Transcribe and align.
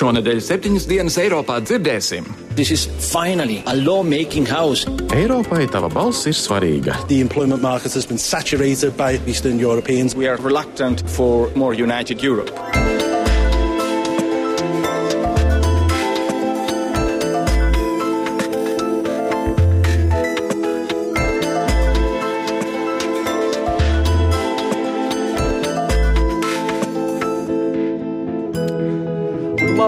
Šonadēļ 0.00 0.38
septiņas 0.40 0.86
dienas 0.88 1.18
Eiropā 1.20 1.58
dzirdēsim. 1.60 2.24
Eiropai 5.12 5.66
tava 5.68 5.90
balss 5.92 6.24
ir 6.24 6.38
svarīga. 6.38 6.96
The 7.10 7.20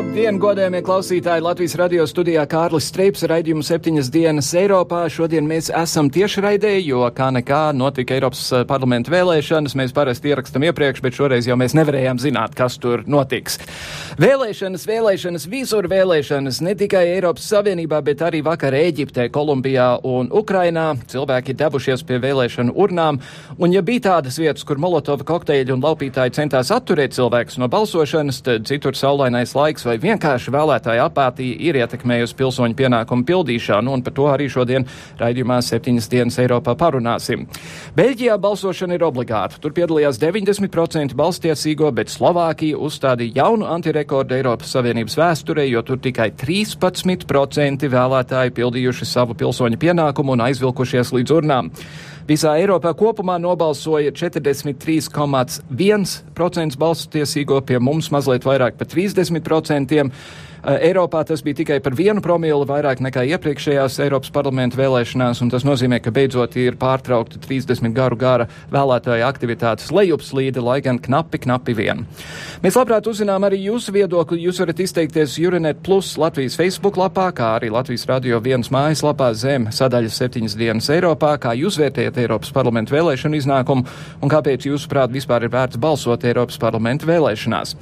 job. 0.03 0.12
Labdien, 0.13 0.37
godējumie 0.37 0.83
klausītāji! 0.85 1.41
Latvijas 1.41 1.75
radio 1.81 2.05
studijā 2.05 2.43
Kārlis 2.45 2.91
Streips 2.91 3.23
raidījumu 3.31 3.65
septiņas 3.65 4.11
dienas 4.13 4.51
Eiropā. 4.61 5.07
Šodien 5.09 5.47
mēs 5.49 5.71
esam 5.73 6.11
tiešraidē, 6.13 6.75
jo 6.85 7.07
kā 7.17 7.31
nekā 7.33 7.61
notika 7.73 8.13
Eiropas 8.19 8.43
eh, 8.53 8.67
parlamenta 8.69 9.09
vēlēšanas. 9.09 9.73
Mēs 9.81 9.95
parasti 9.97 10.29
ierakstam 10.29 10.67
iepriekš, 10.69 11.01
bet 11.01 11.17
šoreiz 11.17 11.49
jau 11.49 11.57
mēs 11.57 11.73
nevarējām 11.79 12.21
zināt, 12.21 12.53
kas 12.59 12.77
tur 12.83 13.07
notiks. 13.09 13.57
Vēlēšanas, 14.21 14.85
vēlēšanas, 14.91 15.47
visur 15.49 15.89
vēlēšanas, 15.89 16.61
ne 16.69 16.77
tikai 16.77 17.07
Eiropas 17.15 17.49
Savienībā, 17.49 18.03
bet 18.05 18.27
arī 18.29 18.45
vakar 18.45 18.77
Eģiptē, 18.77 19.31
Kolumbijā 19.33 19.89
un 20.05 20.29
Ukrainā. 20.29 20.91
Cilvēki 21.09 21.57
devušies 21.57 22.05
pie 22.05 22.21
vēlēšanu 22.21 22.77
urnām, 22.77 23.23
un 23.57 23.73
ja 23.73 23.81
bija 23.81 24.11
tādas 24.11 24.37
vietas, 24.37 24.69
kur 24.69 24.77
Molotova 24.77 25.25
kokteļi 25.33 25.73
un 25.73 25.89
laupītāji 25.89 26.37
centās 26.43 26.69
atturēt 26.77 27.17
cilvēkus 27.17 27.57
no 27.65 27.73
balsošanas, 27.73 28.45
tad 28.45 28.69
citur 28.69 28.93
saulainais 28.93 29.57
laiks 29.57 29.89
vai 29.89 30.02
vienkārši 30.03 30.53
vēlētāja 30.53 31.07
apātija 31.09 31.57
ir 31.69 31.79
ietekmējusi 31.83 32.37
pilsoņu 32.39 32.77
pienākumu 32.79 33.27
pildīšanu, 33.29 33.95
un 33.97 34.05
par 34.05 34.17
to 34.17 34.29
arī 34.33 34.49
šodien 34.53 34.87
raidījumā 35.21 35.61
septiņas 35.65 36.11
dienas 36.13 36.39
Eiropā 36.43 36.75
parunāsim. 36.79 37.47
Beļģijā 37.97 38.37
balsošana 38.43 38.99
ir 38.99 39.07
obligāta. 39.07 39.61
Tur 39.63 39.75
piedalījās 39.77 40.21
90% 40.23 41.17
balstiesīgo, 41.19 41.91
bet 41.95 42.13
Slovākija 42.13 42.81
uzstādīja 42.83 43.43
jaunu 43.43 43.69
antirekordu 43.73 44.37
Eiropas 44.39 44.75
Savienības 44.77 45.19
vēsturē, 45.21 45.67
jo 45.71 45.83
tur 45.87 46.01
tikai 46.03 46.31
13% 46.39 47.91
vēlētāji 47.93 48.57
pildījuši 48.59 49.09
savu 49.09 49.39
pilsoņu 49.39 49.81
pienākumu 49.83 50.37
un 50.37 50.49
aizvilkušies 50.49 51.15
līdz 51.17 51.39
urnām. 51.41 51.71
Visā 52.29 52.53
Eiropā 52.61 52.93
kopumā 52.95 53.35
nobalsoja 53.43 54.13
43,1% 54.15 56.79
balsu 56.79 57.09
tiesīgo, 57.11 57.59
pie 57.67 57.79
mums 57.83 58.11
mazliet 58.15 58.47
vairāk 58.47 58.79
par 58.79 58.87
30%. 58.87 60.15
Eh, 60.63 60.93
Eiropā 60.93 61.25
tas 61.27 61.41
bija 61.43 61.59
tikai 61.59 61.81
par 61.83 61.97
vienu 61.99 62.23
promilu 62.23 62.63
vairāk 62.69 63.01
nekā 63.03 63.25
iepriekšējās 63.35 63.97
Eiropas 64.05 64.31
parlamenta 64.31 64.79
vēlēšanās, 64.79 65.41
un 65.43 65.49
tas 65.51 65.65
nozīmē, 65.67 65.99
ka 65.99 66.13
beidzot 66.15 66.55
ir 66.55 66.77
pārtraukta 66.79 67.41
30 67.43 67.91
garu 67.97 68.15
gara 68.17 68.47
vēlētāja 68.71 69.27
aktivitātes 69.27 69.91
lejupslīde, 69.91 70.63
lai 70.63 70.79
gan 70.85 71.01
knapi, 71.03 71.41
knapi 71.43 71.75
vien. 71.75 72.05
Mēs 72.63 72.79
labprāt 72.79 73.09
uzzinām 73.11 73.43
arī 73.49 73.59
jūsu 73.65 73.91
viedokli. 73.97 74.45
Jūs 74.47 74.61
varat 74.63 74.85
izteikties 74.85 75.35
Jurinet 75.43 75.81
Plus 75.83 76.13
Latvijas 76.15 76.55
Facebook 76.61 77.01
lapā, 77.01 77.27
kā 77.35 77.57
arī 77.57 77.73
Latvijas 77.75 78.07
radio 78.07 78.39
vienas 78.39 78.71
mājaslapā 78.71 79.33
zem 79.35 79.67
sadaļas 79.75 80.21
septiņas 80.23 80.57
dienas 80.61 80.93
Eiropā, 80.95 81.33
kā 81.43 81.57
jūs 81.59 81.81
vērtējat 81.83 82.23
Eiropas 82.23 82.55
parlamenta 82.55 82.95
vēlēšanu 82.95 83.43
iznākumu 83.43 83.83
un 84.23 84.31
kāpēc 84.31 84.71
jūsuprāt 84.71 85.11
vispār 85.11 85.49
ir 85.49 85.55
vērts 85.57 85.83
balsot 85.83 86.23
Eiropas 86.23 86.63
parlamenta 86.63 87.11
vēlēšanās. 87.11 87.75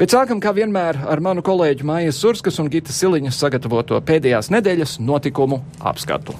Bet 0.00 0.16
sākam 0.16 0.40
kā 0.40 0.54
vienmēr 0.56 0.96
ar 1.12 1.20
manu 1.20 1.44
kolēģu 1.44 1.84
Mājas 1.92 2.21
Surskas 2.22 2.60
un 2.62 2.68
Gita 2.70 2.94
Siliņas 2.94 3.40
sagatavoto 3.42 3.98
pēdējās 4.06 4.52
nedēļas 4.54 5.00
notikumu 5.02 5.58
apskatu. 5.90 6.36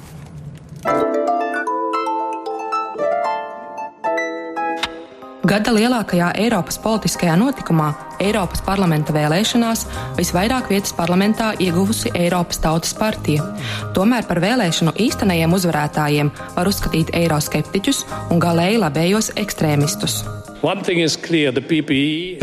Gada 5.43 5.73
lielākajā 5.75 6.29
Eiropas 6.39 6.77
politiskajā 6.79 7.33
notikumā, 7.35 7.89
Eiropas 8.23 8.61
parlamenta 8.63 9.11
vēlēšanās, 9.11 9.81
visvairāk 10.15 10.69
vietas 10.71 10.95
parlamentā 10.95 11.49
ieguvusi 11.59 12.13
Eiropas 12.15 12.61
Tautas 12.63 12.95
partija. 12.95 13.49
Tomēr 13.97 14.23
par 14.29 14.39
vēlēšanu 14.45 14.95
īstenajiem 15.03 15.57
uzvarētājiem 15.59 16.31
var 16.55 16.71
uzskatīt 16.71 17.11
eiroskeptiķus 17.19 18.05
un 18.31 18.39
galēji 18.45 18.79
labējos 18.85 19.33
ekstrēmistus. 19.43 20.21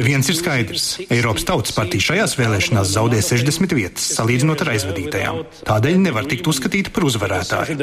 Viens 0.04 0.28
ir 0.28 0.36
skaidrs. 0.36 0.90
Eiropas 1.08 1.48
Tautas 1.48 1.72
partija 1.72 2.04
šajās 2.10 2.36
vēlēšanās 2.36 2.92
zaudēja 2.98 3.30
60 3.30 3.78
vietas, 3.80 4.10
salīdzinot 4.18 4.60
ar 4.66 4.74
aizvadītajām. 4.74 5.40
Tādēļ 5.72 6.02
nevar 6.04 6.28
tikt 6.28 6.52
uzskatīta 6.52 6.92
par 6.92 7.08
uzvarētāju. 7.08 7.80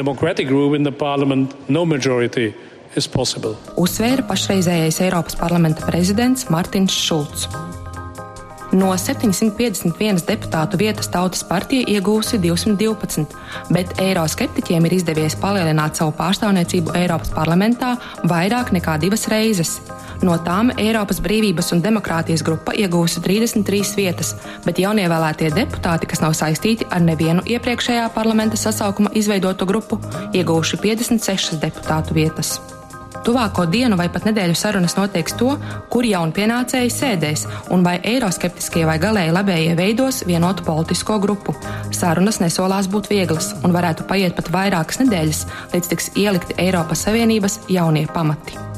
Uzsvēra 3.77 4.25
pašreizējais 4.25 5.01
Eiropas 5.05 5.37
parlamenta 5.37 5.85
prezidents 5.85 6.47
Martins 6.49 6.95
Šulcs. 6.97 7.47
No 8.75 8.89
751 8.99 10.25
deputātu 10.27 10.79
vietas 10.81 11.07
Tautas 11.07 11.43
partija 11.47 11.87
iegūsi 11.87 12.35
212, 12.43 13.23
bet 13.71 13.93
eiroskeptiķiem 14.03 14.89
ir 14.89 14.95
izdevies 14.97 15.37
palielināt 15.39 15.95
savu 15.95 16.11
pārstāvniecību 16.17 16.91
Eiropas 16.99 17.31
parlamentā 17.31 17.93
vairāk 18.27 18.73
nekā 18.75 18.97
divas 18.99 19.29
reizes. 19.31 19.77
No 20.25 20.35
tām 20.43 20.73
Eiropas 20.75 21.21
brīvības 21.23 21.71
un 21.75 21.83
demokrātijas 21.85 22.43
grupa 22.43 22.73
iegūsi 22.75 23.21
33 23.23 23.93
vietas, 23.95 24.33
bet 24.65 24.81
jaunievēlētie 24.83 25.53
deputāti, 25.55 26.09
kas 26.09 26.23
nav 26.25 26.35
saistīti 26.35 26.89
ar 26.91 27.05
nevienu 27.05 27.45
iepriekšējā 27.47 28.09
parlamenta 28.17 28.59
sasaukuma 28.59 29.13
izveidotu 29.15 29.69
grupu, 29.69 30.01
iegūši 30.33 30.81
56 30.83 31.61
deputātu 31.63 32.17
vietas. 32.17 32.57
Tuvāko 33.27 33.65
dienu 33.67 33.97
vai 33.99 34.05
pat 34.07 34.23
nedēļu 34.23 34.55
sarunas 34.55 34.93
noteiks 34.95 35.33
to, 35.35 35.49
kur 35.91 36.05
jaunpienācēji 36.07 36.93
sēdēs 36.95 37.43
un 37.75 37.83
vai 37.83 37.97
eiroskeptiskie 38.07 38.85
vai 38.87 38.95
galēji 39.03 39.33
labējie 39.35 39.73
veidos 39.75 40.21
vienotu 40.29 40.63
politisko 40.63 41.19
grupu. 41.25 41.57
Sarunas 41.91 42.39
nesolās 42.39 42.87
būt 42.87 43.11
vieglas 43.11 43.51
un 43.67 43.75
varētu 43.75 44.07
paiet 44.07 44.37
pat 44.39 44.47
vairākas 44.55 45.03
nedēļas, 45.03 45.43
līdz 45.75 45.91
tiks 45.91 46.09
ielikti 46.15 46.55
Eiropas 46.69 47.03
Savienības 47.09 47.59
jaunie 47.67 48.07
pamati. 48.15 48.76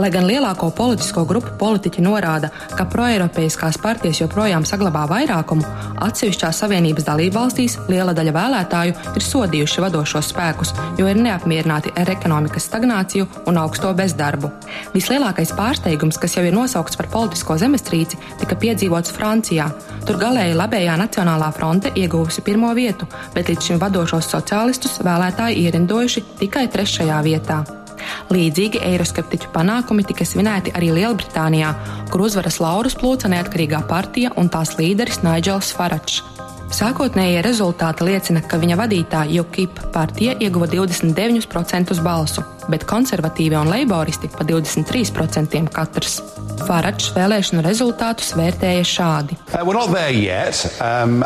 Lai 0.00 0.10
gan 0.12 0.26
lielāko 0.28 0.70
politisko 0.76 1.24
grupu 1.28 1.52
politiķi 1.60 2.04
norāda, 2.04 2.50
ka 2.76 2.86
proeiropeiskās 2.90 3.78
partijas 3.82 4.20
joprojām 4.22 4.66
saglabā 4.68 5.06
vairākumu, 5.10 5.66
atsevišķās 6.06 6.62
Savienības 6.62 7.06
dalībvalstīs 7.08 7.76
liela 7.90 8.14
daļa 8.16 8.34
vēlētāju 8.36 8.96
ir 9.16 9.26
sodījuši 9.26 9.84
vadošos 9.84 10.30
spēkus, 10.32 10.74
jo 10.98 11.08
ir 11.10 11.20
neapmierināti 11.20 11.92
ar 12.00 12.10
ekonomikas 12.12 12.68
stagnāciju 12.70 13.28
un 13.50 13.60
augsto 13.60 13.92
bezdarbu. 13.96 14.52
Vislielākais 14.94 15.54
pārsteigums, 15.56 16.20
kas 16.20 16.36
jau 16.36 16.44
ir 16.46 16.56
nosaukts 16.56 16.98
par 17.00 17.10
politisko 17.12 17.58
zemestrīci, 17.60 18.20
tika 18.40 18.58
piedzīvots 18.60 19.14
Francijā. 19.16 19.70
Tur 20.06 20.20
galēji 20.20 20.56
labējā 20.58 20.96
Nacionālā 21.00 21.50
fronte 21.56 21.92
ieguvusi 21.96 22.44
pirmo 22.46 22.72
vietu, 22.76 23.08
bet 23.34 23.52
līdz 23.52 23.70
šim 23.70 23.82
vadošos 23.82 24.30
sociālistus 24.32 25.00
vēlētāji 25.06 25.66
ierindojuši 25.66 26.26
tikai 26.40 26.66
trešajā 26.72 27.20
vietā. 27.26 27.62
Līdzīgi 28.30 28.82
eiroskeptiķu 28.86 29.50
panākumi 29.54 30.04
tika 30.06 30.26
svinēti 30.28 30.74
arī 30.78 30.92
Lielbritānijā, 30.98 31.72
kur 32.12 32.26
uzvaras 32.26 32.60
laurus 32.62 32.98
plūca 32.98 33.30
neatkarīgā 33.32 33.82
partija 33.90 34.34
un 34.40 34.52
tās 34.52 34.76
līderis 34.78 35.22
Naidžels 35.26 35.72
Faračs. 35.76 36.22
Sākotnējie 36.70 37.42
rezultāti 37.42 38.06
liecina, 38.06 38.44
ka 38.46 38.60
viņa 38.62 38.76
vadītāja 38.78 39.42
UKIP 39.42 39.80
partija 39.94 40.36
ieguva 40.38 40.68
29% 40.70 41.98
balsu, 42.04 42.44
bet 42.68 42.84
konservatīvie 42.88 43.58
un 43.60 43.70
leiboristi 43.72 44.30
pa 44.32 44.44
23% 44.46 45.64
katrs. 45.74 46.20
Faračs 46.66 47.10
vēlēšanu 47.16 47.62
rezultātus 47.64 48.34
vērtēja 48.36 48.84
šādi. 48.86 49.36
Yet, 49.50 50.64
um, 50.82 51.20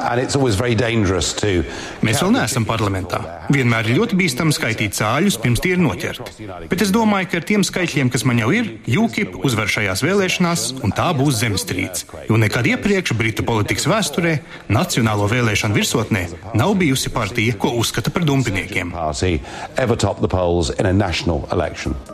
Mēs 2.04 2.20
vēl 2.22 2.32
neesam 2.36 2.66
parlamentā. 2.68 3.20
Vienmēr 3.52 3.90
ir 3.90 3.98
ļoti 3.98 4.18
bīstami 4.18 4.54
skaitīt 4.54 4.94
cāļus, 4.96 5.38
pirms 5.42 5.62
tie 5.64 5.74
ir 5.74 5.82
noķerti. 5.82 6.46
Bet 6.70 6.84
es 6.84 6.92
domāju, 6.94 7.30
ka 7.32 7.40
ar 7.40 7.48
tiem 7.48 7.64
skaitļiem, 7.66 8.12
kas 8.14 8.24
man 8.28 8.40
jau 8.40 8.50
ir, 8.54 8.70
UKIP 8.86 9.36
uzvar 9.44 9.70
šajās 9.70 10.04
vēlēšanās, 10.06 10.66
un 10.86 10.94
tā 10.94 11.10
būs 11.16 11.40
zemestrīce. 11.42 12.06
Jo 12.28 12.38
nekad 12.40 12.68
iepriekš 12.70 13.16
Britu 13.18 13.46
politikas 13.46 13.88
vēsturē, 13.90 14.36
nacionālo 14.72 15.28
vēlēšanu 15.30 15.76
virsotnē, 15.76 16.24
nav 16.56 16.76
bijusi 16.80 17.12
partija, 17.14 17.56
ko 17.58 17.74
uzskata 17.80 18.12
par 18.14 18.26
dumpiniekiem. 18.28 18.94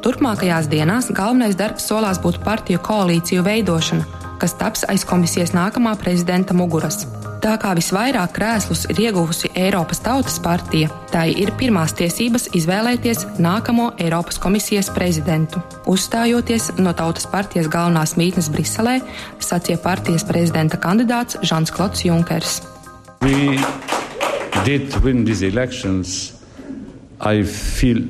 Turpmākajās 0.04 0.68
dienās 0.70 1.10
galvenais 1.14 1.56
darbs 1.58 1.88
solās 1.90 2.20
būt 2.22 2.40
partiju 2.44 2.82
koalīciju 2.86 3.44
veidošana, 3.46 4.06
kas 4.40 4.54
taps 4.60 4.86
aiz 4.88 5.04
komisijas 5.08 5.54
nākamā 5.56 5.96
prezidenta 6.00 6.56
muguras. 6.56 7.04
Tā 7.40 7.54
kā 7.56 7.70
visvairāk 7.72 8.34
krēslus 8.36 8.82
ir 8.92 8.98
ieguvusi 9.06 9.48
Eiropas 9.56 10.02
Tautas 10.04 10.36
partija, 10.44 10.90
tai 11.08 11.30
ir 11.40 11.54
pirmās 11.56 11.94
tiesības 11.96 12.50
izvēlēties 12.58 13.24
nākamo 13.40 13.94
Eiropas 13.96 14.36
komisijas 14.42 14.90
prezidentu. 14.92 15.62
Uzstājoties 15.88 16.68
no 16.84 16.92
Tautas 16.92 17.24
partijas 17.32 17.70
galvenās 17.72 18.12
mītnes 18.20 18.50
Briselē, 18.52 18.98
sacīja 19.40 19.80
partijas 19.80 20.26
prezidenta 20.28 20.76
kandidāts 20.76 21.40
Žans 21.40 21.72
Klots 21.72 22.04
Junkers. 22.04 22.60
We 23.24 23.56
did 24.68 24.92
win 25.00 25.24
these 25.24 25.40
elections. 25.42 26.34
I 27.20 27.42
feel 27.42 28.04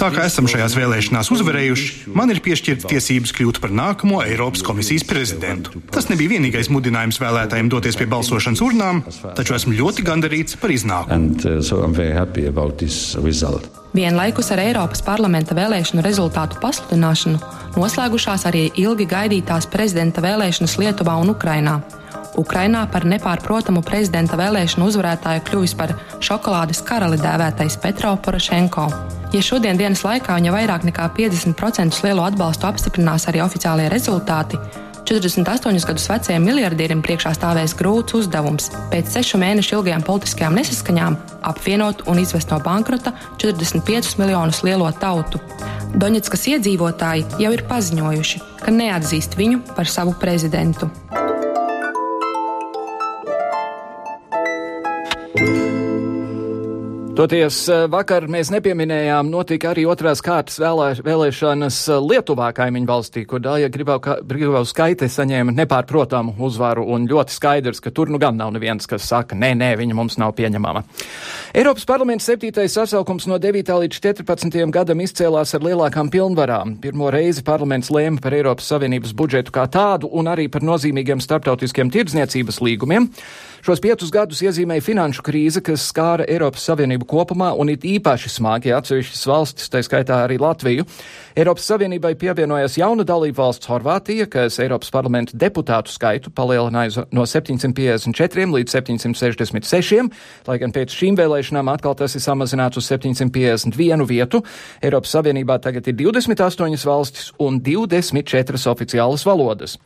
Tā 0.00 0.08
kā 0.14 0.24
esam 0.26 0.48
šajās 0.50 0.74
vēlēšanās 0.78 1.30
uzvarējuši, 1.36 2.14
man 2.16 2.32
ir 2.34 2.40
piešķirta 2.44 2.90
tiesības 2.90 3.34
kļūt 3.36 3.60
par 3.62 3.74
nākamo 3.74 4.22
Eiropas 4.24 4.64
komisijas 4.66 5.06
prezidentu. 5.06 5.82
Tas 5.94 6.10
nebija 6.10 6.34
vienīgais 6.34 6.70
mudinājums 6.74 7.20
vēlētājiem 7.22 7.70
doties 7.70 7.98
pie 8.00 8.08
balsošanas 8.10 8.64
urnām, 8.66 9.02
taču 9.38 9.54
esmu 9.58 9.76
ļoti 9.78 10.06
gandarīts 10.06 10.58
par 10.60 10.74
iznākumu. 10.74 11.14
And, 11.14 11.46
uh, 11.46 11.60
Vienlaikus 13.90 14.52
ar 14.54 14.60
Eiropas 14.62 15.00
parlamenta 15.02 15.54
vēlēšanu 15.58 16.02
rezultātu 16.06 16.60
pasludināšanu 16.62 17.40
noslēgušās 17.74 18.46
arī 18.50 18.68
ilgi 18.78 19.06
gaidītās 19.10 19.66
prezidenta 19.70 20.22
vēlēšanas 20.22 20.78
Lietuvā 20.78 21.16
un 21.22 21.34
Ukrainā. 21.34 21.80
Ukrainā 22.38 22.84
par 22.92 23.06
nepārprotamu 23.08 23.82
prezidenta 23.86 24.38
vēlēšanu 24.38 24.86
uzvarētāju 24.90 25.46
kļuvis 25.48 25.74
par 25.78 25.94
šokolādes 26.22 26.82
karali 26.86 27.18
dēvētais 27.20 27.78
Petro 27.82 28.12
Porošenko. 28.22 28.86
Ja 29.34 29.42
šodien 29.46 29.78
dienas 29.78 30.04
laikā 30.06 30.38
viņa 30.38 30.54
vairāk 30.54 30.86
nekā 30.86 31.08
50% 31.16 32.04
lielo 32.06 32.26
atbalstu 32.26 32.70
apstiprinās 32.70 33.28
arī 33.30 33.42
oficiālie 33.44 33.90
rezultāti, 33.90 34.58
48 35.10 35.86
gadus 35.86 36.06
vecajam 36.06 36.44
miljardierim 36.46 37.00
priekšā 37.02 37.32
stāvēs 37.34 37.74
grūts 37.78 38.14
uzdevums 38.14 38.68
pēc 38.92 39.10
sešu 39.16 39.40
mēnešu 39.42 39.80
ilgajām 39.80 40.04
politiskajām 40.06 40.54
nesaskaņām 40.60 41.16
apvienot 41.50 42.04
un 42.06 42.20
izvest 42.22 42.52
no 42.54 42.60
bankrota 42.62 43.10
45 43.42 44.20
miljonus 44.22 44.62
lielo 44.62 44.90
tautu. 45.02 45.42
Doņetskas 45.98 46.46
iedzīvotāji 46.54 47.26
jau 47.42 47.50
ir 47.56 47.64
paziņojuši, 47.66 48.44
ka 48.62 48.76
neatzīst 48.76 49.34
viņu 49.40 49.64
par 49.74 49.90
savu 49.90 50.14
prezidentu. 50.20 50.90
Toties 57.20 57.56
eh, 57.68 57.82
vakar 57.92 58.24
mēs 58.32 58.48
nepieminējām, 58.48 59.28
notika 59.28 59.74
arī 59.74 59.82
otrās 59.92 60.22
kārtas 60.24 60.54
vēlē, 60.56 60.86
vēlēšanas 61.04 61.80
eh, 61.92 61.98
Lietuvā 62.00 62.46
kaimiņu 62.56 62.88
valstī, 62.88 63.26
kur 63.28 63.42
Dāja 63.44 63.68
Gribau 63.68 64.62
skaite 64.64 65.04
saņēma 65.04 65.52
nepārprotamu 65.58 66.32
uzvaru 66.40 66.86
un 66.94 67.04
ļoti 67.10 67.34
skaidrs, 67.36 67.82
ka 67.84 67.92
tur 67.92 68.08
nu 68.08 68.16
gan 68.22 68.40
nav 68.40 68.54
neviens, 68.54 68.88
kas 68.88 69.04
saka, 69.10 69.36
nē, 69.36 69.50
nē, 69.60 69.68
viņa 69.82 69.98
mums 69.98 70.16
nav 70.22 70.32
pieņemama. 70.38 70.80
Eiropas 71.60 71.84
parlaments 71.90 72.30
septītais 72.30 72.78
sasaukums 72.78 73.28
no 73.28 73.36
9. 73.36 73.68
līdz 73.84 74.00
14. 74.00 74.56
gadam 74.72 75.04
izcēlās 75.04 75.52
ar 75.58 75.68
lielākām 75.68 76.08
pilnvarām. 76.08 76.78
Pirmo 76.80 77.12
reizi 77.12 77.44
parlaments 77.44 77.92
lēma 77.92 78.24
par 78.24 78.38
Eiropas 78.38 78.72
Savienības 78.72 79.12
budžetu 79.12 79.52
kā 79.52 79.68
tādu 79.68 80.08
un 80.08 80.32
arī 80.32 80.48
par 80.48 80.64
nozīmīgiem 80.64 81.20
starptautiskiem 81.20 81.92
tirdzniecības 81.92 82.64
līgumiem. 82.64 83.12
Šos 83.60 83.82
piecus 83.84 84.08
gadus 84.08 84.40
iezīmēja 84.40 84.80
finanšu 84.80 85.20
krīze, 85.20 85.60
kas 85.60 85.82
skāra 85.90 86.24
Eiropas 86.24 86.64
Savienību 86.64 87.09
kopumā 87.10 87.50
un 87.58 87.72
it 87.72 87.84
īpaši 87.86 88.30
smagi 88.30 88.72
atsevišķas 88.76 89.26
valstis, 89.28 89.70
tā 89.72 89.82
skaitā 89.84 90.22
arī 90.24 90.38
Latviju. 90.40 90.86
Eiropas 91.38 91.66
Savienībai 91.70 92.14
pievienojas 92.20 92.76
jauna 92.78 93.04
dalība 93.06 93.44
valsts 93.44 93.70
Horvātija, 93.70 94.28
kas 94.30 94.58
Eiropas 94.62 94.92
parlamenta 94.94 95.38
deputātu 95.38 95.92
skaitu 95.92 96.32
palielināja 96.34 97.06
no 97.14 97.26
754 97.26 98.46
līdz 98.54 98.76
766, 98.76 100.10
lai 100.48 100.58
gan 100.62 100.74
pēc 100.74 100.94
šīm 100.94 101.18
vēlēšanām 101.18 101.72
atkal 101.74 101.98
tas 101.98 102.14
ir 102.18 102.24
samazināts 102.24 102.80
uz 102.80 102.90
751 102.90 104.06
vietu. 104.08 104.44
Eiropas 104.82 105.14
Savienībā 105.16 105.60
tagad 105.62 105.90
ir 105.90 105.98
28 106.02 106.86
valstis 106.86 107.30
un 107.38 107.60
24 107.64 108.66
oficiālas 108.70 109.26
valodas. 109.26 109.78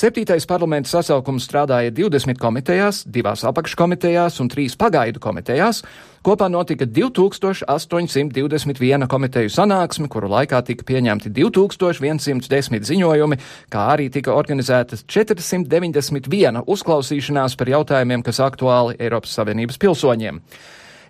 Septītais 0.00 0.46
parlamenta 0.48 0.88
sasaukums 0.88 1.44
strādāja 1.44 1.90
20 1.92 2.38
komitejās, 2.40 3.02
divās 3.04 3.44
apakškomitejās 3.44 4.40
un 4.40 4.48
trīs 4.48 4.72
pagaidu 4.80 5.20
komitejās. 5.20 5.84
Kopā 6.24 6.48
notika 6.48 6.88
2821 6.88 9.04
komiteju 9.12 9.52
sanāksme, 9.52 10.08
kuru 10.08 10.32
laikā 10.32 10.64
tika 10.64 10.88
pieņemti 10.88 11.28
2110 11.36 12.80
ziņojumi, 12.88 13.36
kā 13.68 13.92
arī 13.92 14.08
tika 14.14 14.32
organizētas 14.40 15.04
491 15.04 16.64
uzklausīšanās 16.64 17.52
par 17.60 17.68
jautājumiem, 17.76 18.24
kas 18.24 18.40
aktuāli 18.40 18.96
Eiropas 18.96 19.36
Savienības 19.36 19.76
pilsoņiem. 19.84 20.40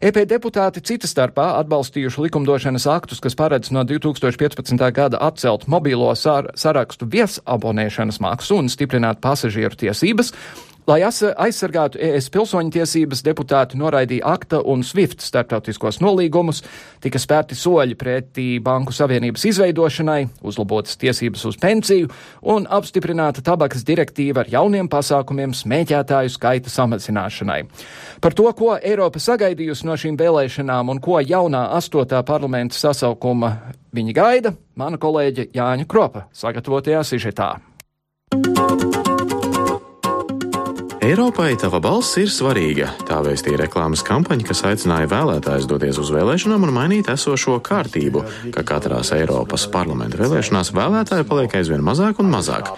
EP 0.00 0.16
deputāti 0.24 0.80
cita 0.80 1.04
starpā 1.04 1.58
atbalstījuši 1.58 2.22
likumdošanas 2.24 2.86
aktus, 2.88 3.18
kas 3.20 3.34
paredz 3.36 3.68
no 3.68 3.82
2015. 3.84 4.80
gada 4.96 5.18
atcelt 5.20 5.66
mobīlo 5.68 6.08
sar 6.16 6.48
sarakstu 6.56 7.04
viesabonēšanas 7.12 8.16
maksu 8.24 8.56
un 8.62 8.72
stiprināt 8.72 9.20
pasažieru 9.20 9.76
tiesības. 9.76 10.32
Lai 10.88 11.02
aizsargātu 11.04 12.00
ES 12.00 12.30
pilsoņu 12.32 12.72
tiesības, 12.74 13.20
deputāti 13.26 13.78
noraidīja 13.78 14.24
akta 14.32 14.60
un 14.64 14.80
SWIFT 14.86 15.20
starptautiskos 15.22 16.00
nolīgumus, 16.00 16.62
tika 17.04 17.20
spērti 17.20 17.58
soļi 17.58 17.96
pretī 18.00 18.46
Banku 18.64 18.94
Savienības 18.96 19.44
izveidošanai, 19.50 20.24
uzlabotas 20.46 20.96
tiesības 21.00 21.44
uz 21.50 21.58
pensiju 21.60 22.08
un 22.54 22.66
apstiprināta 22.70 23.44
tabakas 23.44 23.84
direktīva 23.86 24.44
ar 24.44 24.52
jauniem 24.52 24.88
pasākumiem 24.90 25.52
smēķētāju 25.56 26.32
skaita 26.32 26.72
samazināšanai. 26.72 27.60
Par 28.24 28.36
to, 28.36 28.48
ko 28.56 28.74
Eiropa 28.80 29.20
sagaidījusi 29.20 29.88
no 29.88 29.98
šīm 30.00 30.16
vēlēšanām 30.20 30.94
un 30.94 31.02
ko 31.04 31.20
jaunā 31.20 31.66
astotā 31.76 32.22
parlamenta 32.26 32.78
sasaukuma 32.78 33.56
viņa 33.96 34.16
gaida, 34.16 34.56
mana 34.80 35.00
kolēģe 35.00 35.50
Jāņa 35.54 35.88
Kropa 35.90 36.26
sagatavotajā 36.32 37.04
sižetā. 37.12 37.52
Eiropai 41.00 41.54
tava 41.56 41.78
balss 41.80 42.18
ir 42.20 42.28
svarīga. 42.28 42.90
Tā 43.08 43.22
vēstīja 43.24 43.62
reklāmas 43.62 44.02
kampaņa, 44.04 44.44
kas 44.44 44.58
aicināja 44.68 45.08
vēlētājus 45.08 45.64
doties 45.70 45.96
uz 45.96 46.10
vēlēšanām 46.12 46.66
un 46.66 46.72
mainīt 46.76 47.06
esošo 47.08 47.54
kārtību, 47.64 48.20
ka 48.52 48.60
katrās 48.68 49.08
Eiropas 49.16 49.64
parlamenta 49.72 50.20
vēlēšanās 50.20 50.70
vēlētāji 50.76 51.24
paliek 51.30 51.56
aizvien 51.56 51.80
mazāk 51.86 52.20
un 52.20 52.28
mazāk. 52.28 52.68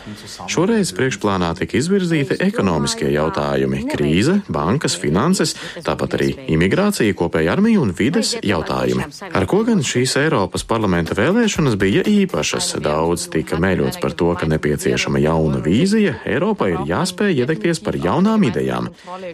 Šoreiz 0.47 0.93
priekšplānā 0.95 1.49
tika 1.59 1.81
izvirzīti 1.81 2.39
ekonomiskie 2.47 3.09
jautājumi- 3.11 3.83
krīze, 3.93 4.39
bankas, 4.47 4.95
finanses, 4.95 5.57
tāpat 5.83 6.15
arī 6.15 6.31
imigrācija, 6.47 7.19
kopēja 7.19 7.57
armija 7.59 7.83
un 7.83 7.91
vides 7.91 8.37
jautājumi. 8.39 9.09
Ar 9.35 9.47
ko 9.47 9.65
gan 9.65 9.83
šīs 9.83 10.15
Eiropas 10.23 10.63
parlamenta 10.63 11.19
vēlēšanas 11.19 11.75
bija 11.75 12.07
īpašas? 12.07 12.79
Daudz 12.79 13.27
tika 13.35 13.57
mēļots 13.57 14.01
par 14.01 14.13
to, 14.13 14.33
ka 14.37 14.47
nepieciešama 14.47 15.19
jauna 15.19 15.59
vīzija, 15.59 16.23
Eiropai 16.25 16.71
ir 16.71 16.87
jāspēj 16.87 17.35
iedegties 17.43 17.83
par 17.83 17.95
jaunu 17.95 18.12
jaunām 18.13 18.45
idejām. 18.49 18.91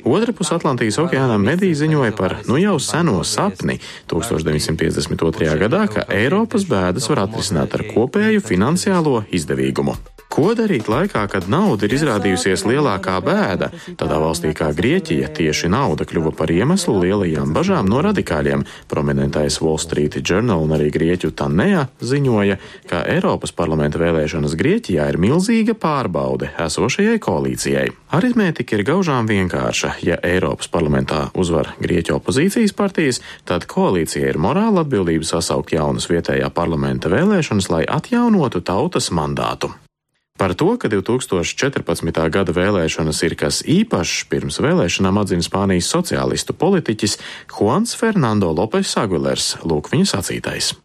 Otrapus 0.07 0.53
Atlantijas 0.55 1.01
okeānā 1.03 1.39
mediji 1.43 1.79
ziņoja 1.83 2.15
par 2.19 2.37
nu 2.49 2.61
jau 2.63 2.77
seno 2.83 3.21
sapni 3.27 3.79
1952. 4.11 5.57
gadā, 5.65 5.87
ka 5.91 6.07
Eiropas 6.09 6.69
bēdas 6.69 7.11
var 7.11 7.27
atrisināt 7.27 7.75
ar 7.75 7.89
kopēju 7.91 8.45
finansiālo 8.45 9.25
izdevīgumu. 9.35 9.99
Ko 10.29 10.53
darīt 10.53 10.91
laikā, 10.93 11.23
kad 11.33 11.47
nauda 11.49 11.87
ir 11.89 11.95
izrādījusies 11.97 12.67
lielākā 12.69 13.15
bēda? 13.25 13.71
Tādā 13.99 14.19
valstī 14.21 14.53
kā 14.57 14.69
Grieķija 14.77 15.31
tieši 15.35 15.71
nauda 15.73 16.05
kļuva 16.07 16.35
par 16.37 16.53
iemeslu 16.53 16.99
lielajām 17.01 17.55
bažām 17.57 17.89
no 17.89 18.03
radikāļiem. 18.05 18.67
Prominentais 18.93 19.57
Wall 19.65 19.81
Street 19.81 20.21
Journal 20.21 20.67
un 20.67 20.77
arī 20.77 20.91
Grieķu 20.93 21.33
Tanea 21.33 21.87
ziņoja, 22.05 22.59
ka 22.91 23.01
Eiropas 23.09 23.55
parlamenta 23.57 24.03
vēlēšanas 24.03 24.57
Grieķijā 24.61 25.09
ir 25.09 25.19
milzīga 25.25 25.75
pārbaude 25.81 26.53
esošajai 26.61 27.17
koalīcijai. 27.25 27.89
Aritmētika 28.21 28.68
ir 28.75 28.85
gaužām 28.87 29.29
vienkārša. 29.31 29.95
Ja 30.07 30.19
Eiropas 30.25 30.71
parlamentā 30.73 31.29
uzvar 31.39 31.73
Grieķu 31.83 32.19
opozīcijas 32.19 32.75
partijas, 32.77 33.23
tad 33.49 33.67
koalīcija 33.71 34.29
ir 34.31 34.41
morāla 34.41 34.85
atbildība 34.87 35.27
sasaukt 35.29 35.75
jaunas 35.77 36.09
vietējā 36.11 36.49
parlamenta 36.55 37.13
vēlēšanas, 37.13 37.71
lai 37.73 37.85
atjaunotu 37.89 38.65
tautas 38.65 39.13
mandātu. 39.15 39.73
Par 40.39 40.55
to, 40.55 40.77
ka 40.79 40.87
2014. 40.87 41.83
gada 42.31 42.55
vēlēšanas 42.55 43.23
ir 43.27 43.35
kas 43.35 43.59
īpašs, 43.67 44.29
pirms 44.31 44.61
vēlēšanām 44.63 45.19
atzina 45.19 45.43
Spānijas 45.43 45.91
sociālistu 45.91 46.55
politiķis 46.55 47.19
Juans 47.51 47.97
Fernando 47.99 48.53
Lopes 48.55 48.95
Aguilers. 49.03 49.57
Lūk, 49.67 49.91
viņa 49.91 50.07
sacītais. 50.15 50.77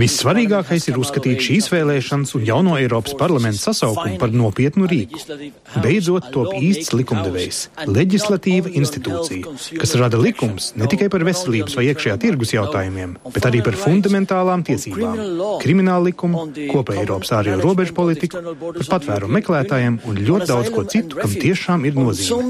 Vissvarīgākais 0.00 0.86
ir 0.88 0.96
uzskatīt 0.96 1.42
šīs 1.44 1.66
vēlēšanas 1.68 2.30
un 2.38 2.46
jauno 2.48 2.78
Eiropas 2.80 3.12
parlamentu 3.20 3.60
sasaukumu 3.60 4.16
par 4.16 4.32
nopietnu 4.32 4.88
rīku. 4.88 5.20
Beidzot 5.84 6.30
top 6.32 6.54
īsts 6.56 6.94
likumdevējs, 6.96 7.58
leģislatīva 7.84 8.72
institūcija, 8.80 9.52
kas 9.76 9.92
rada 10.00 10.16
likums 10.16 10.70
ne 10.80 10.88
tikai 10.88 11.10
par 11.12 11.20
veselības 11.28 11.76
vai 11.76 11.84
iekšējā 11.90 12.16
tirgus 12.24 12.54
jautājumiem, 12.56 13.12
bet 13.28 13.50
arī 13.50 13.60
par 13.68 13.76
fundamentālām 13.76 14.64
tiesībām- 14.64 15.20
krimināla 15.66 16.08
likuma 16.08 16.46
likumu, 16.48 16.72
kopēju 16.72 17.04
Eiropas 17.04 17.36
ārējo 17.42 17.60
robežu 17.60 17.92
politiku, 17.92 18.40
par 18.80 18.86
patvērumu 18.96 19.36
meklētājiem 19.36 20.00
un 20.08 20.14
ļoti 20.16 20.46
daudz 20.48 20.72
ko 20.72 20.88
citu, 20.88 21.20
kam 21.20 21.28
tiešām 21.28 21.84
ir 21.84 21.92
nozīme. 21.92 22.40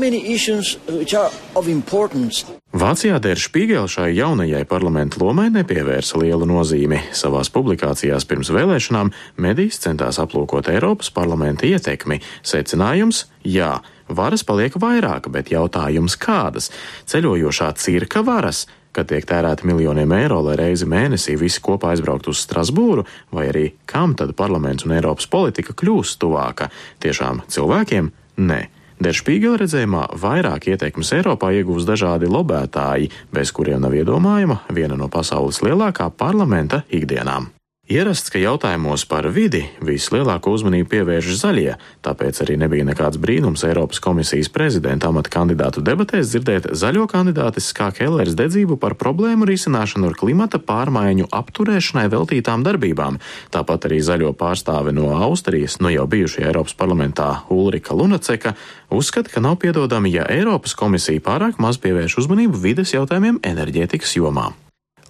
Vācijā 2.70 3.18
Der 3.18 3.34
Spiegel 3.34 3.88
šai 3.90 4.12
jaunajai 4.20 4.64
parlamentu 4.68 5.22
lomai 5.24 5.48
nepievērsa 5.54 6.18
lielu 6.20 6.46
nozīmi. 6.48 6.98
Savās 7.16 7.50
publikācijās 7.54 8.26
pirms 8.28 8.50
vēlēšanām 8.52 9.12
medijas 9.40 9.80
centās 9.84 10.20
aplūkot 10.20 10.68
Eiropas 10.72 11.12
parlamenta 11.14 11.68
ietekmi. 11.68 12.20
Secinājums- 12.42 13.24
jā, 13.58 13.78
varas 14.08 14.44
paliek 14.44 14.76
vairāk, 14.76 15.30
bet 15.32 15.52
jautājums 15.54 16.18
kādas? 16.18 16.70
Ceļojošā 17.06 17.72
cirka 17.76 18.22
varas 18.22 18.66
kad 18.92 19.06
tiek 19.06 19.24
tērēti 19.24 19.68
miljoniem 19.70 20.12
eiro, 20.12 20.40
lai 20.42 20.56
reizi 20.56 20.84
mēnesī 20.84 21.36
visi 21.38 21.60
kopā 21.62 21.92
aizbrauktu 21.94 22.30
uz 22.34 22.40
Strasbūru, 22.42 23.04
vai 23.30 23.46
arī 23.46 23.72
kam 23.86 24.16
tad 24.18 24.34
parlaments 24.34 24.84
un 24.84 24.96
Eiropas 24.96 25.26
politika 25.30 25.72
kļūs 25.72 26.16
tuvāka? 26.18 26.70
Tiešām 27.00 27.44
cilvēkiem? 27.46 28.10
Nē. 28.38 28.79
Deršpīgela 29.00 29.62
redzējumā 29.62 30.02
vairāk 30.21 30.66
ieteikums 30.75 31.14
Eiropā 31.16 31.54
iegūs 31.57 31.87
dažādi 31.88 32.28
lobētāji, 32.28 33.09
bez 33.33 33.52
kuriem 33.57 33.80
nav 33.80 33.97
iedomājama 33.97 34.59
viena 34.76 34.99
no 35.00 35.09
pasaules 35.09 35.62
lielākā 35.64 36.11
parlamenta 36.12 36.83
ikdienām. 36.92 37.49
Ierasts, 37.90 38.30
ka 38.30 38.38
jautājumos 38.38 39.02
par 39.11 39.26
vidi 39.35 39.64
vislielāko 39.82 40.52
uzmanību 40.54 40.87
pievērš 40.92 41.30
zaļie, 41.40 41.73
tāpēc 42.06 42.38
arī 42.44 42.54
nebija 42.62 42.87
nekāds 42.87 43.18
brīnums 43.18 43.64
Eiropas 43.66 43.99
komisijas 44.04 44.47
prezidenta 44.54 45.09
amata 45.11 45.32
kandidātu 45.35 45.82
debatēs 45.82 46.30
dzirdēt 46.30 46.68
zaļo 46.78 47.09
kandidātes 47.11 47.73
kā 47.75 47.88
Kellers 47.97 48.38
dedzību 48.38 48.78
par 48.78 48.94
problēmu 49.00 49.50
risināšanu 49.50 50.12
ar 50.12 50.14
klimata 50.23 50.62
pārmaiņu 50.62 51.32
apturēšanai 51.35 52.06
veltītām 52.14 52.62
darbībām. 52.62 53.18
Tāpat 53.50 53.90
arī 53.90 53.99
zaļo 54.06 54.37
pārstāve 54.38 54.94
no 54.94 55.11
Austrijas, 55.26 55.80
no 55.82 55.90
jau 55.90 56.06
bijušajā 56.06 56.47
Eiropas 56.47 56.78
parlamentā 56.78 57.40
Ulrika 57.50 57.99
Lunaceka, 57.99 58.54
uzskata, 58.94 59.35
ka 59.35 59.42
nav 59.42 59.59
piedodami, 59.66 60.14
ja 60.14 60.30
Eiropas 60.30 60.78
komisija 60.78 61.26
pārāk 61.26 61.59
maz 61.59 61.82
pievērš 61.82 62.20
uzmanību 62.23 62.66
vides 62.70 62.94
jautājumiem 62.94 63.42
enerģētikas 63.42 64.20
jomā. 64.23 64.52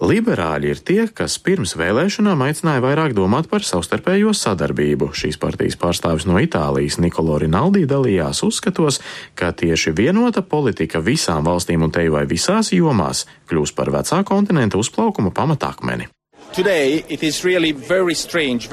Liberāļi 0.01 0.71
ir 0.73 0.79
tie, 0.81 1.01
kas 1.13 1.35
pirms 1.45 1.75
vēlēšanām 1.77 2.39
aicināja 2.41 2.81
vairāk 2.81 3.13
domāt 3.13 3.45
par 3.51 3.61
savstarpējo 3.61 4.31
sadarbību. 4.33 5.11
Šīs 5.13 5.37
partijas 5.41 5.77
pārstāvis 5.77 6.25
no 6.25 6.39
Itālijas 6.41 6.97
Nikolo 6.97 7.37
Rinaldi 7.43 7.85
dalījās 7.85 8.41
uzskatos, 8.47 8.97
ka 9.37 9.51
tieši 9.53 9.93
vienota 9.93 10.41
politika 10.41 11.03
visām 11.05 11.45
valstīm 11.45 11.85
un 11.85 11.93
te 11.93 12.07
vai 12.09 12.25
visās 12.25 12.73
jomās 12.73 13.27
kļūs 13.51 13.75
par 13.77 13.93
vecā 13.93 14.23
kontinenta 14.25 14.81
uzplaukuma 14.81 15.29
pamatakmeni. 15.37 16.09
Really 16.51 18.15
strange, 18.15 18.67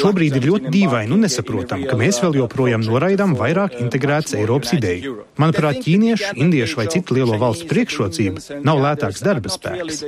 Šobrīd 0.00 0.36
ir 0.38 0.44
ļoti 0.46 0.70
dīvaini 0.70 1.14
un 1.16 1.24
nesaprotam, 1.24 1.82
ka 1.88 1.96
mēs 1.98 2.20
vēl 2.22 2.36
joprojām 2.38 2.84
noraidām 2.86 3.34
vairāk 3.38 3.74
integrētas 3.82 4.36
Eiropas 4.38 4.76
ideju. 4.76 5.24
Manuprāt, 5.40 5.80
ķīniešu, 5.82 6.36
indiešu 6.38 6.78
vai 6.78 6.86
citu 6.94 7.16
lielo 7.18 7.38
valstu 7.42 7.66
priekšrocība 7.72 8.60
nav 8.62 8.82
lētāks 8.84 9.24
darba 9.26 9.50
spēks. 9.50 10.04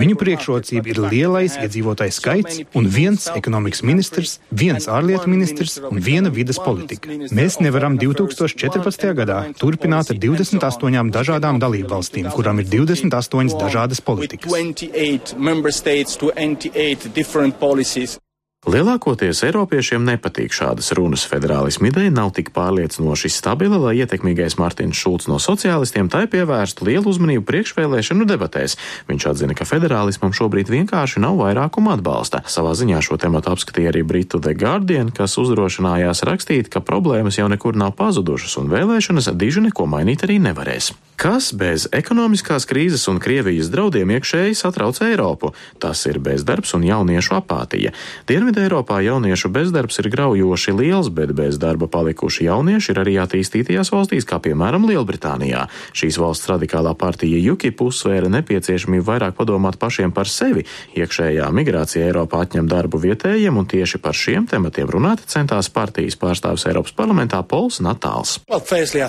Viņu 0.00 0.16
priekšrocība 0.22 0.92
ir 0.94 1.02
lielais 1.04 1.58
iedzīvotājs 1.60 2.20
skaits 2.22 2.62
un 2.72 2.88
viens 2.88 3.28
ekonomikas 3.34 3.84
ministrs, 3.84 4.38
viens 4.48 4.88
ārlietu 4.88 5.28
ministrs 5.28 5.76
un 5.90 6.00
viena 6.00 6.32
vidas 6.32 6.56
politika. 6.62 7.12
Mēs 7.36 7.60
nevaram 7.60 8.00
2014. 8.00 9.12
gadā 9.20 9.42
turpināt 9.60 10.08
ar 10.14 10.22
28 10.24 11.12
dažādām 11.12 11.60
dalību 11.60 11.92
valstīm, 11.92 12.32
kurām 12.32 12.64
ir 12.64 12.72
28 12.72 13.60
dažādas 13.60 14.00
politikas. 14.00 14.56
28 15.18 15.38
member 15.38 15.72
states 15.72 16.16
to 16.16 16.30
98 16.36 17.14
different 17.14 17.58
policies. 17.58 18.18
Lielākoties 18.68 19.38
Eiropiešiem 19.46 20.02
nepatīk 20.02 20.52
šādas 20.52 20.90
runas. 20.98 21.22
Federālisma 21.30 21.88
ideja 21.88 22.10
nav 22.10 22.32
tik 22.36 22.50
pārliecinoši 22.52 23.30
stabila, 23.30 23.78
lai 23.80 23.94
ietekmīgais 24.02 24.58
Mārtiņš 24.58 24.98
Šulcs 24.98 25.28
no 25.30 25.38
sociālistiem 25.40 26.10
tai 26.10 26.26
pievērstu 26.28 26.84
lielu 26.90 27.06
uzmanību 27.08 27.46
priekšvēlēšanu 27.48 28.26
debatēs. 28.28 28.74
Viņš 29.08 29.28
atzina, 29.30 29.56
ka 29.56 29.64
federālismam 29.64 30.34
šobrīd 30.36 30.74
vienkārši 30.74 31.22
nav 31.22 31.38
vairākuma 31.38 31.94
atbalsta. 31.96 32.42
Savā 32.50 32.74
ziņā 32.76 33.00
šo 33.00 33.16
tematu 33.22 33.54
apskatīja 33.54 33.94
arī 33.94 34.02
Britu 34.04 34.42
The 34.42 34.58
Guardian, 34.58 35.14
kas 35.14 35.38
uzdrošinājās 35.40 36.26
rakstīt, 36.28 36.68
ka 36.68 36.84
problēmas 36.84 37.38
jau 37.38 37.48
nekur 37.48 37.78
nav 37.78 37.94
pazudušas 37.96 38.58
un 38.58 38.74
vēlēšanas 38.74 39.30
diži 39.38 39.64
neko 39.70 39.86
mainīt 39.86 40.26
arī 40.26 40.42
nevarēs. 40.50 40.92
Kas 41.18 41.48
bez 41.50 41.88
ekonomiskās 41.90 42.62
krīzes 42.70 43.08
un 43.10 43.16
Krievijas 43.18 43.72
draudiem 43.72 44.12
iekšēji 44.14 44.54
satrauc 44.54 45.00
Eiropu? 45.02 45.48
Tas 45.82 46.04
ir 46.06 46.20
bezdarbs 46.22 46.76
un 46.78 46.84
jauniešu 46.86 47.32
apātija. 47.40 47.90
Dienvidē 48.30 48.68
Eiropā 48.68 49.00
jauniešu 49.02 49.50
bezdarbs 49.50 49.98
ir 49.98 50.12
graujoši 50.12 50.76
liels, 50.78 51.08
bet 51.10 51.32
bez 51.34 51.58
darba 51.58 51.88
palikuši 51.90 52.46
jaunieši 52.46 52.94
ir 52.94 53.00
arī 53.02 53.14
attīstītajās 53.18 53.90
valstīs, 53.90 54.28
kā 54.30 54.38
piemēram 54.44 54.86
Lielbritānijā. 54.86 55.64
Šīs 55.90 56.20
valsts 56.22 56.46
radikālā 56.52 56.94
partija 56.94 57.42
UKIP 57.50 57.82
uzsvēra 57.82 58.30
nepieciešamību 58.36 59.08
vairāk 59.10 59.34
padomāt 59.40 59.74
pašiem 59.82 60.14
par 60.14 60.30
sevi. 60.30 60.62
Iekšējā 60.94 61.50
migrācija 61.50 62.06
Eiropā 62.12 62.44
atņem 62.46 62.70
darbu 62.70 63.02
vietējiem, 63.02 63.58
un 63.58 63.66
tieši 63.66 63.98
par 63.98 64.14
šiem 64.14 64.46
tematiem 64.46 64.86
runāt 64.94 65.26
centās 65.26 65.66
partijas 65.66 66.14
pārstāvis 66.14 66.68
Eiropas 66.70 66.94
parlamentā 66.94 67.42
Pols 67.42 67.82
Natāls. 67.82 68.38
Well, 68.46 68.62
firstly, 68.62 69.02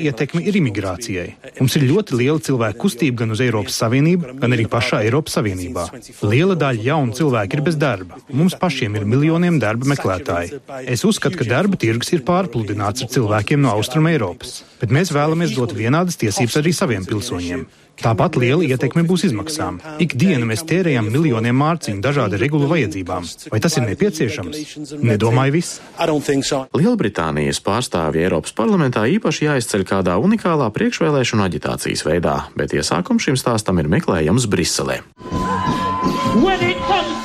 liela 0.00 0.10
ietekme 0.10 0.42
ir 0.44 0.56
imigrācijai. 0.60 1.34
Mums 1.60 1.76
ir 1.76 1.84
ļoti 1.88 2.16
liela 2.18 2.40
cilvēku 2.40 2.80
kustība 2.84 3.22
gan 3.22 3.34
uz 3.34 3.40
Eiropas 3.44 3.76
Savienību, 3.80 4.34
gan 4.40 4.56
arī 4.56 4.66
pašā 4.70 5.02
Eiropas 5.04 5.36
Savienībā. 5.38 5.86
Liela 6.22 6.56
daļa 6.58 6.86
jaunu 6.86 7.16
cilvēku 7.16 7.58
ir 7.58 7.64
bez 7.66 7.76
darba, 7.80 8.20
mums 8.32 8.56
pašiem 8.60 8.96
ir 8.96 9.06
miljoniem 9.08 9.60
darba 9.60 9.88
meklētāji. 9.92 10.60
Es 10.86 11.04
uzskatu, 11.04 11.40
ka 11.40 11.48
darba 11.48 11.76
tirgus 11.80 12.12
ir 12.14 12.24
pārpludināts 12.26 13.04
ar 13.04 13.12
cilvēkiem 13.12 13.60
no 13.60 13.74
Austrum 13.76 14.08
Eiropas, 14.10 14.62
bet 14.80 14.92
mēs 14.94 15.12
vēlamies 15.14 15.54
dot 15.56 15.76
vienādas 15.76 16.18
tiesības 16.20 16.60
arī 16.62 16.74
saviem 16.76 17.06
pilsoņiem. 17.08 17.66
Tāpat 18.00 18.38
liela 18.40 18.64
ietekme 18.64 19.04
būs 19.08 19.26
izmaksām. 19.28 19.78
Ikdienu 20.00 20.48
mēs 20.48 20.64
tērējam 20.68 21.10
miljoniem 21.12 21.56
mārciņu 21.60 22.00
dažādu 22.04 22.40
regulu 22.40 22.70
vajadzībām. 22.70 23.28
Vai 23.52 23.60
tas 23.60 23.76
ir 23.76 23.86
nepieciešams? 23.88 24.96
Nedomāju 25.04 25.56
viss. 25.58 25.80
Lielbritānijas 26.00 27.62
pārstāvji 27.66 28.24
Eiropas 28.24 28.56
parlamentā 28.56 29.04
īpaši 29.18 29.50
jāizceļ 29.50 29.86
kādā 29.92 30.16
unikālā 30.22 30.70
priekšvēlēšanu 30.76 31.46
aģitācijas 31.48 32.06
veidā, 32.08 32.36
bet 32.56 32.76
iesākums 32.76 33.28
šim 33.28 33.40
stāstam 33.40 33.82
ir 33.82 33.92
meklējams 33.92 34.48
Briselē. 34.48 35.02
When 36.40 36.62
it 36.62 36.78
comes 36.88 37.19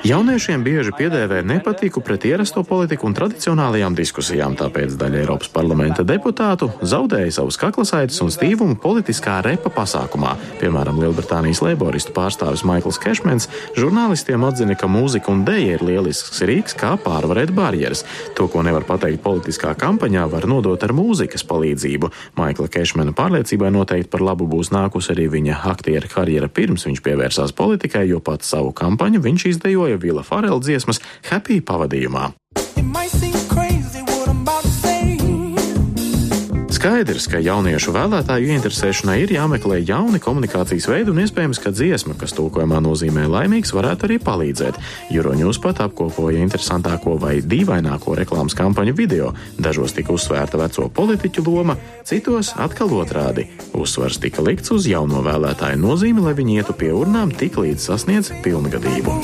Jauniešiem 0.00 0.62
bieži 0.64 0.92
piedēvē 0.96 1.42
nepatiku 1.44 2.00
pret 2.00 2.24
ierasto 2.24 2.62
politiku 2.64 3.04
un 3.06 3.14
tradicionālajām 3.14 3.94
diskusijām, 3.98 4.54
tāpēc 4.56 4.94
daļa 4.98 5.18
Eiropas 5.20 5.50
parlamenta 5.52 6.06
deputātu 6.08 6.70
zaudēja 6.80 7.34
savus 7.36 7.58
kaklasaitus 7.60 8.22
un 8.24 8.32
stīvumu 8.32 8.78
politiskā 8.80 9.36
repa 9.44 9.68
pasākumā. 9.74 10.32
Piemēram, 10.62 11.02
Lielbritānijas 11.02 11.60
laboristu 11.62 12.14
pārstāvis 12.16 12.64
Maikls 12.64 13.00
Kešmens 13.02 13.50
žurnālistiem 13.76 14.46
atzina, 14.48 14.76
ka 14.78 14.88
mūzika 14.88 15.30
un 15.34 15.44
dēja 15.44 15.76
ir 15.76 15.84
lielisks 15.84 16.40
rīks, 16.48 16.78
kā 16.80 16.94
pārvarēt 17.04 17.52
barjeras. 17.52 18.06
To, 18.38 18.48
ko 18.48 18.64
nevar 18.66 18.88
pateikt 18.88 19.20
politiskā 19.26 19.74
kampaņā, 19.78 20.24
var 20.32 20.48
nodot 20.48 20.80
ar 20.80 20.96
mūzikas 20.96 21.44
palīdzību. 21.50 22.12
Maikla 22.40 22.70
Kešmena 22.72 23.12
pārliecībai 23.18 23.68
noteikti 23.76 24.10
par 24.16 24.24
labu 24.30 24.48
būs 24.48 24.72
nākus 24.72 25.12
arī 25.12 25.28
viņa 25.36 25.60
aktiera 25.74 26.08
karjera 26.08 26.48
pirms 26.48 26.88
viņš 26.88 27.04
pievērsās 27.04 27.52
politikai, 27.58 28.06
jo 28.08 28.24
pats 28.24 28.54
savu 28.56 28.72
kampaņu 28.72 28.99
viņš 29.24 29.48
izdejoja 29.54 30.00
Vila 30.02 30.24
Farela 30.26 30.60
dziesmas 30.60 31.00
Happy 31.30 31.60
pavadījumā. 31.64 32.30
Skaidrs, 36.80 37.26
ka 37.28 37.36
jauniešu 37.44 37.92
vēlētāju 37.92 38.54
ieinteresēšanai 38.54 39.18
ir 39.20 39.34
jāmeklē 39.34 39.82
jauni 39.84 40.16
komunikācijas 40.16 40.86
veidi, 40.88 41.12
un 41.12 41.18
iespējams, 41.20 41.58
ka 41.60 41.74
dziesma, 41.76 42.14
kas 42.16 42.32
tulkojumā 42.38 42.78
nozīmē 42.80 43.26
laimīgs, 43.28 43.74
varētu 43.76 44.06
arī 44.08 44.16
palīdzēt. 44.24 44.78
Euronews 45.12 45.60
pat 45.60 45.82
apkopoja 45.84 46.40
interesantāko 46.40 47.18
vai 47.20 47.34
dīvaināko 47.44 48.16
reklāmas 48.16 48.56
kampaņu 48.56 48.96
video. 48.96 49.34
Dažos 49.60 49.92
tika 49.92 50.14
uzsvērta 50.16 50.56
veco 50.62 50.88
politiķu 50.88 51.44
loma, 51.44 51.76
citos 52.08 52.54
atkal 52.56 52.96
otrādi. 52.96 53.44
Uzsvars 53.76 54.16
tika 54.24 54.40
likts 54.40 54.72
uz 54.72 54.88
jauno 54.88 55.20
vēlētāju 55.26 55.82
nozīmi, 55.84 56.24
lai 56.24 56.32
viņi 56.40 56.62
ietu 56.62 56.78
pie 56.80 56.94
urnām 56.96 57.36
tik 57.36 57.60
līdz 57.60 57.90
sasniedz 57.90 58.32
pilngadību. 58.40 59.20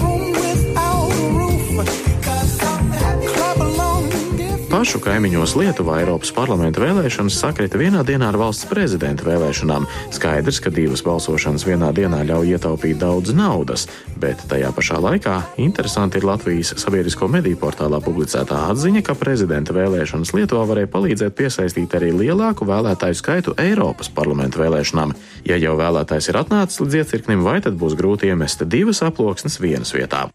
Pašu 4.76 4.98
kaimiņos 5.00 5.54
Lietuvā 5.56 6.02
Eiropas 6.02 6.28
parlamenta 6.36 6.82
vēlēšanas 6.82 7.38
sakrita 7.40 7.78
vienā 7.80 8.02
dienā 8.04 8.26
ar 8.28 8.36
valsts 8.36 8.66
prezidenta 8.68 9.24
vēlēšanām. 9.24 9.86
Skaidrs, 10.12 10.58
ka 10.60 10.68
divas 10.68 11.00
balsošanas 11.06 11.62
vienā 11.64 11.88
dienā 11.96 12.18
ļauj 12.28 12.50
ietaupīt 12.58 12.98
daudz 13.00 13.32
naudas, 13.32 13.86
bet 14.20 14.42
tajā 14.50 14.68
pašā 14.76 14.98
laikā 15.00 15.36
interesanti 15.64 16.20
ir 16.20 16.26
Latvijas 16.28 16.74
sabiedrisko 16.82 17.24
mediju 17.32 17.56
portālā 17.62 18.02
publicētā 18.04 18.58
atziņa, 18.74 19.00
ka 19.06 19.16
prezidenta 19.16 19.72
vēlēšanas 19.76 20.34
Lietuvā 20.36 20.66
varēja 20.68 20.90
palīdzēt 20.92 21.38
piesaistīt 21.38 21.96
arī 21.96 22.10
lielāku 22.18 22.68
vēlētāju 22.68 23.16
skaitu 23.16 23.54
Eiropas 23.56 24.12
parlamenta 24.12 24.60
vēlēšanām. 24.60 25.14
Ja 25.48 25.56
jau 25.56 25.72
vēlētājs 25.80 26.28
ir 26.28 26.40
atnācis 26.42 26.84
līdz 26.84 27.00
iecirknim, 27.00 27.48
vai 27.48 27.62
tad 27.64 27.80
būs 27.80 27.96
grūti 27.96 28.28
iemest 28.28 28.66
divas 28.68 29.00
aploksnes 29.08 29.56
vienas 29.62 29.96
vietā? 29.96 30.26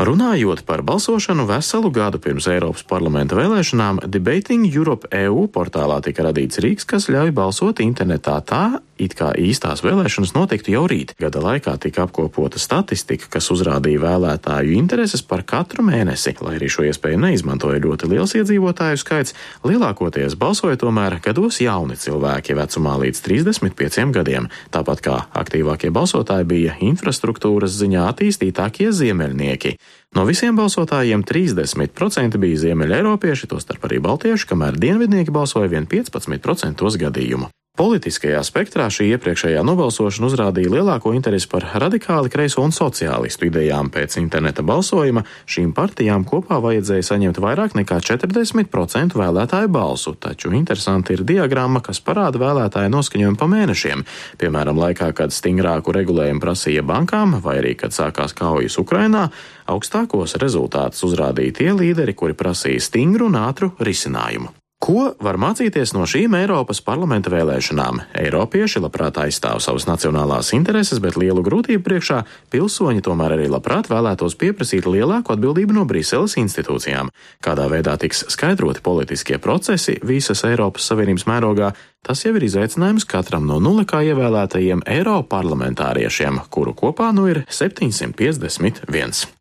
Runājot 0.00 0.62
par 0.64 0.80
balsošanu 0.80 1.44
veselu 1.44 1.90
gadu 1.92 2.16
pirms 2.24 2.46
Eiropas 2.48 2.86
parlamenta 2.88 3.36
vēlēšanām, 3.36 3.98
Debating 4.08 4.64
Europe 4.64 5.10
EU 5.12 5.42
portālā 5.52 5.98
tika 6.00 6.24
radīts 6.24 6.56
rīks, 6.64 6.86
kas 6.88 7.10
ļauj 7.12 7.34
balsot 7.36 7.82
internetā 7.84 8.38
tā, 8.40 8.62
it 8.96 9.12
kā 9.16 9.28
īstās 9.36 9.82
vēlēšanas 9.84 10.32
notiktu 10.32 10.72
jau 10.72 10.86
rīt. 10.88 11.12
Gada 11.20 11.42
laikā 11.44 11.74
tika 11.84 12.06
apkopota 12.06 12.56
statistika, 12.60 13.28
kas 13.36 13.50
uzrādīja 13.52 14.00
vēlētāju 14.00 14.72
intereses 14.78 15.20
par 15.20 15.44
katru 15.44 15.84
mēnesi. 15.84 16.32
Lai 16.40 16.56
arī 16.56 16.72
šo 16.72 16.86
iespēju 16.88 17.20
neizmantoja 17.20 17.84
ļoti 17.84 18.08
liels 18.08 18.32
iedzīvotāju 18.40 19.00
skaits, 19.04 19.36
lielākoties 19.68 20.38
balsoja 20.40 20.80
tomēr 20.80 21.18
gados 21.20 21.60
jauni 21.60 22.00
cilvēki 22.00 22.56
vecumā 22.56 22.96
līdz 23.04 23.20
35 23.28 24.16
gadiem, 24.16 24.48
tāpat 24.72 25.04
kā 25.04 25.20
aktīvākie 25.44 25.92
balsotāji 25.92 26.48
bija 26.56 26.80
infrastruktūras 26.88 27.76
ziņā 27.82 28.08
attīstītākie 28.14 28.92
ziemeļnieki. 28.96 29.76
No 30.16 30.24
visiem 30.26 30.56
balsotājiem 30.58 31.22
30% 31.26 32.40
bija 32.42 32.64
ziemeļeiropieši, 32.64 33.50
tostarp 33.52 33.86
arī 33.86 34.00
baltieši, 34.02 34.48
kamēr 34.50 34.78
dienvidnieki 34.80 35.34
balsoja 35.34 35.70
vien 35.70 35.86
15% 35.90 36.96
gadījumu. 37.04 37.50
Politiskajā 37.80 38.42
spektrā 38.44 38.90
šī 38.92 39.06
iepriekšējā 39.14 39.60
nobalsošana 39.64 40.26
uzrādīja 40.28 40.68
lielāko 40.74 41.14
interesi 41.16 41.46
par 41.48 41.64
radikāli 41.80 42.28
kreiso 42.28 42.60
un 42.60 42.74
sociālistu 42.76 43.46
idejām. 43.48 43.88
Pēc 43.88 44.18
interneta 44.20 44.60
balsojuma 44.60 45.22
šīm 45.48 45.70
partijām 45.72 46.26
kopā 46.28 46.58
vajadzēja 46.60 47.06
saņemt 47.08 47.40
vairāk 47.40 47.78
nekā 47.80 48.02
40% 48.04 49.16
vēlētāju 49.16 49.72
balsu, 49.72 50.12
taču 50.12 50.52
interesanti 50.52 51.16
ir 51.16 51.24
diagramma, 51.24 51.80
kas 51.80 52.04
parāda 52.04 52.44
vēlētāju 52.44 52.92
noskaņojumu 52.92 53.40
pa 53.40 53.48
mēnešiem. 53.48 54.04
Piemēram, 54.44 54.84
laikā, 54.84 55.14
kad 55.16 55.32
stingrāku 55.32 55.96
regulējumu 55.96 56.44
prasīja 56.44 56.84
bankām, 56.84 57.38
vai 57.40 57.62
arī, 57.64 57.78
kad 57.80 57.96
sākās 57.96 58.36
kaujas 58.36 58.76
Ukrainā, 58.76 59.30
augstākos 59.72 60.36
rezultātus 60.36 61.08
uzrādīja 61.08 61.62
tie 61.64 61.72
līderi, 61.72 62.12
kuri 62.12 62.36
prasīja 62.36 62.90
stingru 62.92 63.32
un 63.32 63.40
ātru 63.40 63.72
risinājumu. 63.80 64.59
Ko 64.90 65.12
var 65.22 65.36
mācīties 65.38 65.92
no 65.94 66.02
šīm 66.02 66.34
Eiropas 66.34 66.80
parlamenta 66.82 67.30
vēlēšanām? 67.30 68.00
Eiropieši 68.24 68.80
labprāt 68.82 69.20
aizstāv 69.22 69.60
savas 69.62 69.86
nacionālās 69.86 70.50
intereses, 70.56 70.98
bet 70.98 71.14
lielu 71.14 71.44
grūtību 71.46 71.84
priekšā 71.86 72.18
pilsoņi 72.50 72.98
tomēr 73.06 73.36
arī 73.36 73.46
labprāt 73.52 73.86
vēlētos 73.86 74.34
pieprasīt 74.40 74.88
lielāku 74.90 75.30
atbildību 75.36 75.76
no 75.76 75.84
Briseles 75.86 76.34
institūcijām. 76.42 77.06
Kādā 77.38 77.70
veidā 77.70 77.94
tiks 78.02 78.26
skaidroti 78.34 78.82
politiskie 78.82 79.38
procesi 79.38 79.94
visas 80.02 80.42
Eiropas 80.48 80.90
Savienības 80.90 81.26
mērogā, 81.30 81.70
tas 82.02 82.26
jau 82.26 82.34
ir 82.34 82.48
izaicinājums 82.48 83.06
katram 83.06 83.46
no 83.46 83.62
nulekā 83.62 84.02
ievēlētajiem 84.10 84.82
Eiroparlamentāriešiem, 84.90 86.50
kuru 86.50 86.74
kopā 86.82 87.14
nu 87.14 87.30
ir 87.30 87.46
751. 87.46 89.38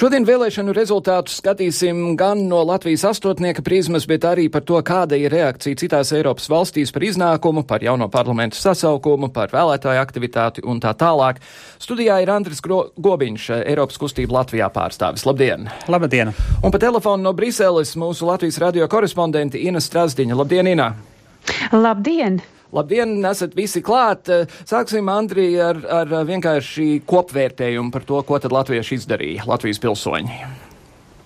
Šodien 0.00 0.24
vēlēšanu 0.24 0.72
rezultātus 0.72 1.34
skatīsim 1.42 2.14
gan 2.16 2.46
no 2.48 2.62
Latvijas 2.64 3.02
astotnieka 3.04 3.60
prizmas, 3.60 4.06
bet 4.08 4.24
arī 4.24 4.46
par 4.48 4.62
to, 4.64 4.78
kāda 4.80 5.18
ir 5.20 5.28
reakcija 5.28 5.76
citās 5.76 6.14
Eiropas 6.16 6.46
valstīs 6.48 6.88
par 6.94 7.04
iznākumu, 7.04 7.66
par 7.68 7.84
jauno 7.84 8.06
parlamentu 8.08 8.56
sasaukumu, 8.56 9.28
par 9.34 9.52
vēlētāju 9.52 10.00
aktivitāti 10.00 10.64
un 10.64 10.80
tā 10.80 10.94
tālāk. 10.96 11.42
Studijā 11.84 12.16
ir 12.24 12.32
Andris 12.32 12.64
Gobiņš, 12.64 13.50
Eiropas 13.58 14.00
kustība 14.00 14.38
Latvijā 14.38 14.70
pārstāvis. 14.72 15.26
Labdien! 15.28 15.68
Labdien! 15.92 16.32
Un 16.64 16.72
pa 16.72 16.80
telefonu 16.80 17.26
no 17.26 17.34
Briseles 17.36 17.92
mūsu 18.00 18.30
Latvijas 18.30 18.56
radio 18.64 18.88
korespondenti 18.88 19.66
Ina 19.68 19.84
Strasdiņa. 19.84 20.40
Labdien, 20.40 20.72
Ina! 20.72 20.88
Labdien! 21.76 22.40
Labdien, 22.70 23.16
esat 23.26 23.56
visi 23.58 23.82
klāt. 23.82 24.30
Sāksim, 24.68 25.08
Andrī, 25.10 25.48
ar, 25.58 25.80
ar 25.90 26.12
vienkārši 26.26 27.00
kopvērtējumu 27.08 27.90
par 27.90 28.04
to, 28.06 28.20
ko 28.26 28.38
tad 28.42 28.54
latvieši 28.54 29.00
izdarīja, 29.00 29.46
Latvijas 29.50 29.82
pilsoņi. 29.82 30.36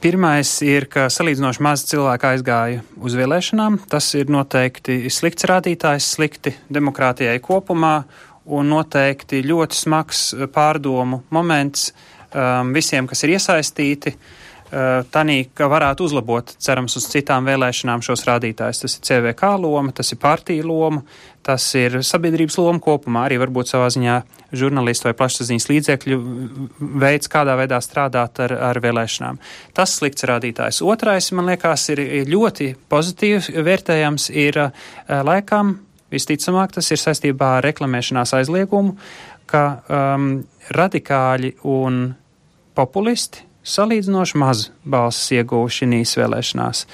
Pirmais 0.04 0.50
ir, 0.64 0.86
ka 0.92 1.06
salīdzinoši 1.12 1.64
maz 1.64 1.84
cilvēku 1.88 2.28
aizgāja 2.28 2.80
uz 3.00 3.16
vēlēšanām. 3.16 3.78
Tas 3.92 4.08
ir 4.16 4.32
noteikti 4.32 5.02
slikts 5.12 5.48
rādītājs, 5.48 6.10
slikti 6.16 6.54
demokrātijai 6.72 7.36
kopumā 7.44 7.98
un 8.44 8.72
noteikti 8.72 9.40
ļoti 9.44 9.80
smags 9.80 10.24
pārdomu 10.52 11.22
moments 11.32 11.90
um, 11.92 12.72
visiem, 12.76 13.08
kas 13.08 13.24
ir 13.24 13.36
iesaistīti. 13.36 14.12
Uh, 14.12 14.44
tanī, 15.14 15.36
ka 15.54 15.68
varētu 15.70 16.06
uzlabot, 16.08 16.54
cerams, 16.62 16.96
uz 16.98 17.06
citām 17.12 17.46
vēlēšanām 17.46 18.02
šos 18.02 18.24
rādītājus. 18.26 18.80
Tas 18.82 18.96
ir 18.96 19.04
CVK 19.06 19.50
loma, 19.60 19.92
tas 19.94 20.10
ir 20.10 20.18
partija 20.22 20.64
loma, 20.66 21.04
tas 21.44 21.66
ir 21.78 22.00
sabiedrības 22.02 22.56
loma 22.58 22.80
kopumā, 22.82 23.26
arī 23.28 23.38
varbūt 23.42 23.70
savā 23.70 23.90
ziņā 23.92 24.16
žurnālistu 24.56 25.08
vai 25.10 25.14
plašsaziņas 25.18 25.68
līdzekļu 25.70 26.18
veids, 27.04 27.30
kādā 27.30 27.56
veidā 27.60 27.80
strādāt 27.84 28.40
ar, 28.46 28.56
ar 28.70 28.80
vēlēšanām. 28.82 29.40
Tas 29.76 29.94
slikts 29.98 30.26
rādītājs. 30.30 30.82
Otrais, 30.86 31.30
man 31.36 31.52
liekas, 31.52 31.88
ir 31.94 32.26
ļoti 32.30 32.72
pozitīvs 32.90 33.52
vērtējams, 33.54 34.30
ir 34.32 34.60
eh, 34.66 34.84
laikam, 35.26 35.76
visticamāk, 36.14 36.74
tas 36.76 36.90
ir 36.94 37.00
saistībā 37.02 37.58
ar 37.58 37.66
reklamēšanās 37.66 38.34
aizliegumu, 38.38 38.94
ka 39.50 39.64
um, 39.92 40.28
radikāļi 40.72 41.56
un 41.68 42.06
populisti 42.74 43.44
salīdzinoši 43.64 44.40
maz 44.40 44.68
balsis 44.84 45.34
ieguvuši 45.38 45.88
šīs 45.90 46.16
vēlēšanās. 46.20 46.86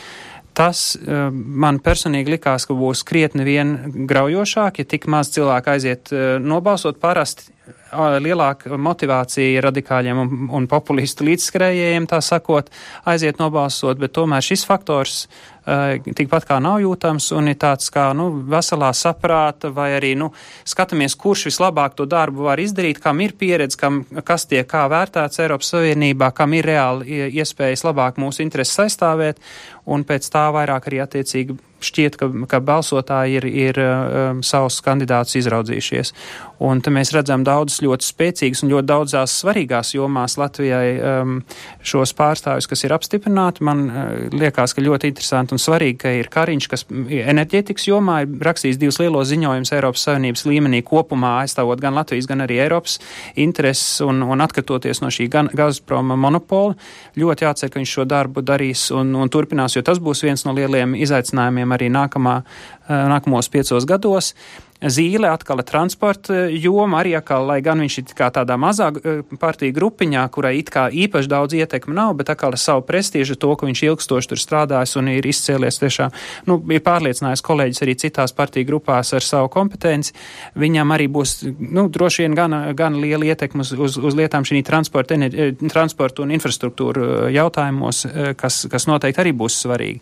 Tas 0.57 0.83
uh, 0.99 1.29
man 1.33 1.79
personīgi 1.83 2.35
likās, 2.37 2.67
ka 2.67 2.75
būs 2.75 3.05
krietni 3.07 3.47
vien 3.47 3.77
graujošāk, 4.11 4.83
ja 4.83 4.89
tik 4.89 5.07
maz 5.11 5.31
cilvēku 5.35 5.75
aiziet 5.75 6.11
uh, 6.13 6.39
nobalsot. 6.43 6.99
Parasti 7.03 7.53
lielāka 7.93 8.77
motivācija 8.79 9.63
radikāļiem 9.65 10.19
un, 10.23 10.35
un 10.57 10.67
populistu 10.71 11.27
līdzskrējējiem, 11.29 12.07
tā 12.11 12.21
sakot, 12.25 12.71
aiziet 13.11 13.41
nobalsot, 13.41 13.99
bet 13.99 14.15
tomēr 14.17 14.45
šis 14.45 14.65
faktors 14.69 15.25
uh, 15.27 15.99
tikpat 16.05 16.47
kā 16.49 16.59
nav 16.63 16.81
jūtams 16.83 17.31
un 17.37 17.51
ir 17.51 17.59
tāds 17.61 17.91
kā, 17.93 18.11
nu, 18.17 18.31
veselā 18.51 18.93
saprāta 18.97 19.73
vai 19.75 19.91
arī, 19.99 20.15
nu, 20.19 20.31
skatāmies, 20.65 21.17
kurš 21.19 21.49
vislabāk 21.51 21.97
to 21.99 22.07
darbu 22.11 22.49
var 22.51 22.63
izdarīt, 22.63 23.01
kam 23.03 23.21
ir 23.25 23.35
pieredze, 23.39 23.79
kam, 23.81 24.05
kas 24.25 24.47
tiek 24.51 24.69
kā 24.71 24.87
vērtēts 24.91 25.43
Eiropas 25.43 25.75
Savienībā, 25.75 26.33
kam 26.37 26.55
ir 26.59 26.69
reāli 26.71 27.25
iespējas 27.31 27.85
labāk 27.89 28.21
mūsu 28.23 28.45
intereses 28.45 28.87
aizstāvēt 28.87 29.43
un 29.91 30.07
pēc 30.07 30.31
tā 30.31 30.49
vairāk 30.55 30.91
arī 30.91 31.03
attiecīgi 31.07 31.59
šķiet, 31.85 32.19
ka, 32.21 32.29
ka 32.51 32.61
balsotāji 32.65 33.41
ir, 33.41 33.47
ir 33.49 33.81
um, 33.83 34.43
savus 34.47 34.81
kandidātus 34.85 35.39
izraudzījušies. 35.41 36.15
Un 36.61 36.83
te 36.85 36.93
mēs 36.93 37.15
redzam 37.17 37.45
daudzas 37.47 37.81
ļoti 37.81 38.05
spēcīgas 38.05 38.61
un 38.65 38.73
ļoti 38.75 38.89
daudzās 38.91 39.39
svarīgās 39.41 39.95
jomās 39.95 40.37
Latvijai 40.41 40.89
um, 40.99 41.39
šos 41.81 42.13
pārstāvjus, 42.19 42.69
kas 42.69 42.85
ir 42.85 42.95
apstiprināti. 42.97 43.65
Man 43.65 43.87
uh, 43.89 44.11
liekas, 44.35 44.75
ka 44.77 44.85
ļoti 44.85 45.09
interesanti 45.13 45.57
un 45.57 45.63
svarīgi, 45.63 45.99
ka 46.03 46.13
ir 46.19 46.29
Kariņš, 46.33 46.69
kas 46.71 46.85
enerģētikas 46.91 47.89
jomā 47.89 48.21
ir 48.27 48.37
rakstījis 48.45 48.81
divus 48.81 49.01
lielos 49.01 49.31
ziņojumus 49.33 49.73
Eiropas 49.77 50.05
Savienības 50.09 50.45
līmenī 50.49 50.83
kopumā, 50.87 51.39
aizstāvot 51.47 51.81
gan 51.81 51.97
Latvijas, 51.97 52.29
gan 52.29 52.45
arī 52.45 52.61
Eiropas 52.67 52.99
intereses 53.41 54.03
un, 54.05 54.21
un 54.23 54.45
atkatoties 54.45 55.01
no 55.01 55.09
šī 55.13 55.31
gan 55.33 55.51
Gazproma 55.57 56.19
monopola. 56.21 56.77
Ļoti 57.21 57.47
jācer, 57.47 57.73
ka 57.73 57.81
viņš 57.81 57.97
šo 57.97 58.07
darbu 58.09 58.45
darīs 58.45 58.87
un, 58.95 59.15
un 59.17 59.33
turpinās, 59.33 59.77
jo 59.77 59.85
tas 59.87 60.01
būs 60.03 60.25
viens 60.27 60.45
no 60.47 60.55
lieliem 60.57 60.95
izaicinājumiem 60.99 61.70
arī 61.77 61.91
nākamā, 61.93 62.43
eh, 62.89 63.05
nākamos 63.13 63.51
piecos 63.53 63.87
gados. 63.87 64.35
Zīle 64.81 65.29
atkal 65.29 65.61
ir 65.61 65.67
transporta 65.69 66.47
joma, 66.49 67.03
arī 67.03 67.13
atkal, 67.19 67.45
lai 67.51 67.59
gan 67.61 67.83
viņš 67.85 67.97
ir 68.01 68.13
tādā 68.33 68.57
mazā 68.57 68.89
eh, 68.97 69.21
partija 69.41 69.75
grupiņā, 69.77 70.23
kurai 70.33 70.55
it 70.57 70.71
kā 70.73 70.87
īpaši 70.89 71.29
daudz 71.29 71.57
ietekme 71.59 71.93
nav, 71.97 72.15
bet 72.17 72.33
atkal 72.33 72.57
ar 72.57 72.61
savu 72.61 72.87
prestīžu 72.89 73.37
to, 73.37 73.53
ka 73.61 73.69
viņš 73.69 73.83
ilgstoši 73.91 74.31
tur 74.33 74.41
strādājis 74.41 74.97
un 74.97 75.11
ir 75.13 75.29
izcēlies 75.29 75.81
tiešām, 75.83 76.15
nu, 76.49 76.57
ir 76.73 76.81
pārliecinājis 76.87 77.45
kolēģis 77.45 77.85
arī 77.85 77.97
citās 78.01 78.33
partiju 78.33 78.71
grupās 78.71 79.13
ar 79.13 79.27
savu 79.27 79.51
kompetenci. 79.53 80.15
Viņam 80.57 80.97
arī 80.97 81.11
būs, 81.13 81.37
nu, 81.61 81.85
droši 81.93 82.25
vien 82.25 82.39
gan, 82.39 82.57
gan 82.77 82.97
liela 83.03 83.29
ietekme 83.29 83.61
uz, 83.67 83.75
uz, 83.77 84.01
uz 84.01 84.17
lietām 84.17 84.49
šī 84.49 84.63
transporta, 84.65 85.19
enerģi, 85.21 85.69
transporta 85.69 86.25
un 86.25 86.33
infrastruktūra 86.39 87.29
jautājumos, 87.37 88.07
kas, 88.41 88.63
kas 88.73 88.89
noteikti 88.89 89.21
arī 89.27 89.37
būs 89.37 89.61
svarīgi. 89.67 90.01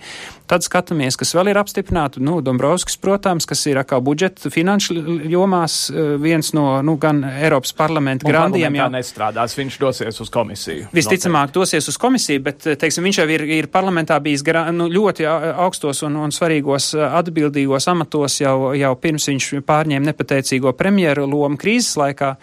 Tad 0.49 0.63
skatāmies, 0.65 1.19
kas 1.19 1.35
vēl 1.37 1.51
ir 1.51 1.59
apstiprināti, 1.61 2.23
nu, 2.25 2.39
Dombrovskis, 2.47 2.97
protams, 3.03 3.45
kas 3.49 3.67
ir 3.67 3.83
atkal 3.83 4.01
budžeta 4.07 4.49
finansējums 4.49 4.68
finanšu 4.69 4.95
jomās 5.29 5.91
viens 6.21 6.53
no 6.53 6.83
nu, 6.83 6.97
gan 7.01 7.23
Eiropas 7.25 7.73
parlamenta 7.77 8.29
grandiem. 8.29 8.77
Jā, 8.77 8.89
nestrādās, 8.93 9.57
viņš 9.57 9.79
dosies 9.81 10.21
uz 10.21 10.31
komisiju. 10.33 10.89
Visticamāk, 10.93 11.49
noteikti. 11.49 11.59
dosies 11.59 11.89
uz 11.89 11.99
komisiju, 12.01 12.43
bet, 12.45 12.67
teiksim, 12.81 13.07
viņš 13.09 13.21
jau 13.23 13.29
ir, 13.33 13.45
ir 13.59 13.71
parlamentā 13.73 14.19
bijis 14.21 14.45
gra, 14.45 14.67
nu, 14.75 14.89
ļoti 14.93 15.27
augstos 15.29 16.03
un, 16.07 16.19
un 16.21 16.35
svarīgos 16.35 16.93
atbildīgos 17.09 17.89
amatos 17.89 18.41
jau, 18.43 18.73
jau 18.77 18.95
pirms 19.01 19.29
viņš 19.33 19.51
pārņēma 19.69 20.13
nepateicīgo 20.13 20.75
premjeru 20.77 21.27
lomu 21.29 21.61
krīzes 21.61 21.97
laikā. 22.01 22.35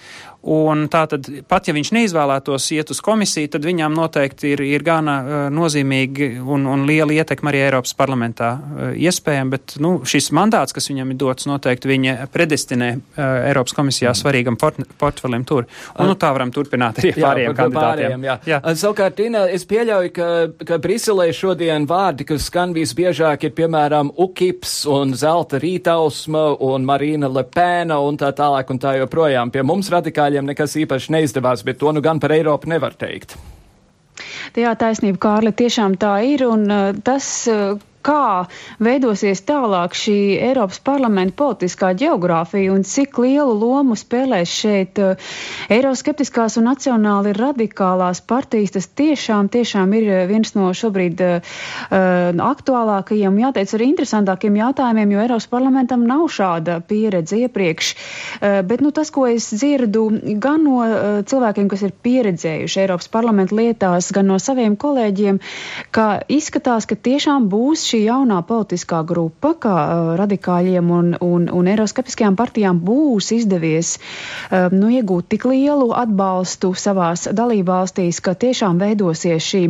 Un 0.45 0.83
tātad, 0.93 1.25
pat 1.49 1.65
ja 1.65 1.73
viņš 1.73 1.89
neizvēlētos 1.95 2.67
iet 2.75 2.91
uz 2.93 2.99
komisiju, 3.01 3.49
tad 3.55 3.63
viņām 3.65 3.95
noteikti 3.97 4.51
ir, 4.53 4.61
ir 4.61 4.83
gana 4.85 5.15
uh, 5.17 5.37
nozīmīgi 5.49 6.35
un, 6.37 6.67
un 6.69 6.83
liela 6.85 7.15
ietekma 7.15 7.49
arī 7.49 7.63
Eiropas 7.65 7.95
parlamentā 7.97 8.51
uh, 8.53 8.91
iespējama, 8.93 9.55
bet 9.55 9.73
nu, 9.81 9.95
šis 10.05 10.29
mandāts, 10.37 10.75
kas 10.75 10.91
viņam 10.91 11.15
ir 11.15 11.17
dots, 11.23 11.47
noteikti 11.49 11.89
viņa 11.89 12.27
predestinē 12.29 12.89
uh, 12.93 13.23
Eiropas 13.47 13.73
komisijā 13.73 14.11
mm. 14.11 14.19
svarīgam 14.19 14.59
port, 14.61 14.77
portfelim 15.01 15.47
tur. 15.49 15.65
Un 15.97 16.11
nu, 16.11 16.17
tā 16.21 16.29
varam 16.35 16.53
turpināt 16.53 17.01
arī 17.01 17.15
jā, 17.15 17.17
pārējiem 17.23 17.57
kandidātiem. 17.57 17.89
Pārējiem, 17.89 18.29
jā. 18.29 18.37
Jā. 18.53 18.61
Savukārt, 18.77 19.23
Ina, 19.25 19.47
es 19.49 19.65
pieļauju, 19.65 20.13
ka, 20.13 20.29
ka 20.61 20.79
Briselē 20.85 21.31
šodien 21.33 21.89
vārdi, 21.89 22.29
kas 22.29 22.51
skan 22.51 22.77
visbiežāk, 22.77 23.47
ir 23.49 23.57
piemēram 23.57 24.13
UKIPS 24.13 24.77
un 24.93 25.17
Zelta 25.17 25.57
rītausma 25.57 26.45
un 26.69 26.85
Marīna 26.85 27.33
Lepēna 27.33 27.97
un 28.05 28.21
tā 28.21 28.29
tālāk 28.37 28.69
un 28.69 28.85
tā 28.85 28.93
joprojām. 29.01 29.49
Pie 29.49 29.65
mums 29.65 29.89
radikāļi 29.89 30.34
liberāļiem 30.35 30.51
nekas 30.51 30.75
īpaši 30.75 31.13
neizdevās, 31.15 31.63
bet 31.63 31.79
to 31.79 31.91
nu 31.91 32.01
gan 32.01 32.19
par 32.19 32.31
Eiropu 32.31 32.67
nevar 32.67 32.93
teikt. 32.93 33.37
Jā, 34.55 34.75
taisnība, 34.75 35.19
Kārli, 35.19 35.51
tiešām 35.51 35.97
tā 35.99 36.23
ir, 36.23 36.45
un 36.47 36.69
uh, 36.71 36.93
tas, 37.03 37.47
uh, 37.51 37.75
kā 38.05 38.45
veidosies 38.83 39.41
tālāk 39.47 39.95
šī 39.97 40.17
Eiropas 40.49 40.79
parlamenta 40.85 41.35
politiskā 41.39 41.91
geogrāfija 41.97 42.73
un 42.73 42.85
cik 42.85 43.17
lielu 43.23 43.55
lomu 43.57 43.97
spēlēs 43.97 44.51
šeit 44.51 45.01
uh, 45.01 45.31
eiroskeptiskās 45.73 46.59
un 46.59 46.67
nacionāli 46.69 47.33
radikālās 47.35 48.21
partijas, 48.27 48.75
tas 48.75 48.89
tiešām, 48.99 49.49
tiešām 49.53 49.95
ir 49.97 50.09
uh, 50.11 50.19
viens 50.29 50.53
no 50.57 50.69
šobrīd 50.75 51.23
uh, 51.25 51.55
aktuālākajiem, 52.45 53.39
jāteic, 53.45 53.73
arī 53.77 53.89
interesantākiem 53.93 54.59
jautājumiem, 54.61 55.15
jo 55.15 55.23
Eiropas 55.25 55.49
parlamentam 55.51 56.05
nav 56.07 56.27
šāda 56.33 56.79
pieredze 56.85 57.41
iepriekš. 57.45 57.93
Uh, 57.95 58.59
bet, 58.67 58.83
nu, 58.85 58.93
tas, 58.95 59.11
ko 59.13 59.25
es 59.29 59.49
dzirdu 59.55 60.07
gan 60.41 60.63
no 60.65 60.81
uh, 60.83 61.19
cilvēkiem, 61.25 61.69
kas 61.71 61.85
ir 61.87 61.95
pieredzējuši 62.05 62.83
Eiropas 62.85 63.09
parlamenta 63.13 63.57
lietās, 63.57 64.11
gan 64.15 64.29
no 64.29 64.37
saviem 64.41 64.77
kolēģiem, 64.79 65.41
ka 65.95 66.07
izskatās, 66.31 66.87
ka 66.89 66.97
tiešām 66.97 67.49
būs 67.51 67.85
šī 67.89 67.94
šī 67.95 68.01
jaunā 68.09 68.41
politiskā 68.43 68.97
grupa, 69.07 69.53
kā 69.55 69.73
uh, 69.73 70.07
radikāļiem 70.19 70.89
un, 70.91 71.13
un, 71.23 71.45
un 71.47 71.67
eiroskeptiskajām 71.71 72.35
partijām 72.35 72.81
būs 72.83 73.31
izdevies 73.31 73.95
uh, 73.95 74.67
nu, 74.73 74.89
iegūt 74.91 75.29
tik 75.31 75.45
lielu 75.47 75.93
atbalstu 75.95 76.73
savās 76.75 77.27
dalībvalstīs, 77.31 78.19
ka 78.19 78.35
tiešām 78.35 78.81
veidosies 78.83 79.47
šī 79.47 79.63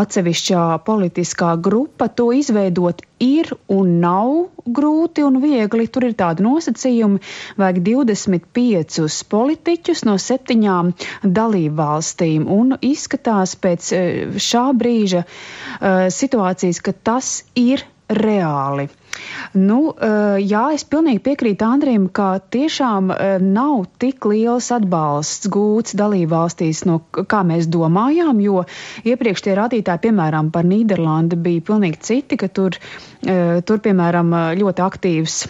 atsevišķā 0.00 0.66
politiskā 0.84 1.54
grupa, 1.56 2.10
to 2.12 2.32
izveidot 2.36 3.00
ir 3.22 3.50
un 3.70 3.90
nav 4.02 4.32
grūti 4.78 5.24
un 5.26 5.38
viegli. 5.42 5.86
Tur 5.92 6.06
ir 6.08 6.16
tādi 6.18 6.44
nosacījumi, 6.46 7.20
vajag 7.60 7.80
25 7.86 9.08
politiķus 9.34 10.04
no 10.08 10.16
septiņām 10.20 10.92
dalību 11.24 11.76
valstīm. 11.78 12.46
Un 12.58 12.76
izskatās 12.80 13.56
pēc 13.64 13.90
uh, 13.94 14.38
šā 14.50 14.66
brīža 14.80 15.24
uh, 15.24 16.06
situācijas, 16.14 16.82
ka 16.84 16.96
tas 17.10 17.34
ir 17.54 17.84
reāli. 18.18 18.88
Nu, 19.54 19.78
eh, 19.94 20.42
jā, 20.42 20.62
es 20.74 20.84
pilnīgi 20.90 21.22
piekrītu 21.28 21.66
Andrim, 21.66 22.08
ka 22.18 22.28
tiešām 22.56 23.12
eh, 23.14 23.34
nav 23.42 23.84
tik 24.02 24.26
liels 24.30 24.70
atbalsts 24.74 25.50
gūts 25.54 25.94
dalībvalstīs, 26.00 26.84
no 26.90 27.00
kā 27.14 27.44
mēs 27.46 27.68
domājām, 27.70 28.42
jo 28.42 28.64
iepriekš 29.06 29.46
tie 29.46 29.58
rādītāji, 29.60 30.06
piemēram, 30.08 30.50
par 30.54 30.66
Nīderlandi 30.66 31.38
bija 31.46 31.66
pilnīgi 31.70 32.02
citi, 32.10 32.40
ka 32.40 32.50
tur, 32.50 32.78
eh, 33.22 33.60
tur 33.66 33.84
piemēram, 33.84 34.34
ļoti 34.58 34.88
aktīvs 34.88 35.44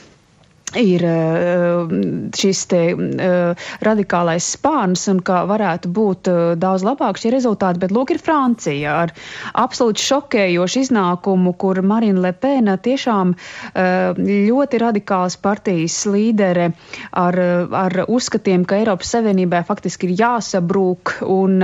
ir 0.80 1.04
eh, 1.04 1.94
šis 2.36 2.62
te 2.70 2.80
eh, 2.94 3.66
radikālais 3.84 4.46
spārns 4.56 5.06
un 5.12 5.20
ka 5.24 5.44
varētu 5.48 5.90
būt 5.94 6.30
eh, 6.30 6.40
daudz 6.60 6.84
labāk 6.86 7.20
šie 7.20 7.32
rezultāti, 7.34 7.80
bet 7.82 7.94
lūk 7.94 8.14
ir 8.14 8.22
Francija 8.22 8.96
ar 9.04 9.14
absolūti 9.54 10.04
šokējošu 10.04 10.84
iznākumu, 10.84 11.54
kur 11.58 11.80
Marina 11.84 12.22
Lepena 12.24 12.76
tiešām 12.80 13.34
ļoti 13.74 14.78
radikāls 14.80 15.36
partijas 15.42 15.96
līdere 16.08 16.70
ar, 17.18 17.38
ar 17.76 17.96
uzskatiem, 18.08 18.64
ka 18.68 18.78
Eiropas 18.80 19.12
Savienībai 19.14 19.62
faktiski 19.66 20.08
ir 20.08 20.14
jāsabrūk 20.20 21.16
un, 21.26 21.62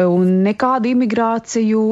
un 0.00 0.32
nekādu 0.46 0.90
imigrāciju 0.92 1.82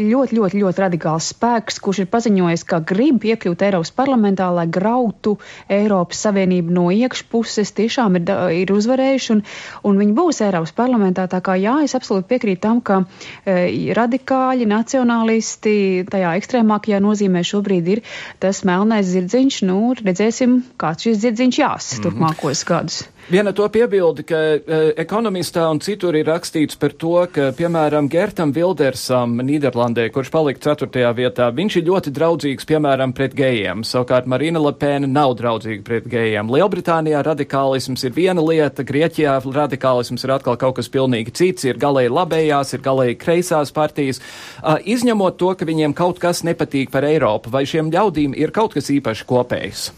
ļoti, 0.00 0.38
ļoti, 0.40 0.62
ļoti 0.62 0.84
radikāls 0.84 1.30
spēks, 1.34 1.80
kurš 1.84 2.04
ir 2.04 2.10
paziņojis, 2.12 2.66
ka 2.70 2.80
grib 2.86 3.24
iekļūt 3.28 3.66
Eiropas 3.68 3.94
parlamentā, 3.96 4.50
lai 4.54 4.66
grautu 4.70 5.36
Eiropas 5.72 6.03
Eiropas 6.04 6.20
Savienība 6.20 6.72
no 6.76 6.90
iekšpuses 6.92 7.72
tiešām 7.78 8.18
ir, 8.18 8.30
ir 8.52 8.72
uzvarējuši 8.74 9.30
un, 9.32 9.40
un 9.88 10.00
viņi 10.02 10.12
būs 10.18 10.42
Eiropas 10.44 10.74
parlamentā. 10.76 11.24
Tā 11.32 11.40
kā 11.40 11.56
jā, 11.56 11.78
es 11.86 11.96
absolūti 11.96 12.28
piekrītu 12.34 12.60
tam, 12.60 12.82
ka 12.84 13.00
e, 13.48 13.94
radikāļi, 13.96 14.68
nacionālisti 14.68 16.04
tajā 16.12 16.34
ekstrēmākajā 16.40 17.00
nozīmē 17.00 17.44
šobrīd 17.48 17.90
ir 17.96 18.04
tas 18.44 18.64
melnais 18.68 19.08
zirdziņš. 19.08 19.62
Nu, 19.64 19.80
redzēsim, 19.96 20.60
kāds 20.76 21.08
šis 21.08 21.22
zirdziņš 21.24 21.62
jās 21.64 21.88
mm 21.88 21.96
-hmm. 21.96 22.04
turpmākos 22.04 22.64
gadus. 22.68 23.02
Viena 23.24 23.54
to 23.56 23.64
piebildi, 23.72 24.20
ka 24.28 24.36
uh, 24.36 24.82
ekonomistā 25.00 25.62
un 25.72 25.78
citur 25.80 26.12
ir 26.18 26.26
rakstīts 26.28 26.76
par 26.76 26.92
to, 27.00 27.14
ka, 27.32 27.46
piemēram, 27.56 28.10
Gertam 28.12 28.50
Vildersam 28.52 29.38
Nīderlandē, 29.40 30.10
kurš 30.12 30.28
palika 30.34 30.60
ceturtajā 30.66 31.14
vietā, 31.16 31.46
viņš 31.56 31.78
ir 31.80 31.86
ļoti 31.86 32.12
draudzīgs, 32.18 32.68
piemēram, 32.68 33.14
pret 33.16 33.32
gejiem. 33.38 33.80
Savukārt 33.88 34.28
Marina 34.28 34.60
Lepēna 34.60 35.08
nav 35.08 35.38
draudzīga 35.40 35.80
pret 35.88 36.10
gejiem. 36.12 36.52
Lielbritānijā 36.52 37.24
radikālisms 37.24 38.04
ir 38.04 38.12
viena 38.12 38.44
lieta, 38.44 38.84
Grieķijā 38.84 39.38
radikālisms 39.40 40.28
ir 40.28 40.36
atkal 40.36 40.60
kaut 40.60 40.76
kas 40.82 40.92
pilnīgi 40.92 41.32
cits, 41.32 41.64
ir 41.64 41.80
galēji 41.80 42.12
labējās, 42.12 42.76
ir 42.76 42.84
galēji 42.84 43.20
kreisās 43.24 43.72
partijas. 43.72 44.20
Uh, 44.60 44.76
izņemot 44.84 45.40
to, 45.40 45.54
ka 45.56 45.64
viņiem 45.64 45.96
kaut 45.96 46.20
kas 46.20 46.44
nepatīk 46.44 46.92
par 46.92 47.08
Eiropu, 47.08 47.48
vai 47.48 47.64
šiem 47.64 47.88
ļaudīm 47.88 48.36
ir 48.36 48.52
kaut 48.52 48.76
kas 48.76 48.92
īpaši 48.92 49.32
kopējs? 49.32 49.94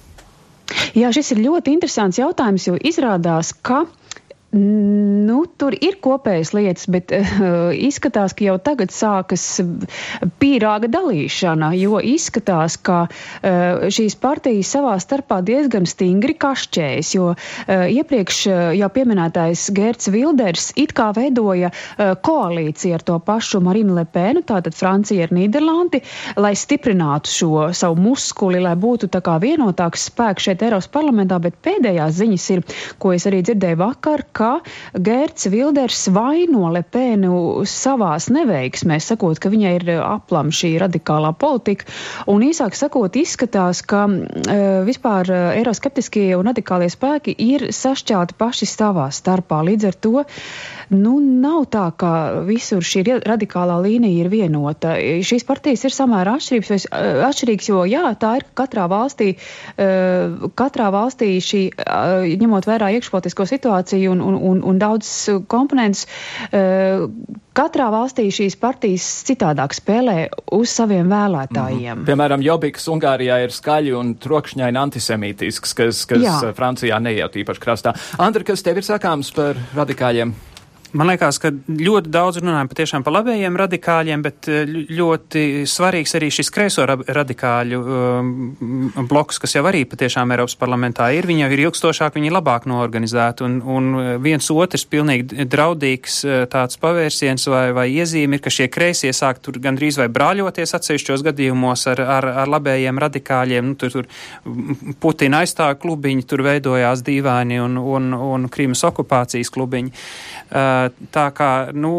Jā, 0.98 1.10
šis 1.14 1.32
ir 1.34 1.42
ļoti 1.44 1.74
interesants 1.76 2.18
jautājums, 2.20 2.66
jo 2.70 2.76
izrādās, 2.90 3.52
ka 3.68 3.84
Nu, 4.56 5.42
tur 5.60 5.74
ir 5.84 5.98
kopējas 6.00 6.54
lietas, 6.56 6.86
bet 6.88 7.12
uh, 7.12 7.68
izskatās, 7.76 8.32
ka 8.36 8.46
jau 8.46 8.54
tagad 8.62 8.92
sākas 8.94 9.44
pīrāga 10.40 10.88
dalīšana, 10.88 11.72
jo 11.76 11.98
izskatās, 12.00 12.78
ka 12.80 13.02
uh, 13.06 13.86
šīs 13.92 14.16
partijas 14.22 14.70
savā 14.72 14.94
starpā 15.02 15.42
diezgan 15.44 15.84
stingri 15.88 16.36
kašķējas, 16.40 17.10
jo 17.18 17.32
uh, 17.34 17.84
iepriekš 17.92 18.38
uh, 18.48 18.60
jau 18.78 18.88
pieminētais 18.94 19.66
Gerts 19.76 20.08
Wilders 20.14 20.70
it 20.80 20.94
kā 20.96 21.10
veidoja 21.16 21.72
uh, 21.74 22.14
koalīciju 22.16 22.96
ar 22.96 23.04
to 23.04 23.18
pašu 23.26 23.60
Marinu 23.66 23.98
Lepēnu, 23.98 24.44
tātad 24.48 24.78
Francija 24.78 25.28
ar 25.28 25.36
Nīderlandi, 25.36 26.00
lai 26.40 26.54
stiprinātu 26.56 27.34
šo 27.34 27.66
savu 27.76 28.00
muskuli, 28.08 28.62
lai 28.64 28.76
būtu 28.80 29.10
tā 29.12 29.20
kā 29.26 29.36
vienotāks 29.42 30.08
spēks 30.08 30.48
šeit 30.48 30.64
Eiropas 30.64 30.88
parlamentā, 30.96 31.42
bet 31.44 31.60
pēdējās 31.66 32.18
ziņas 32.22 32.50
ir, 32.56 32.66
ko 33.02 33.12
es 33.16 33.28
arī 33.28 33.44
dzirdēju 33.44 33.82
vakar, 33.84 34.24
ka 34.32 34.45
ka 34.46 35.00
Gerts 35.02 35.48
Vilders 35.50 36.06
vaino 36.14 36.70
Lepēnu 36.74 37.64
savās 37.68 38.28
neveiksmēs, 38.32 39.08
sakot, 39.10 39.40
ka 39.42 39.50
viņai 39.52 39.74
ir 39.80 39.90
aplam 39.98 40.52
šī 40.54 40.76
radikālā 40.82 41.32
politika. 41.38 41.88
Un 42.30 42.44
īsāk 42.46 42.76
sakot, 42.78 43.16
izskatās, 43.18 43.82
ka 43.86 44.04
uh, 44.06 44.82
vispār 44.86 45.32
uh, 45.32 45.42
eiroskeptiskie 45.58 46.28
un 46.38 46.50
radikālie 46.50 46.88
spēki 46.92 47.34
ir 47.46 47.68
sašķelti 47.74 48.38
paši 48.38 48.70
savā 48.70 49.08
starpā. 49.14 49.62
Līdz 49.66 49.90
ar 49.90 50.00
to 50.06 50.14
nu, 50.94 51.16
nav 51.20 51.66
tā, 51.72 51.86
ka 51.98 52.12
visur 52.46 52.84
šī 52.84 53.04
radikālā 53.26 53.78
līnija 53.84 54.24
ir 54.24 54.30
vienota. 54.32 54.96
Šīs 54.96 55.46
partijas 55.48 55.86
ir 55.88 55.94
samērā 55.94 56.36
atšķirīgas, 56.38 56.88
uh, 56.90 57.22
atšķirīgas 57.28 57.70
jo 57.70 57.84
jā, 57.90 58.04
tā 58.20 58.36
ir 58.40 58.46
katrā 58.58 58.86
valstī, 58.90 59.32
uh, 59.36 60.46
katrā 60.58 60.90
valstī 60.94 61.36
šī, 61.42 61.64
uh, 61.72 62.26
ņemot 62.42 62.68
vērā 62.68 62.92
iekšpolitisko 62.98 63.48
situāciju 63.52 64.14
un, 64.14 64.22
un, 64.22 64.38
un, 64.52 64.62
un 64.72 64.80
daudz 64.82 65.12
komponentus. 65.50 66.06
Uh, 66.50 67.08
katrā 67.56 67.88
valstī 67.92 68.26
šīs 68.34 68.58
partijas 68.60 69.06
citādāk 69.28 69.74
spēlē 69.76 70.16
uz 70.56 70.72
saviem 70.76 71.08
vēlētājiem. 71.10 72.02
Mm. 72.02 72.08
Piemēram, 72.08 72.44
Jobiks 72.44 72.88
Ungārijā 72.92 73.40
ir 73.46 73.54
skaļi 73.54 73.94
un 73.96 74.12
trokšņaini 74.20 74.82
antisemītisks, 74.82 75.76
kas, 75.78 76.02
kas 76.10 76.26
Jā. 76.26 76.36
Francijā 76.56 77.00
neiet 77.02 77.38
īpaši 77.40 77.62
krastā. 77.62 77.96
Andri, 78.22 78.44
kas 78.48 78.64
tev 78.66 78.82
ir 78.82 78.86
sakāms 78.86 79.32
par 79.36 79.58
radikāļiem? 79.76 80.34
Man 80.94 81.10
liekas, 81.10 81.38
ka 81.42 81.50
ļoti 81.50 82.10
daudz 82.12 82.38
runājam 82.40 82.68
patiešām 82.70 83.04
par 83.06 83.16
labējiem 83.16 83.56
radikāļiem, 83.58 84.22
bet 84.22 84.48
eh, 84.50 84.68
ļoti 84.96 85.64
svarīgs 85.68 86.14
arī 86.18 86.30
šis 86.34 86.50
kreiso 86.54 86.84
radikāļu 86.86 87.80
um, 87.82 88.92
bloks, 89.08 89.40
kas 89.42 89.56
jau 89.56 89.64
arī 89.66 89.82
patiešām 89.88 90.30
Eiropas 90.34 90.56
parlamentā 90.60 91.08
ir. 91.16 91.26
Viņi 91.26 91.44
jau 91.44 91.50
ir 91.56 91.62
ilgstošāk, 91.66 92.14
viņi 92.16 92.30
ir 92.30 92.36
labāk 92.36 92.68
noorganizēti, 92.70 93.46
un, 93.46 93.58
un 93.64 94.20
viens 94.22 94.50
otrs 94.54 94.86
pilnīgi 94.90 95.48
draudīgs 95.50 96.20
eh, 96.24 96.44
tāds 96.52 96.78
pavērsiens 96.82 97.48
vai, 97.50 97.64
vai 97.76 97.88
iezīme 97.96 98.38
ir, 98.38 98.44
ka 98.44 98.52
šie 98.52 98.68
kreisie 98.72 99.12
sāk 99.16 99.42
tur 99.44 99.58
gandrīz 99.62 99.98
vai 100.00 100.08
brāļoties 100.12 100.76
atsevišķos 100.78 101.26
gadījumos 101.26 101.86
ar, 101.92 102.04
ar, 102.18 102.30
ar 102.44 102.54
labējiem 102.56 103.02
radikāļiem. 103.06 103.72
Nu, 103.72 103.78
tur, 103.80 103.96
tur 103.96 104.94
Putina 105.02 105.42
aizstāja 105.42 105.78
klubiņi, 105.80 106.26
tur 106.30 106.44
veidojās 106.46 107.02
dīvaini 107.06 107.60
un, 107.64 107.78
un, 107.80 108.10
un 108.14 108.48
Krīmas 108.52 108.84
okupācijas 108.86 109.50
klubiņi. 109.54 109.92
Uh, 110.46 110.85
Tā 111.12 111.26
kā, 111.36 111.50
nu, 111.76 111.92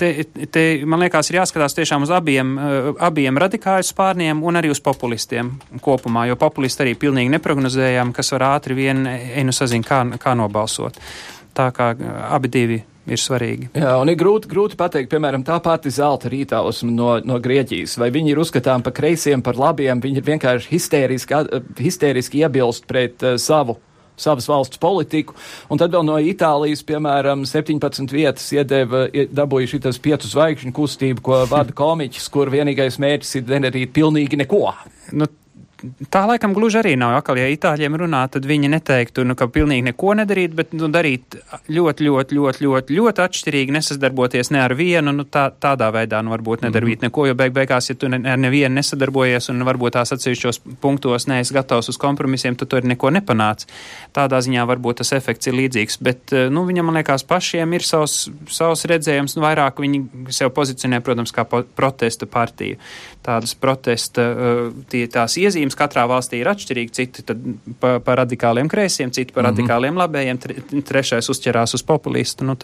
te, 0.00 0.10
te, 0.52 0.62
man 0.88 1.02
liekas, 1.04 1.30
ir 1.30 1.40
jāskatās 1.40 1.76
tiešām 1.78 2.06
uz 2.06 2.12
abiem, 2.14 2.54
eh, 2.58 2.88
abiem 3.02 3.40
radikāļu 3.42 3.88
spārniem 3.88 4.42
un 4.44 4.60
arī 4.60 4.72
uz 4.72 4.82
populistiem 4.82 5.54
kopumā, 5.84 6.26
jo 6.30 6.38
populisti 6.40 6.86
arī 6.86 6.94
pilnīgi 6.98 7.32
neprognozējām, 7.36 8.14
kas 8.16 8.32
var 8.36 8.48
ātri 8.54 8.78
vien, 8.78 9.04
enu 9.06 9.54
sazin, 9.54 9.84
kā, 9.86 10.04
kā 10.22 10.36
nobalsot. 10.38 10.98
Tā 11.56 11.68
kā 11.76 11.92
eh, 11.94 12.16
abi 12.32 12.52
divi 12.52 12.80
ir 13.06 13.18
svarīgi. 13.18 13.72
Jā, 13.74 13.96
un 13.98 14.10
ir 14.12 14.18
grūti, 14.18 14.48
grūti 14.50 14.78
pateikt, 14.78 15.10
piemēram, 15.10 15.42
tā 15.46 15.58
pati 15.62 15.90
zelta 15.90 16.30
rītausma 16.30 16.92
no, 16.94 17.14
no 17.26 17.38
Grieķijas, 17.42 17.96
vai 17.98 18.12
viņi 18.14 18.34
ir 18.34 18.42
uzskatām 18.42 18.84
par 18.86 18.94
kreisiem, 18.94 19.42
par 19.42 19.58
labiem, 19.58 20.02
viņi 20.02 20.22
ir 20.22 20.28
vienkārši 20.28 20.70
histēriski, 20.70 21.40
histēriski 21.82 22.44
iebilst 22.44 22.86
pret 22.90 23.26
uh, 23.26 23.34
savu 23.42 23.80
savas 24.16 24.48
valsts 24.50 24.80
politiku. 24.82 25.36
Un 25.72 25.80
tad 25.80 25.94
vēl 25.94 26.06
no 26.06 26.18
Itālijas, 26.22 26.84
piemēram, 26.86 27.44
17 27.48 28.14
vietas 28.14 28.48
iedeva, 28.54 29.06
dabūja 29.10 29.74
šitas 29.74 30.00
piecu 30.02 30.30
zvaigžņu 30.30 30.74
kustību, 30.76 31.24
ko 31.24 31.42
vada 31.50 31.74
komiķis, 31.76 32.28
kur 32.32 32.52
vienīgais 32.52 33.00
mērķis 33.02 33.38
ir 33.40 33.54
nedarīt 33.56 33.94
pilnīgi 33.96 34.40
neko. 34.44 34.66
Nu, 35.16 35.28
tā 36.12 36.22
laikam 36.28 36.54
gluži 36.54 36.80
arī 36.80 36.92
nav. 36.98 37.16
Akal, 37.18 37.38
ja 37.40 37.48
itāļiem 37.52 37.96
runā, 38.00 38.22
tad 38.32 38.46
viņi 38.48 38.70
neteiktu, 38.72 39.24
nu, 39.26 39.36
ka 39.38 39.48
pilnīgi 39.52 39.86
neko 39.90 40.14
nedarīt, 40.18 40.54
bet 40.56 40.74
nu, 40.76 40.88
darīt 40.92 41.36
ļoti, 41.68 42.06
ļoti, 42.06 42.38
ļoti, 42.38 42.66
ļoti, 42.66 42.96
ļoti 42.98 43.24
atšķirīgi, 43.24 43.74
nesadarboties 43.76 44.52
ne 44.54 44.62
ar 44.62 44.74
vienu, 44.78 45.14
nu, 45.16 45.26
tā, 45.28 45.48
tādā 45.50 45.90
veidā 45.94 46.22
nu, 46.24 46.32
varbūt 46.34 46.64
nedarīt 46.66 47.02
mm 47.02 47.06
-hmm. 47.06 47.10
neko, 47.10 47.26
jo 47.30 47.34
beig 47.38 47.54
beigās, 47.56 47.90
ja 47.90 47.94
tu 47.98 48.08
ne, 48.08 48.20
ar 48.32 48.38
nevienu 48.38 48.74
nesadarbojies 48.78 49.50
un 49.52 49.66
varbūt 49.68 49.98
tās 49.98 50.12
atsevišķos 50.16 50.60
punktos 50.80 51.26
neesi 51.26 51.54
gatavs 51.54 51.88
uz 51.88 51.96
kompromisiem, 51.96 52.56
tad 52.56 52.68
tu 52.68 52.76
arī 52.76 52.94
neko 52.94 53.10
nepanāc. 53.10 53.66
Tādā 54.14 54.40
ziņā 54.40 54.66
varbūt 54.66 55.02
tas 55.02 55.12
efekts 55.12 55.46
ir 55.46 55.54
līdzīgs, 55.54 55.98
bet, 56.00 56.32
nu, 56.50 56.64
viņam, 56.64 56.86
man 56.86 57.00
liekas, 57.00 57.24
pašiem 57.24 57.72
ir 57.72 57.82
savs, 57.82 58.30
savs 58.48 58.84
redzējums, 58.84 59.36
nu, 59.36 59.42
vairāk 59.42 59.80
viņi 59.80 60.02
sev 60.30 60.50
pozicionē, 60.50 61.00
protams, 61.00 61.32
kā 61.32 61.44
po 61.44 61.62
protesta 61.76 62.26
partija. 62.26 62.76
Tādas 63.22 63.54
protesta, 63.54 64.22
tie, 64.90 65.06
tās 65.06 65.36
iezīmes 65.38 65.71
protams, 65.72 65.76
katrā 65.78 66.06
valstī 66.08 66.40
ir 66.40 66.48
atšķirīgi. 66.50 66.92
Citi 66.92 67.24
par 67.80 68.00
pa 68.04 68.16
radikāliem 68.16 68.68
kreisiem, 68.68 69.10
citi 69.10 69.32
par 69.32 69.44
mm 69.44 69.46
-hmm. 69.46 69.56
radikāliem 69.56 69.96
labējiem, 69.96 70.38
tre, 70.38 70.54
trešais 70.82 71.28
uzķerās 71.28 71.74
uz 71.74 71.82
populistu. 71.82 72.44
Nu, 72.44 72.56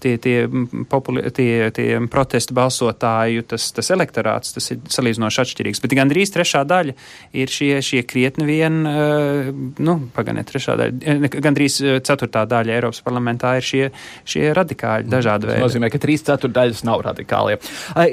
tie, 0.00 0.16
tie, 0.18 0.48
populi, 0.88 1.30
tie, 1.30 1.70
tie 1.70 2.00
protestu 2.10 2.54
balsotāju, 2.54 3.42
tas, 3.42 3.72
tas 3.72 3.90
elektorāts, 3.90 4.54
tas 4.54 4.70
ir 4.70 4.78
salīdzinoši 4.88 5.40
atšķirīgs. 5.40 5.82
Bet 5.82 5.92
gandrīz 5.92 6.32
trešā 6.32 6.64
daļa 6.64 6.94
ir 7.32 7.48
šie, 7.48 7.82
šie 7.82 8.02
krietni 8.02 8.44
vien, 8.44 8.86
uh, 8.86 9.54
nu, 9.78 10.08
pagaidiet, 10.14 10.46
trešā 10.46 10.76
daļa, 10.76 11.28
gandrīz 11.40 11.80
ceturtā 12.02 12.46
daļa 12.46 12.72
Eiropas 12.72 13.00
parlamentā 13.02 13.56
ir 13.56 13.62
šie, 13.62 13.90
šie 14.24 14.52
radikāļi 14.52 15.06
mhm. 15.06 15.10
dažādi 15.10 15.46
veidi. 15.46 15.60
Tas 15.60 15.66
nozīmē, 15.66 15.90
ka 15.90 15.98
trīs 15.98 16.22
ceturdaļas 16.22 16.84
nav 16.84 17.00
radikālie. 17.00 17.58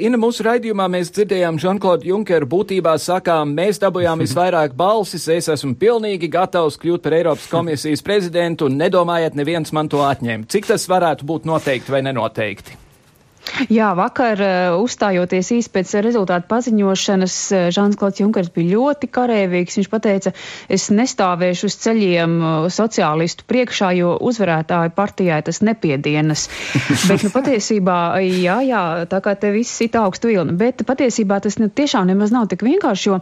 Ina, 0.00 0.18
mūsu 0.18 0.44
raidījumā 0.44 0.88
mēs 0.88 1.12
dzirdējām 1.14 1.58
Žanklodu 1.58 2.08
Junkeru 2.08 2.46
būtībā 2.46 2.98
sakām, 2.98 3.54
mēs 3.54 3.78
dabūjām 3.82 4.20
vis 4.34 4.40
vairāk 4.40 4.74
balsis, 4.74 5.28
es 5.30 5.48
esmu 5.52 5.76
pilnīgi 5.78 6.28
gatavs 6.32 6.78
kļūt 6.82 7.04
par 7.04 7.14
Eiropas 7.14 7.46
komisijas 7.50 8.02
prezidentu 8.02 8.66
un 8.66 8.78
nedomājiet 8.80 9.38
neviens 9.38 9.70
man 9.72 9.88
to 9.88 10.02
atņemt. 10.02 10.50
Cik 10.50 10.72
tas 10.72 10.88
varētu 10.90 11.26
būt 11.28 11.46
noteikti 11.46 11.94
vai 11.94 12.02
nenoteikti? 12.02 12.83
Jā, 13.70 13.92
vakar 13.96 14.40
uh, 14.40 14.76
uzstājoties 14.82 15.50
īsi 15.54 15.70
pēc 15.72 15.92
rezultātu 16.04 16.48
paziņošanas, 16.50 17.36
uh, 17.52 17.66
Žāns 17.74 17.98
Klauds 18.00 18.20
Junkers 18.22 18.50
bija 18.54 18.78
ļoti 18.78 19.10
karēvīgs. 19.14 19.78
Viņš 19.78 19.90
teica, 20.04 20.32
es 20.72 20.88
nestāvēšu 20.90 21.70
uz 21.70 21.76
ceļiem 21.84 22.34
uh, 22.40 22.66
sociālistu 22.72 23.46
priekšā, 23.50 23.92
jo 23.98 24.14
uzvarētāju 24.26 24.94
partijai 24.96 25.40
tas 25.46 25.62
nepiedienas. 25.62 26.48
Bet, 27.08 27.26
nu, 27.26 27.30
patiesībā, 27.34 27.98
jā, 28.24 28.58
jā, 28.66 28.82
tā 29.10 29.20
kā 29.24 29.36
te 29.38 29.52
viss 29.54 29.82
ir 29.84 29.94
augstu 30.00 30.32
vilni, 30.32 30.56
bet 30.58 30.82
patiesībā 30.86 31.36
tas 31.44 31.58
ne, 31.60 31.68
tiešām 31.70 32.08
nemaz 32.08 32.32
nav 32.34 32.48
tik 32.50 32.64
vienkārši, 32.66 33.10
jo 33.10 33.18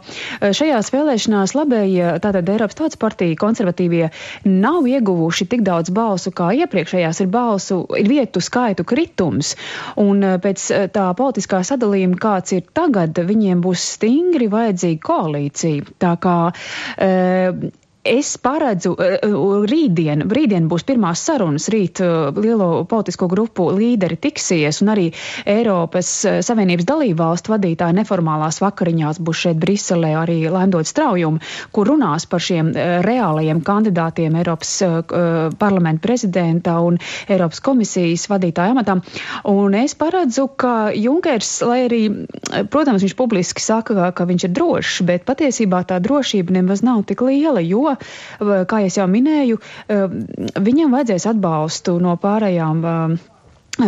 šajās 0.55 0.89
vēlēšanās 0.93 1.53
labējie, 1.57 2.07
tātad 2.23 2.49
Eiropas 2.49 2.79
tautas 2.79 2.99
partija, 3.01 3.37
konservatīvie, 3.39 4.07
nav 4.49 4.87
ieguvuši 4.89 5.47
tik 5.51 5.65
daudz 5.67 5.93
balsu 5.93 6.33
kā 6.33 6.49
iepriekšējās 6.63 7.21
ir 7.23 7.29
balsu, 7.33 7.83
ir 7.99 8.09
vietu 8.09 8.41
skaitu 8.43 8.85
kritums. 8.87 9.53
Un 10.01 10.12
Un 10.13 10.23
eh, 10.27 10.37
pēc 10.43 10.65
eh, 10.77 10.87
tā 10.93 11.05
politiskā 11.17 11.61
sadalījuma, 11.67 12.19
kāds 12.25 12.55
ir 12.57 12.65
tagad, 12.77 13.17
viņiem 13.29 13.61
būs 13.65 13.85
stingri 13.97 14.49
vajadzīga 14.53 15.05
koalīcija. 15.09 15.93
Tā 16.03 16.13
kā 16.23 16.35
e, 16.97 17.09
Es 18.03 18.35
paredzu, 18.35 18.97
eh, 18.99 19.13
eh, 19.23 19.33
rītdien, 19.63 20.25
rītdien 20.27 20.65
būs 20.67 20.83
pirmās 20.83 21.21
sarunas, 21.23 21.69
rīt 21.71 22.01
eh, 22.03 22.35
lielo 22.35 22.83
politisko 22.83 23.29
grupu 23.31 23.69
līderi 23.71 24.17
tiksies, 24.19 24.81
un 24.83 24.91
arī 24.91 25.05
Eiropas 25.47 26.09
Savienības 26.43 26.83
dalību 26.89 27.15
valstu 27.21 27.53
vadītāji 27.53 27.95
neformālās 28.01 28.59
vakariņās 28.59 29.21
būs 29.23 29.43
šeit 29.45 29.61
Briselē 29.61 30.09
arī 30.19 30.35
Lendot 30.51 30.89
Straujumi, 30.89 31.39
kur 31.71 31.87
runās 31.93 32.27
par 32.27 32.43
šiem 32.43 32.73
reālajiem 33.07 33.61
kandidātiem 33.63 34.35
Eiropas 34.41 34.73
parlamenta 35.59 36.03
prezidenta 36.03 36.75
un 36.83 36.99
Eiropas 37.31 37.63
komisijas 37.63 38.27
vadītāja 38.27 38.75
amatām. 38.75 39.03
Un 39.47 39.79
es 39.79 39.95
paredzu, 39.95 40.49
ka 40.59 40.91
Junkers, 40.91 41.53
lai 41.63 41.85
arī, 41.87 42.01
protams, 42.67 43.05
viņš 43.05 43.15
publiski 43.15 43.63
saka, 43.63 44.11
ka 44.11 44.27
viņš 44.27 44.49
ir 44.49 44.55
drošs, 44.59 45.01
bet 45.07 45.23
patiesībā 45.29 45.85
tā 45.87 46.03
drošība 46.03 46.59
nemaz 46.59 46.83
nav 46.83 47.05
tik 47.07 47.23
liela, 47.23 47.63
jo 47.63 47.92
kā 48.69 48.81
jau 48.99 49.07
minēju, 49.09 49.59
eh, 49.87 50.07
viņam 50.69 50.95
vajadzēs 50.97 51.27
atbalstu 51.33 51.97
no 52.03 52.15
pārējām 52.21 52.83
eh, 52.85 53.17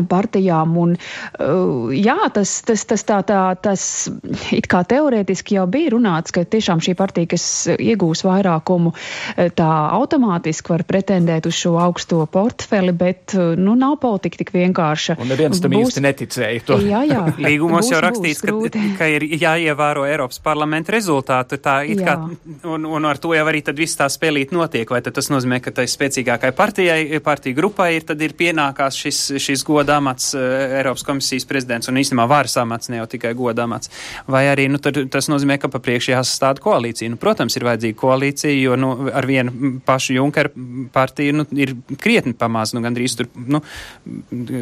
partijām. 0.10 0.78
Un, 0.78 0.96
uh, 0.96 1.92
jā, 1.94 2.18
tas, 2.34 2.58
tas, 2.66 2.86
tas, 2.90 3.04
tā, 3.06 3.22
tā, 3.28 3.42
tas 3.62 4.10
it 4.56 4.68
kā 4.72 4.82
teorētiski 4.88 5.60
jau 5.60 5.66
bija 5.70 5.94
runāts, 5.94 6.34
ka 6.34 6.46
tiešām 6.46 6.82
šī 6.84 6.96
partija, 6.98 7.30
kas 7.36 7.46
iegūs 7.76 8.26
vairākumu, 8.26 8.94
uh, 8.96 9.52
tā 9.56 9.70
automātiski 9.96 10.74
var 10.74 10.86
pretendēt 10.90 11.50
uz 11.50 11.58
šo 11.60 11.76
augsto 11.82 12.24
portfeli, 12.32 12.96
bet 12.98 13.36
uh, 13.38 13.54
nu, 13.60 13.76
nav 13.80 14.00
politika 14.02 14.42
tik 14.42 14.54
vienkārša. 14.56 15.20
Un 15.22 15.32
neviens 15.32 15.62
tam 15.62 15.76
būs... 15.76 15.92
īsti 15.92 16.06
neticēja. 16.06 16.66
To. 16.66 16.80
Jā, 16.82 17.04
jā. 17.06 17.22
Līgumos 17.48 17.86
būs, 17.86 17.94
jau 17.94 18.02
rakstīts, 18.06 18.42
ka, 18.46 18.56
ka 19.00 19.10
ir 19.12 19.28
jāievēro 19.38 20.08
Eiropas 20.10 20.42
parlamenta 20.44 20.96
rezultātu. 20.96 21.60
Tā, 21.62 21.78
kā, 22.02 22.18
un, 22.66 22.90
un 22.90 23.06
ar 23.06 23.22
to 23.22 23.36
jau 23.38 23.46
arī 23.46 23.62
tad 23.66 23.78
viss 23.80 24.00
tā 24.00 24.10
spēlīt 24.12 24.54
notiek. 24.56 24.90
Vai 24.90 25.02
tas 25.06 25.30
nozīmē, 25.32 25.62
ka 25.64 25.74
tai 25.76 25.86
spēcīgākai 25.92 26.52
partijai, 26.56 27.20
partiju 27.24 27.58
grupai 27.58 27.92
ir, 28.00 28.06
tad 28.08 28.22
ir 28.26 28.36
pienākās 28.38 28.98
šis, 29.06 29.22
šis 29.42 29.66
goda 29.76 30.00
amats, 30.00 30.32
uh, 30.38 30.46
Eiropas 30.80 31.06
komisijas 31.08 31.48
prezidents 31.50 31.92
un 31.92 32.00
īstenībā 32.02 32.28
varas 32.32 32.56
amats, 32.62 32.90
ne 32.92 33.02
jau 33.02 33.10
tikai 33.12 33.34
goda 33.38 33.66
amats. 33.68 33.92
Vai 34.32 34.46
arī 34.52 34.68
nu, 34.72 34.80
tas 34.82 35.30
nozīmē, 35.32 35.60
ka 35.62 35.70
pa 35.72 35.82
priekšu 35.84 36.16
jāsastāda 36.16 36.64
koalīcija. 36.64 37.12
Nu, 37.12 37.20
protams, 37.22 37.58
ir 37.58 37.68
vajadzīga 37.68 38.00
koalīcija, 38.00 38.56
jo 38.56 38.78
nu, 38.80 38.94
ar 39.14 39.28
vienu 39.30 39.76
pašu 39.86 40.16
Junkera 40.18 40.52
partiju 40.96 41.42
nu, 41.42 41.48
ir 41.60 41.76
krietni 42.02 42.36
pamaz, 42.38 42.74
nu, 42.76 42.84
gandrīz 42.86 43.18
tur 43.20 43.30
nu, 43.36 43.62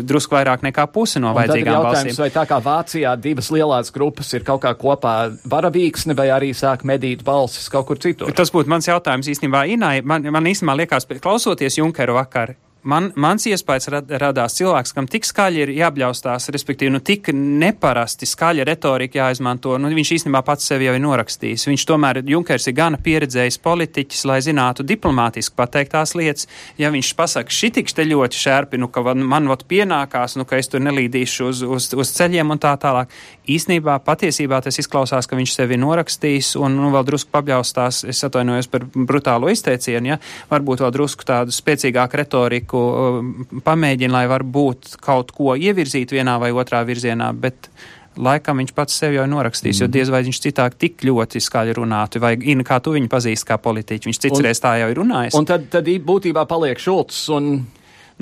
drusku 0.09 0.37
vairāk 0.37 0.65
nekā 0.65 0.87
pusi 0.93 1.21
no 1.23 1.33
vajadzīgām 1.37 1.87
balsīm. 1.87 2.17
Vai 2.19 2.29
tā 2.33 2.45
kā 2.49 2.59
Vācijā 2.63 3.15
divas 3.21 3.51
lielās 3.53 3.93
grupas 3.93 4.33
ir 4.37 4.45
kaut 4.47 4.63
kā 4.65 4.73
kopā 4.79 5.15
varavīksne 5.49 6.17
vai 6.17 6.29
arī 6.33 6.53
sāk 6.57 6.85
medīt 6.87 7.23
balsis 7.27 7.69
kaut 7.73 7.89
kur 7.89 8.01
citur? 8.01 8.33
Tas 8.35 8.53
būtu 8.53 8.71
mans 8.71 8.89
jautājums 8.89 9.29
īstenībā 9.31 9.65
Inai. 9.73 9.97
Man, 10.05 10.25
man 10.33 10.51
īstenībā 10.51 10.77
liekas, 10.83 11.07
klausoties 11.23 11.79
Junkeru 11.79 12.17
vakar, 12.17 12.55
man, 12.89 13.09
mans 13.19 13.45
iespējas 13.49 13.89
rad, 13.93 14.11
radās 14.21 14.57
cilvēks, 14.57 14.93
kam 14.95 15.07
tik 15.11 15.27
skaļi 15.27 15.63
ir 15.63 15.71
jābļaustās, 15.77 16.49
respektīvi, 16.53 16.93
nu, 16.93 17.01
tik 17.05 17.29
neparasti 17.33 18.27
skaļa 18.29 18.65
retorika 18.67 19.21
jāizmanto. 19.21 19.75
Nu, 19.81 19.91
viņš 19.93 20.13
īstenībā 20.17 20.43
pats 20.45 20.67
sevi 20.71 20.87
jau 20.87 20.95
ir 20.97 21.03
norakstījis. 21.03 21.67
Viņš 21.69 21.85
tomēr, 21.89 22.21
Junkers 22.29 22.67
ir 22.69 22.77
gana 22.77 22.99
pieredzējis 23.03 23.59
politiķis, 23.63 24.25
lai 24.29 24.39
zinātu 24.45 24.85
diplomātiski 24.87 25.57
pateikt 25.59 25.93
tās 25.95 26.15
lietas. 26.19 26.49
Ja 26.79 26.91
viņš 26.93 27.13
pasaka, 27.19 27.53
šitikš 27.53 27.97
te 27.97 28.07
ļoti 28.09 28.41
šērpi, 28.43 28.81
nu, 28.81 28.89
ka 28.93 29.05
man 29.15 29.49
vot 29.51 29.65
pienākās, 29.69 30.37
nu, 30.39 30.47
ka 30.49 30.59
es 30.61 30.71
tur 30.71 30.83
nelīdīšu 30.83 31.49
uz, 31.49 31.63
uz, 31.63 31.89
uz 31.97 32.13
ceļiem 32.17 32.55
un 32.55 32.61
tā 32.61 32.75
tālāk. 32.81 33.11
Īsnībā, 33.43 33.99
patiesībā 34.05 34.61
tas 34.63 34.79
izklausās, 34.79 35.27
ka 35.29 35.37
viņš 35.39 35.55
sevi 35.57 35.77
norakstījis 35.81 36.53
un, 36.61 36.77
nu, 36.79 36.91
vēl 36.95 37.07
drusku 37.07 37.31
pabļaustās, 37.33 38.03
es 38.09 38.23
atvainojos 38.23 38.69
par 38.71 38.85
brutālo 38.93 39.51
izteicienu, 39.51 40.13
ja, 40.13 40.19
varbūt 40.51 40.83
vēl 40.85 40.93
drusku 40.95 41.27
tādu 41.27 41.55
spēcīgāku 41.55 42.21
retoriku 42.23 42.63
politiku 42.63 43.61
pamēģina, 43.63 44.13
lai 44.13 44.27
varbūt 44.31 44.97
kaut 45.01 45.31
ko 45.35 45.55
ievirzīt 45.55 46.11
vienā 46.11 46.39
vai 46.39 46.51
otrā 46.51 46.83
virzienā, 46.85 47.33
bet 47.33 47.69
laikam 48.17 48.57
viņš 48.61 48.73
pats 48.73 48.93
sev 48.93 49.13
jau 49.13 49.25
norakstīs, 49.25 49.79
mm. 49.79 49.83
jo 49.83 49.87
diez 49.89 50.09
vai 50.09 50.23
viņš 50.23 50.39
citāk 50.39 50.77
tik 50.77 51.03
ļoti 51.03 51.41
skaļi 51.41 51.73
runātu, 51.73 52.21
vai 52.21 52.35
Ina, 52.37 52.63
kā 52.63 52.79
tu 52.79 52.93
viņu 52.93 53.09
pazīsti 53.09 53.47
kā 53.49 53.57
politiķi, 53.57 54.09
viņš 54.09 54.19
citreiz 54.21 54.61
tā 54.61 54.77
jau 54.81 54.89
ir 54.91 54.99
runājis. 55.01 55.37
Un 55.37 55.45
tad, 55.45 55.69
tad 55.73 55.87
būtībā 55.87 56.45
paliek 56.45 56.79
Šulcs 56.79 57.27
un. 57.33 57.65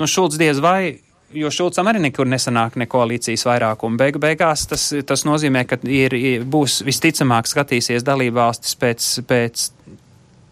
Nu, 0.00 0.08
Šulcs 0.08 0.38
diez 0.40 0.58
vai 0.62 0.96
jo 1.34 1.50
Šulcam 1.52 1.88
arī 1.90 2.02
nekur 2.06 2.28
nesanāk 2.28 2.76
ne 2.80 2.86
koalīcijas 2.90 3.46
vairākumu. 3.48 3.98
Beigu 4.00 4.20
beigās 4.22 4.66
tas, 4.70 4.88
tas 5.06 5.26
nozīmē, 5.28 5.64
ka 5.68 5.78
ir, 5.88 6.16
būs 6.48 6.80
visticamāk 6.86 7.50
skatīsies 7.50 8.04
dalībvalstis 8.06 8.78
pēc, 8.80 9.08
pēc 9.28 9.66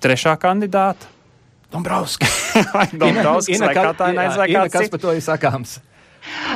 trešā 0.05 0.37
kandidāta. 0.41 1.11
Dombrovskis. 1.71 2.41
Dombrovskis, 3.03 3.63
vai 3.63 3.75
Katainais, 3.77 4.35
vai 4.39 4.49
kāds 4.51 4.75
cits. 4.75 4.89
Kas 4.89 4.93
par 4.97 5.05
to 5.05 5.15
ir 5.15 5.25
sakāms? 5.25 5.79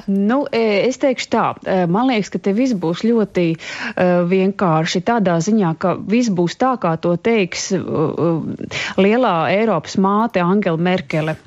Nu, 0.07 0.45
e, 0.53 0.85
es 0.89 0.99
teikšu 1.03 1.29
tā, 1.33 1.45
e, 1.65 1.85
man 1.91 2.09
liekas, 2.11 2.31
ka 2.35 2.41
te 2.43 2.53
viss 2.57 2.75
būs 2.77 3.05
ļoti 3.07 3.45
uh, 3.55 4.25
vienkārši 4.29 5.01
tādā 5.07 5.37
ziņā, 5.45 5.71
ka 5.81 5.95
viss 6.11 6.33
būs 6.35 6.57
tā, 6.61 6.75
kā 6.81 6.95
to 7.01 7.15
teiks 7.17 7.71
uh, 7.77 8.43
lielā 9.01 9.35
Eiropas 9.55 9.97
māte 10.01 10.43
Angela 10.45 10.81
Merkele. 10.81 11.37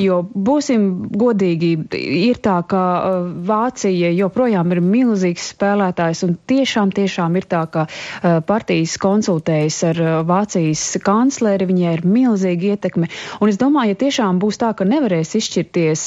Jo 0.00 0.20
būsim 0.24 0.86
godīgi, 1.18 1.72
ir 1.96 2.40
tā, 2.42 2.60
ka 2.68 2.82
uh, 2.82 3.28
Vācija 3.46 4.12
joprojām 4.14 4.72
ir 4.74 4.82
milzīgs 4.84 5.50
spēlētājs 5.54 6.24
un 6.26 6.36
tiešām, 6.50 6.94
tiešām 6.96 7.36
ir 7.40 7.48
tā, 7.50 7.64
ka 7.70 7.86
partijas 8.46 8.96
konsultējas 9.00 9.80
ar 9.90 10.00
Vācijas 10.28 10.84
kancleri, 11.04 11.68
viņai 11.68 11.96
ir 11.98 12.06
milzīga 12.06 12.74
ietekme. 12.74 13.10
Un 13.40 13.52
es 13.52 13.60
domāju, 13.60 13.94
ja 13.94 14.00
tiešām 14.04 14.40
būs 14.42 14.60
tā, 14.60 14.72
ka 14.76 14.86
nevarēs 14.88 15.36
izšķirties 15.40 16.06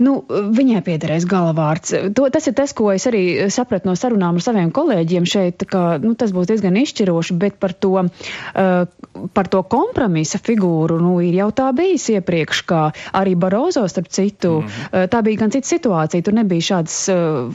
Nu, 0.00 0.20
viņai 0.30 0.80
piederēs 0.86 1.26
galvārds. 1.28 1.92
To, 2.16 2.28
tas 2.32 2.46
ir 2.48 2.54
tas, 2.56 2.72
ko 2.76 2.88
es 2.94 3.04
arī 3.10 3.50
sapratu 3.52 3.90
no 3.90 3.94
sarunām 3.98 4.38
ar 4.38 4.44
saviem 4.44 4.70
kolēģiem 4.72 5.26
šeit, 5.28 5.66
ka 5.68 5.98
nu, 6.00 6.14
tas 6.18 6.32
būs 6.32 6.48
diezgan 6.48 6.78
izšķiroši, 6.80 7.36
bet 7.40 7.58
par 7.60 7.74
to, 7.76 7.92
uh, 8.00 9.26
par 9.36 9.50
to 9.52 9.60
kompromisa 9.68 10.40
figūru 10.40 10.96
nu, 11.02 11.18
ir 11.24 11.36
jau 11.42 11.50
tā 11.56 11.68
bijis 11.76 12.06
iepriekš, 12.14 12.62
kā 12.70 12.82
arī 13.20 13.34
Barozo, 13.40 13.84
starp 13.90 14.08
citu. 14.08 14.60
Mm 14.60 14.66
-hmm. 14.66 15.02
uh, 15.02 15.08
tā 15.12 15.22
bija 15.26 15.42
gan 15.42 15.50
cita 15.50 15.68
situācija, 15.68 16.24
tur 16.24 16.34
nebija 16.34 16.60
šādas 16.70 16.96
uh, 17.12 17.52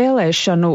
vēlēšanu, 0.00 0.72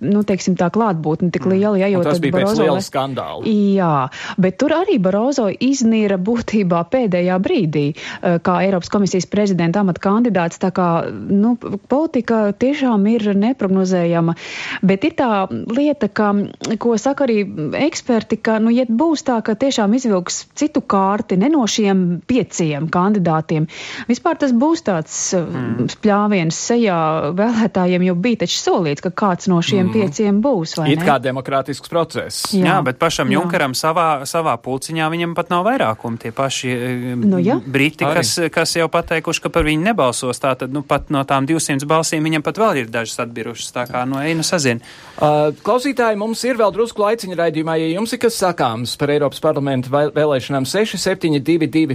nu, 0.00 0.22
teiksim 0.22 0.56
tā, 0.56 0.70
klātbūtne 0.70 1.30
tik 1.30 1.44
mhm. 1.44 1.54
liela, 1.54 1.76
ja 1.78 1.88
jau 1.88 2.02
tas 2.04 2.20
bija 2.20 2.32
Barozo, 2.32 2.62
pēc 2.62 2.64
liela 2.64 2.80
skandāla. 2.80 3.44
Jā, 3.76 4.08
bet 4.38 4.56
tur 4.56 4.72
arī 4.72 4.98
Barozo 4.98 5.50
iznīra 5.50 6.16
būtībā 6.16 6.84
pēdējā 6.90 7.38
brīdī, 7.38 7.86
uh, 7.92 8.40
kā 8.40 8.62
Eiropas 8.64 8.88
komisijas 8.88 9.26
prezidenta 9.26 9.80
amata 9.80 10.00
kandidāts 10.00 10.29
kandidāts. 10.30 10.60
Tā 10.60 10.70
kā 10.70 11.10
nu, 11.10 11.56
politika 11.88 12.52
tiešām 12.52 13.06
ir 13.10 13.34
neprognozējama. 13.34 14.34
Bet 14.82 15.04
ir 15.04 15.14
tā 15.16 15.48
lieta, 15.50 16.08
ka, 16.08 16.32
ko 16.78 16.96
saka 16.98 17.24
arī 17.26 17.44
eksperti, 17.74 18.40
ka, 18.40 18.58
nu, 18.60 18.70
ja 18.70 18.84
būs 18.88 19.24
tā, 19.24 19.40
ka 19.42 19.54
tiešām 19.54 19.94
izvilks 19.94 20.46
citu 20.54 20.80
kārti 20.80 21.36
ne 21.36 21.50
no 21.50 21.66
šiem 21.66 22.20
pieciem 22.26 22.88
kandidātiem, 22.90 23.66
vispār 24.08 24.38
tas 24.38 24.52
būs 24.52 24.84
tāds 24.86 25.34
mm. 25.34 25.88
spļāviens 25.96 26.54
sejā 26.54 27.32
vēlētājiem, 27.36 28.06
jo 28.08 28.14
bija 28.14 28.44
taču 28.44 28.58
solīts, 28.60 29.02
ka 29.02 29.10
kāds 29.10 29.48
no 29.50 29.60
šiem 29.62 29.88
mm. 29.88 29.92
pieciem 29.94 30.40
būs. 30.44 30.78
It 30.90 31.02
kā 31.04 31.18
demokrātisks 31.22 31.90
process. 31.90 32.52
Jā, 32.54 32.66
jā 32.66 32.78
bet 32.84 33.00
pašam 33.00 33.30
jā. 33.30 33.38
Junkaram 33.38 33.74
savā, 33.74 34.26
savā 34.28 34.56
pulciņā 34.60 35.08
viņam 35.12 35.34
pat 35.38 35.50
nav 35.52 35.64
vairākumi. 35.68 36.20
Tie 36.20 36.32
paši 36.34 36.74
nu, 37.20 37.40
jā. 37.42 37.56
briti, 37.64 38.04
kas, 38.04 38.36
kas 38.52 38.76
jau 38.76 38.88
pateikuši, 38.92 39.44
ka 39.44 39.52
par 39.52 39.66
viņu 39.68 39.84
nebalso 39.84 40.09
balsos, 40.10 40.40
tātad 40.42 40.72
nu, 40.74 40.82
pat 40.86 41.10
no 41.14 41.22
tām 41.28 41.46
200 41.48 41.86
balsīm 41.88 42.26
viņam 42.26 42.44
pat 42.44 42.58
vēl 42.60 42.82
ir 42.82 42.90
dažas 42.92 43.22
atbirušas. 43.24 43.72
Tā 43.74 43.86
kā 43.90 44.02
no 44.04 44.18
nu, 44.18 44.24
eina 44.26 44.44
sazina. 44.46 44.80
Uh, 45.16 45.50
klausītāji, 45.64 46.18
mums 46.20 46.42
ir 46.46 46.58
vēl 46.60 46.74
drusku 46.74 47.04
laiciņa 47.04 47.38
raidījumā, 47.38 47.74
ja 47.80 47.88
jums 47.94 48.14
ir 48.14 48.20
kas 48.22 48.38
sakāms 48.40 48.96
par 49.00 49.08
Eiropas 49.14 49.40
parlamentu 49.44 49.92
vēlēšanām 49.92 50.64
672 50.68 51.88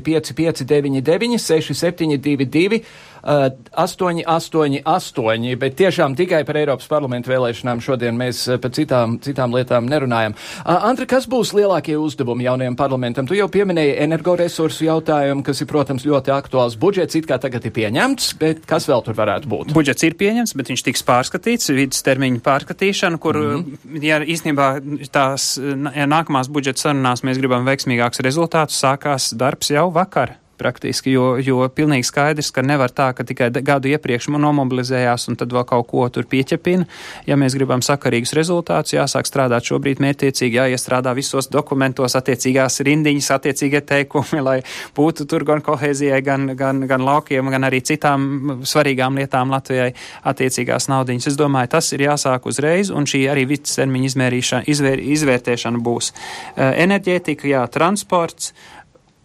559 3.25 3.65
672 3.75 4.81
888, 4.85 5.55
bet 5.59 5.75
tiešām 5.79 6.15
tikai 6.17 6.43
par 6.45 6.59
Eiropas 6.59 6.87
parlamentu 6.89 7.31
vēlēšanām 7.31 7.81
šodien 7.83 8.17
mēs 8.17 8.43
uh, 8.47 8.59
par 8.61 8.71
citām, 8.75 9.17
citām 9.23 9.55
lietām 9.55 9.89
nerunājam. 9.89 10.35
Uh, 10.61 10.85
Antra, 10.85 11.07
kas 11.09 11.27
būs 11.29 11.53
lielākie 11.57 11.97
uzdevumi 11.97 12.45
jaunajam 12.45 12.77
parlamentam? 12.79 13.27
Tu 13.27 13.39
jau 13.39 13.47
pieminēji 13.51 13.97
energoresursu 14.05 14.85
jautājumu, 14.87 15.43
kas 15.45 15.63
ir, 15.63 15.69
protams, 15.71 16.05
ļoti 16.05 16.33
aktuāls. 16.35 16.77
Budžets 16.79 17.17
it 17.17 17.27
kā 17.29 17.39
tagad 17.41 17.65
ir 17.65 17.73
pieņemts, 17.75 18.31
bet 18.41 18.63
kas 18.69 18.87
vēl 18.89 19.03
tur 19.05 19.17
varētu 19.17 19.49
būt? 19.51 19.73
Budžets 19.75 20.05
ir 20.05 20.17
pieņemts, 20.19 20.55
bet 20.59 20.71
viņš 20.71 20.85
tiks 20.85 21.05
pārskatīts, 21.07 21.73
vidustermiņa 21.73 22.43
pārskatīšana, 22.45 23.21
kur, 23.21 23.41
mm 23.41 23.65
-hmm. 23.65 24.05
ja 24.05 24.21
īstenībā 24.21 24.69
tās 25.11 25.55
ja 25.95 26.07
nākamās 26.09 26.49
budžeta 26.51 26.87
sarunās 26.87 27.23
mēs 27.25 27.41
gribam 27.41 27.65
veiksmīgāks 27.67 28.23
rezultātus, 28.25 28.79
sākās 28.81 29.33
darbs 29.37 29.73
jau 29.73 29.89
vakar 29.93 30.37
praktiski, 30.57 31.13
jo, 31.15 31.35
jo 31.41 31.63
pilnīgi 31.75 32.07
skaidrs, 32.07 32.51
ka 32.55 32.63
nevar 32.65 32.93
tā, 32.95 33.11
ka 33.15 33.25
tikai 33.27 33.49
gadu 33.55 33.89
iepriekš 33.91 34.29
nomobilizējās 34.35 35.29
un 35.31 35.39
tad 35.39 35.53
vēl 35.55 35.65
kaut 35.69 35.87
ko 35.91 36.07
tur 36.09 36.27
pieķepina. 36.29 36.87
Ja 37.29 37.37
mēs 37.39 37.55
gribam 37.57 37.83
sakarīgus 37.85 38.35
rezultātus, 38.37 38.95
jāsāk 38.95 39.27
strādāt 39.29 39.67
šobrīd 39.67 40.01
mērķiecīgi, 40.03 40.59
jāiestrādā 40.59 41.13
visos 41.17 41.49
dokumentos 41.53 42.17
attiecīgās 42.17 42.81
rindiņas, 42.85 43.31
attiecīgie 43.37 43.81
teikumi, 43.85 44.41
lai 44.47 44.57
būtu 44.97 45.27
tur 45.29 45.45
gan 45.47 45.63
kohēzijai, 45.65 46.21
gan, 46.25 46.51
gan, 46.57 46.83
gan 46.89 47.05
laukiem, 47.05 47.51
gan 47.53 47.69
arī 47.69 47.81
citām 47.85 48.61
svarīgām 48.65 49.19
lietām 49.21 49.53
Latvijai 49.53 49.91
attiecīgās 50.25 50.89
naudiņas. 50.91 51.31
Es 51.31 51.39
domāju, 51.39 51.73
tas 51.75 51.91
ir 51.95 52.05
jāsāk 52.07 52.47
uzreiz, 52.49 52.91
un 52.93 53.07
šī 53.09 53.25
arī 53.31 53.45
vidustermiņa 53.53 54.63
izvēr, 54.71 55.01
izvērtēšana 55.15 55.81
būs. 55.85 56.11
Enerģētika, 56.55 57.47
jā, 57.49 57.65
transports, 57.71 58.53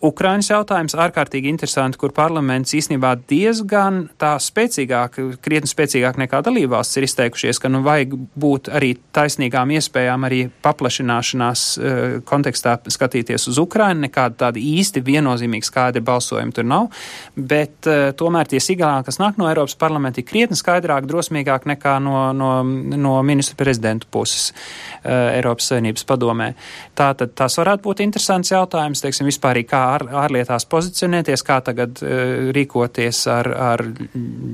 Ukrainas 0.00 0.48
jautājums 0.48 0.94
ārkārtīgi 0.96 1.50
interesanti, 1.52 1.98
kur 2.00 2.14
parlaments 2.16 2.72
īstenībā 2.76 3.12
diezgan 3.28 4.06
tā 4.20 4.32
spēcīgāk, 4.40 5.18
krietni 5.44 5.68
spēcīgāk 5.68 6.16
nekā 6.22 6.40
dalībvalsts 6.46 6.96
ir 6.96 7.04
izteikušies, 7.04 7.60
ka 7.60 7.68
nu 7.68 7.82
vajag 7.84 8.14
būt 8.40 8.70
arī 8.72 8.94
taisnīgām 9.12 9.74
iespējām 9.76 10.24
arī 10.24 10.38
paplašināšanās 10.64 11.64
uh, 11.76 11.98
kontekstā 12.24 12.78
skatīties 12.88 13.44
uz 13.52 13.60
Ukrainu. 13.60 14.06
Nekāda 14.06 14.46
tāda 14.46 14.62
īsti 14.62 15.02
viennozīmīga 15.04 15.68
skaidra 15.68 16.04
balsojuma 16.06 16.56
tur 16.56 16.68
nav, 16.70 16.88
bet 17.36 17.90
uh, 17.90 18.08
tomēr 18.16 18.48
tie 18.48 18.62
signāli, 18.64 19.04
kas 19.04 19.20
nāk 19.20 19.36
no 19.40 19.50
Eiropas 19.52 19.76
parlamenta, 19.80 20.22
ir 20.22 20.28
krietni 20.30 20.56
skaidrāk, 20.56 21.08
drosmīgāk 21.10 21.68
nekā 21.74 21.98
no, 22.00 22.30
no, 22.32 22.50
no 22.96 23.18
ministru 23.26 23.60
prezidentu 23.60 24.08
puses 24.08 24.48
uh, 24.54 25.36
Eiropas 25.36 25.68
Savienības 25.74 26.08
padomē. 26.08 26.54
Tātad 26.96 27.36
tas 27.36 27.60
varētu 27.60 27.84
būt 27.84 28.04
interesants 28.08 28.56
jautājums, 28.56 29.04
teiksim, 29.04 29.28
vispār 29.28 29.60
kā 29.68 29.89
ār, 29.94 30.06
ārlietās 30.24 30.66
pozicionēties, 30.70 31.44
kā 31.46 31.60
tagad 31.66 32.02
uh, 32.04 32.50
rīkoties 32.56 33.24
ar, 33.30 33.50
ar 33.70 33.84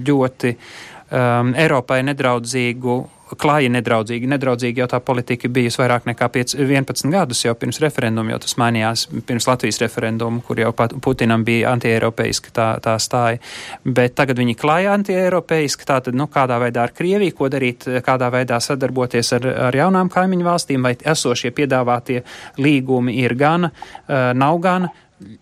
ļoti 0.08 0.56
um, 0.56 1.54
Eiropai 1.56 2.02
nedraudzīgu 2.06 3.02
klāji 3.34 3.70
nedraudzīgi. 3.74 4.28
Nedraudzīgi 4.30 4.82
jau 4.82 4.86
tā 4.90 5.00
politika 5.02 5.48
bijusi 5.50 5.80
vairāk 5.80 6.06
nekā 6.06 6.28
5, 6.32 6.54
11 6.60 7.10
gadus 7.10 7.42
jau 7.44 7.54
pirms 7.58 7.80
referenduma, 7.82 8.32
jo 8.32 8.38
tas 8.44 8.54
mainījās 8.60 9.06
pirms 9.26 9.48
Latvijas 9.48 9.80
referenduma, 9.82 10.42
kur 10.46 10.60
jau 10.60 10.72
Putinam 11.02 11.42
bija 11.44 11.72
antieiropeiska 11.74 12.52
tā, 12.54 12.68
tā 12.82 12.96
stāja. 13.02 13.40
Bet 13.84 14.14
tagad 14.18 14.38
viņi 14.38 14.54
klāja 14.58 14.94
antieiropeiski, 14.94 15.88
tātad, 15.88 16.16
nu, 16.18 16.28
kādā 16.32 16.60
veidā 16.62 16.86
ar 16.86 16.94
Krieviju, 16.96 17.34
ko 17.38 17.50
darīt, 17.52 17.88
kādā 18.06 18.30
veidā 18.32 18.60
sadarboties 18.62 19.32
ar, 19.38 19.48
ar 19.70 19.80
jaunām 19.80 20.12
kaimiņu 20.12 20.46
valstīm, 20.46 20.86
vai 20.86 20.94
esošie 20.96 21.50
piedāvātie 21.56 22.22
līgumi 22.62 23.18
ir 23.24 23.34
gana, 23.38 23.72
uh, 23.72 24.30
nav 24.38 24.62
gana 24.62 24.92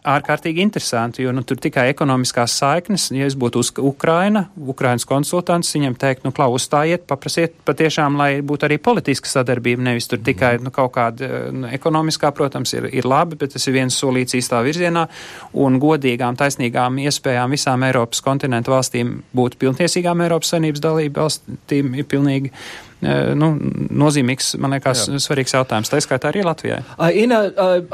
ārkārtīgi 0.07 0.63
interesanti, 0.63 1.25
jo 1.25 1.33
nu, 1.35 1.43
tur 1.47 1.59
tikai 1.59 1.89
ekonomiskās 1.91 2.55
saiknes. 2.61 3.09
Ja 3.15 3.27
es 3.27 3.35
būtu 3.39 3.63
uz 3.63 3.73
Ukraina, 3.83 4.45
Ukrainas 4.55 5.07
konsultants, 5.09 5.73
viņam 5.75 5.97
teikt, 5.99 6.23
nu, 6.27 6.31
klau, 6.35 6.53
uzstājiet, 6.55 7.09
paprasiet 7.11 7.57
patiešām, 7.67 8.19
lai 8.21 8.29
būtu 8.47 8.69
arī 8.69 8.79
politiska 8.83 9.31
sadarbība, 9.33 9.83
nevis 9.89 10.07
tur 10.11 10.23
tikai 10.25 10.55
nu, 10.63 10.71
kaut 10.75 10.95
kāda 10.95 11.51
nu, 11.51 11.67
ekonomiskā, 11.75 12.31
protams, 12.37 12.77
ir, 12.79 12.89
ir 12.95 13.09
labi, 13.11 13.41
bet 13.41 13.57
tas 13.57 13.67
ir 13.67 13.77
viens 13.81 13.99
solīts 13.99 14.39
īstā 14.39 14.63
virzienā, 14.67 15.09
un 15.67 15.81
godīgām, 15.83 16.39
taisnīgām 16.39 17.03
iespējām 17.09 17.59
visām 17.59 17.87
Eiropas 17.89 18.23
kontinentu 18.25 18.77
valstīm 18.77 19.17
būt 19.35 19.59
pilntiesīgām 19.63 20.23
Eiropas 20.23 20.55
Savienības 20.55 20.87
dalību 20.87 21.25
valstīm 21.25 21.95
ir 21.99 22.11
pilnīgi 22.11 22.55
nu, 23.37 23.51
nozīmīgs, 24.05 24.55
man 24.63 24.75
liekas, 24.77 25.07
Jā. 25.09 25.21
svarīgs 25.23 25.55
jautājums. 25.57 25.91
Tā 25.93 26.01
skaitā 26.03 26.31
arī 26.31 26.45
Latvijai. 26.47 26.81
Ina, 27.21 27.41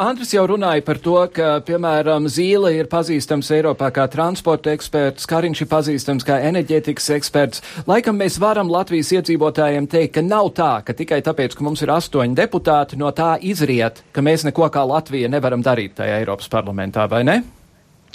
Andris 0.00 0.34
jau 0.34 0.44
runāja 0.50 0.84
par 0.86 1.00
to, 1.02 1.16
ka, 1.34 1.52
piemēram, 1.66 2.28
Zīle 2.30 2.72
ir 2.76 2.90
pazīstams 2.90 3.50
Eiropā 3.56 3.90
kā 3.94 4.06
transporta 4.10 4.74
eksperts, 4.74 5.28
Kariņš 5.30 5.64
ir 5.64 5.70
pazīstams 5.70 6.26
kā 6.26 6.40
enerģētikas 6.50 7.10
eksperts. 7.18 7.64
Laikam 7.90 8.18
mēs 8.20 8.38
varam 8.42 8.70
Latvijas 8.70 9.12
iedzīvotājiem 9.18 9.88
teikt, 9.90 10.14
ka 10.18 10.26
nav 10.26 10.52
tā, 10.56 10.72
ka 10.86 10.96
tikai 10.96 11.22
tāpēc, 11.26 11.56
ka 11.56 11.66
mums 11.66 11.82
ir 11.84 11.94
astoņi 11.94 12.38
deputāti, 12.38 12.98
no 13.00 13.12
tā 13.16 13.34
izriet, 13.40 14.04
ka 14.12 14.24
mēs 14.24 14.46
neko 14.48 14.70
kā 14.72 14.84
Latvija 14.86 15.31
nevaram 15.33 15.64
darīt 15.64 15.98
tajā 16.00 16.20
Eiropas 16.22 16.50
parlamentā, 16.52 17.08
vai 17.10 17.25
ne? 17.27 17.40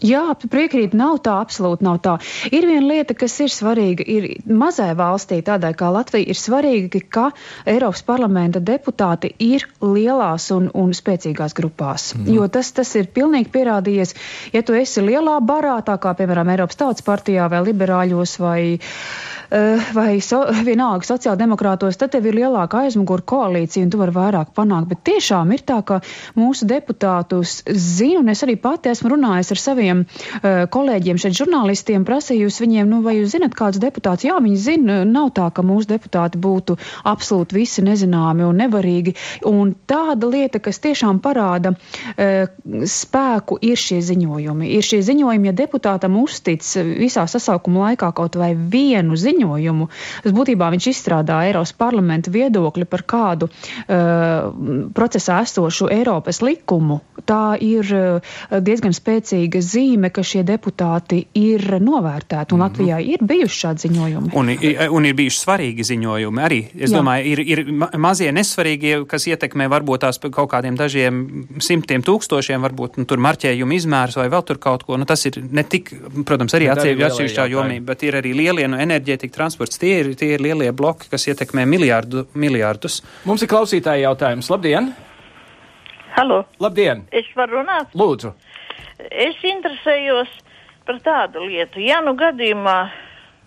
Jā, 0.03 0.33
piekrīt, 0.51 0.91
nav 0.97 1.21
tā, 1.23 1.37
absolūti 1.39 1.85
nav 1.85 2.01
tā. 2.03 2.17
Ir 2.51 2.65
viena 2.67 2.83
lieta, 2.89 3.15
kas 3.15 3.37
ir 3.39 3.51
svarīga, 3.53 4.03
ir 4.03 4.27
mazai 4.43 4.89
valstī, 4.97 5.39
tādai 5.45 5.71
kā 5.77 5.87
Latvija, 5.93 6.27
ir 6.27 6.39
svarīga, 6.39 6.99
ka 7.07 7.29
Eiropas 7.69 8.03
parlamenta 8.03 8.59
deputāti 8.59 9.31
ir 9.39 9.63
lielās 9.79 10.49
un, 10.51 10.67
un 10.75 10.91
spēcīgās 10.95 11.55
grupās. 11.55 12.09
Mm. 12.17 12.27
Jo 12.35 12.49
tas, 12.51 12.73
tas 12.75 12.91
ir 12.99 13.07
pilnīgi 13.15 13.51
pierādījies, 13.55 14.15
ja 14.55 14.65
tu 14.67 14.75
esi 14.75 15.05
lielā 15.05 15.37
barā, 15.39 15.77
tā 15.87 15.95
kā, 16.01 16.11
piemēram, 16.19 16.51
Eiropas 16.57 16.81
tautas 16.81 17.05
partijā 17.05 17.47
vai 17.51 17.63
liberāļos 17.69 18.35
vai 18.43 18.59
vai 19.95 20.19
so, 20.23 20.41
vienalga 20.65 21.05
sociāldemokrātos, 21.07 21.97
tad 21.99 22.13
tev 22.15 22.25
ir 22.29 22.37
lielāka 22.39 22.85
aizmugura 22.85 23.23
koalīcija 23.25 23.85
un 23.85 23.91
tu 23.93 23.99
vari 24.01 24.15
vairāk 24.15 24.53
panākt. 24.57 24.89
Bet 24.91 25.03
tiešām 25.07 25.53
ir 25.55 25.63
tā, 25.67 25.81
ka 25.85 25.99
mūsu 26.37 26.67
deputātus 26.69 27.59
zinu, 27.69 28.23
un 28.23 28.31
es 28.33 28.43
arī 28.45 28.57
pati 28.61 28.91
esmu 28.91 29.13
runājis 29.15 29.53
ar 29.55 29.61
saviem 29.61 30.03
uh, 30.05 30.65
kolēģiem 30.71 31.19
šeit 31.21 31.37
žurnālistiem, 31.39 32.05
prasījusi 32.07 32.65
viņiem, 32.65 32.89
nu 32.91 33.01
vai 33.05 33.17
jūs 33.19 33.35
zinat 33.35 33.55
kādus 33.57 33.81
deputātus? 33.83 34.27
Jā, 34.29 34.39
viņi 34.43 34.61
zina, 34.61 34.99
nav 35.09 35.31
tā, 35.37 35.49
ka 35.53 35.65
mūsu 35.65 35.91
deputāti 35.93 36.41
būtu 36.41 36.77
absolūti 37.05 37.59
visi 37.59 37.85
nezināmi 37.85 38.45
un 38.47 38.61
nevarīgi. 38.63 39.15
Un 39.49 39.75
tāda 39.87 40.29
lieta, 40.31 40.61
kas 40.63 40.81
tiešām 40.83 41.21
parāda 41.23 41.75
uh, 41.75 42.49
spēku, 42.65 43.59
ir 43.65 43.79
šie 43.79 44.01
ziņojumi. 44.05 44.71
Ir 44.75 44.85
šie 44.85 45.01
ziņojumi, 45.05 45.51
ja 45.51 45.55
deputātam 45.55 46.17
uztic 46.21 46.65
visā 46.99 47.25
sasaukuma 47.29 47.89
laikā 47.89 48.11
kaut 48.15 48.37
vai 48.39 48.53
vienu 48.55 49.15
ziņojumu, 49.19 49.34
ziņojumu. 49.35 49.87
Tas 50.23 50.33
būtībā 50.35 50.69
viņš 50.73 50.87
izstrādā 50.91 51.41
Eiropas 51.49 51.73
parlamenta 51.77 52.31
viedokli 52.31 52.85
par 52.85 53.03
kādu 53.07 53.49
uh, 53.49 54.51
procesā 54.95 55.41
esošu 55.45 55.89
Eiropas 55.93 56.41
likumu. 56.41 57.01
Tā 57.25 57.57
ir 57.61 57.85
uh, 57.95 58.35
diezgan 58.61 58.95
spēcīga 58.95 59.61
zīme, 59.61 60.11
ka 60.13 60.23
šie 60.23 60.43
deputāti 60.47 61.25
ir 61.35 61.79
novērtēti, 61.81 62.53
un 62.53 62.59
mm 62.59 62.63
-hmm. 62.63 62.65
Latvijā 62.65 62.99
ir 63.01 63.23
bijuši 63.23 63.59
šādi 63.65 63.87
ziņojumi. 63.87 64.29
Un, 64.33 64.51
un 64.97 65.05
ir 65.05 65.15
bijuši 65.15 65.39
svarīgi 65.39 65.83
ziņojumi 65.83 66.41
arī. 66.41 66.61
Es 66.75 66.91
Jā. 66.91 66.99
domāju, 66.99 67.25
ir, 67.25 67.39
ir 67.39 67.65
mazie 67.97 68.31
nesvarīgie, 68.31 69.05
kas 69.07 69.27
ietekmē 69.27 69.67
varbūt 69.69 70.05
tās 70.05 70.19
kaut 70.19 70.49
kādiem 70.51 70.75
dažiem 70.75 71.47
simtiem 71.59 72.01
tūkstošiem, 72.01 72.61
varbūt 72.61 72.97
nu, 72.97 73.05
tur 73.05 73.17
marķējumu 73.17 73.73
izmērs 73.73 74.15
vai 74.15 74.29
vēl 74.29 74.43
tur 74.43 74.57
kaut 74.57 74.83
ko. 74.83 74.97
Nu, 74.97 75.05
tas 75.05 75.25
ir 75.25 75.39
ne 75.51 75.63
tik, 75.63 75.93
protams, 76.25 76.53
arī 76.53 76.69
atsevišķā 76.69 77.47
jomī, 77.49 77.79
bet 77.79 78.03
ir 78.03 78.15
arī 78.15 78.33
lielie 78.33 78.67
no 78.67 78.77
enerģētikas 78.77 79.24
enerģētika, 79.25 79.35
transports, 79.35 79.79
tie 79.79 79.99
ir, 80.01 80.15
tie 80.15 80.35
ir 80.35 80.41
lielie 80.41 80.71
bloki, 80.71 81.09
kas 81.09 81.27
ietekmē 81.27 81.65
miljārdu, 81.65 82.27
miljārdus. 82.35 83.03
Mums 83.25 83.41
ir 83.41 83.49
klausītāji 83.49 84.05
jautājums. 84.05 84.49
Labdien! 84.49 84.93
Halo! 86.15 86.45
Labdien! 86.59 87.07
Es 87.11 87.25
varu 87.35 87.61
runāt? 87.61 87.93
Lūdzu! 87.93 88.33
Es 89.11 89.35
interesējos 89.43 90.29
par 90.85 90.99
tādu 91.03 91.45
lietu. 91.47 91.79
Ja 91.79 92.01
nu 92.01 92.15
gadījumā 92.15 92.91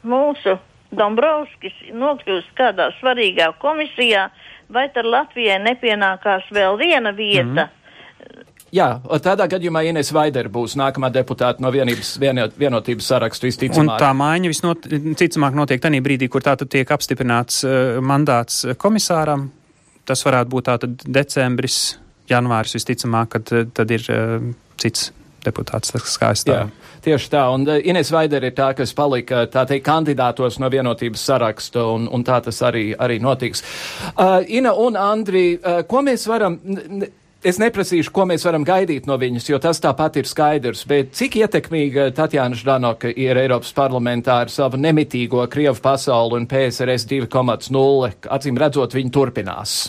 mūsu 0.04 0.58
Dombrovskis 0.90 1.74
nokļūst 1.92 2.54
kādā 2.56 2.90
svarīgā 2.98 3.52
komisijā, 3.60 4.30
vai 4.72 4.88
tad 4.92 5.04
Latvijai 5.04 5.58
nepienākās 5.60 6.48
vēl 6.50 6.78
viena 6.78 7.12
vieta? 7.12 7.44
Mm 7.44 7.56
-hmm 7.56 7.77
Jā, 8.74 8.88
tādā 9.24 9.46
gadījumā 9.48 9.82
Ines 9.88 10.10
Vaidere 10.12 10.50
būs 10.52 10.74
nākamā 10.76 11.08
deputāta 11.12 11.62
no 11.64 11.70
vienības, 11.72 12.16
vienot, 12.20 12.56
vienotības 12.60 13.06
sarakstu 13.14 13.48
visticamāk. 13.48 13.94
Un 13.96 14.02
tā 14.02 14.10
maiņa 14.16 14.50
visticamāk 14.52 15.56
notiek 15.56 15.80
tajā 15.80 16.02
brīdī, 16.04 16.28
kur 16.28 16.44
tātad 16.44 16.68
tiek 16.72 16.90
apstiprināts 16.92 17.62
uh, 17.64 17.96
mandāts 18.04 18.66
komisāram. 18.80 19.48
Tas 20.08 20.24
varētu 20.24 20.52
būt 20.52 20.68
tātad 20.68 21.06
decembris, 21.18 21.96
janvāris 22.28 22.76
visticamāk, 22.76 23.30
kad 23.38 23.54
uh, 23.56 23.64
tad 23.72 23.94
ir 23.96 24.04
uh, 24.12 24.50
cits 24.80 25.14
deputāts, 25.46 25.94
tas 25.94 26.18
kā 26.20 26.32
es 26.36 26.44
tā. 26.44 26.58
Jā, 26.58 26.96
tieši 27.06 27.30
tā, 27.32 27.44
un 27.54 27.64
Ines 27.64 28.10
Vaidere 28.12 28.50
ir 28.50 28.56
tā, 28.58 28.72
kas 28.76 28.92
palika, 28.96 29.46
tā 29.48 29.64
teikt, 29.70 29.86
kandidātos 29.86 30.58
no 30.60 30.68
vienotības 30.68 31.24
saraksta, 31.30 31.86
un, 31.94 32.04
un 32.12 32.26
tā 32.26 32.42
tas 32.44 32.58
arī, 32.68 32.90
arī 32.98 33.16
notiks. 33.22 33.64
Uh, 34.12 34.42
Ina 34.58 34.74
un 34.76 34.98
Andri, 35.00 35.46
uh, 35.56 35.80
ko 35.88 36.04
mēs 36.04 36.28
varam. 36.28 36.60
N 36.68 37.08
es 37.46 37.58
neprasīšu, 37.62 38.12
ko 38.14 38.26
mēs 38.28 38.44
varam 38.46 38.64
gaidīt 38.66 39.06
no 39.08 39.16
viņas, 39.20 39.48
jo 39.50 39.60
tas 39.62 39.80
tāpat 39.82 40.20
ir 40.20 40.28
skaidrs. 40.28 40.84
Bet 40.88 41.14
cik 41.18 41.38
ietekmīga 41.42 42.10
Tatjana 42.16 42.58
Ždanoka 42.58 43.12
ir 43.14 43.38
Eiropas 43.38 43.72
parlamentā 43.76 44.40
ar 44.44 44.52
savu 44.52 44.80
nemitīgo 44.80 45.44
Krievu 45.50 45.78
pasauli 45.82 46.40
un 46.40 46.46
PSRS 46.50 47.08
2,0? 47.10 48.14
Acīm 48.38 48.60
redzot, 48.60 48.96
viņi 48.98 49.14
turpinās 49.14 49.80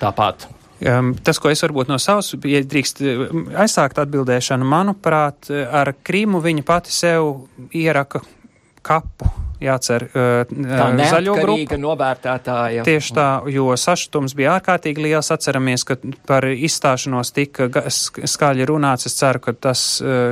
tāpat. 0.00 0.48
Um, 0.80 1.12
tas, 1.20 1.36
ko 1.36 1.50
es 1.52 1.60
varbūt 1.60 1.90
no 1.90 1.98
savas, 2.00 2.32
ja 2.48 2.62
drīkst 2.64 3.02
aizsākt 3.60 4.00
atbildēšanu, 4.00 4.64
manuprāt, 4.64 5.50
ar 5.52 5.92
Krīmu 6.04 6.40
viņa 6.40 6.64
pati 6.64 6.94
sev 6.94 7.34
ieraka 7.76 8.22
kapu 8.82 9.30
jācer 9.60 10.06
uh, 10.08 10.52
zaļo 11.10 11.34
grupu. 11.40 11.78
novērtētāja. 11.80 12.84
Tieši 12.86 13.16
tā, 13.16 13.26
jo 13.52 13.68
sašutums 13.78 14.34
bija 14.38 14.56
ārkārtīgi 14.58 15.04
liels. 15.04 15.30
Atceramies, 15.34 15.84
ka 15.88 15.98
par 16.28 16.46
izstāšanos 16.50 17.32
tika 17.36 17.68
skaļi 17.90 18.68
runāts. 18.70 19.08
Es 19.10 19.18
ceru, 19.20 19.42
ka 19.44 19.54
tas, 19.68 19.84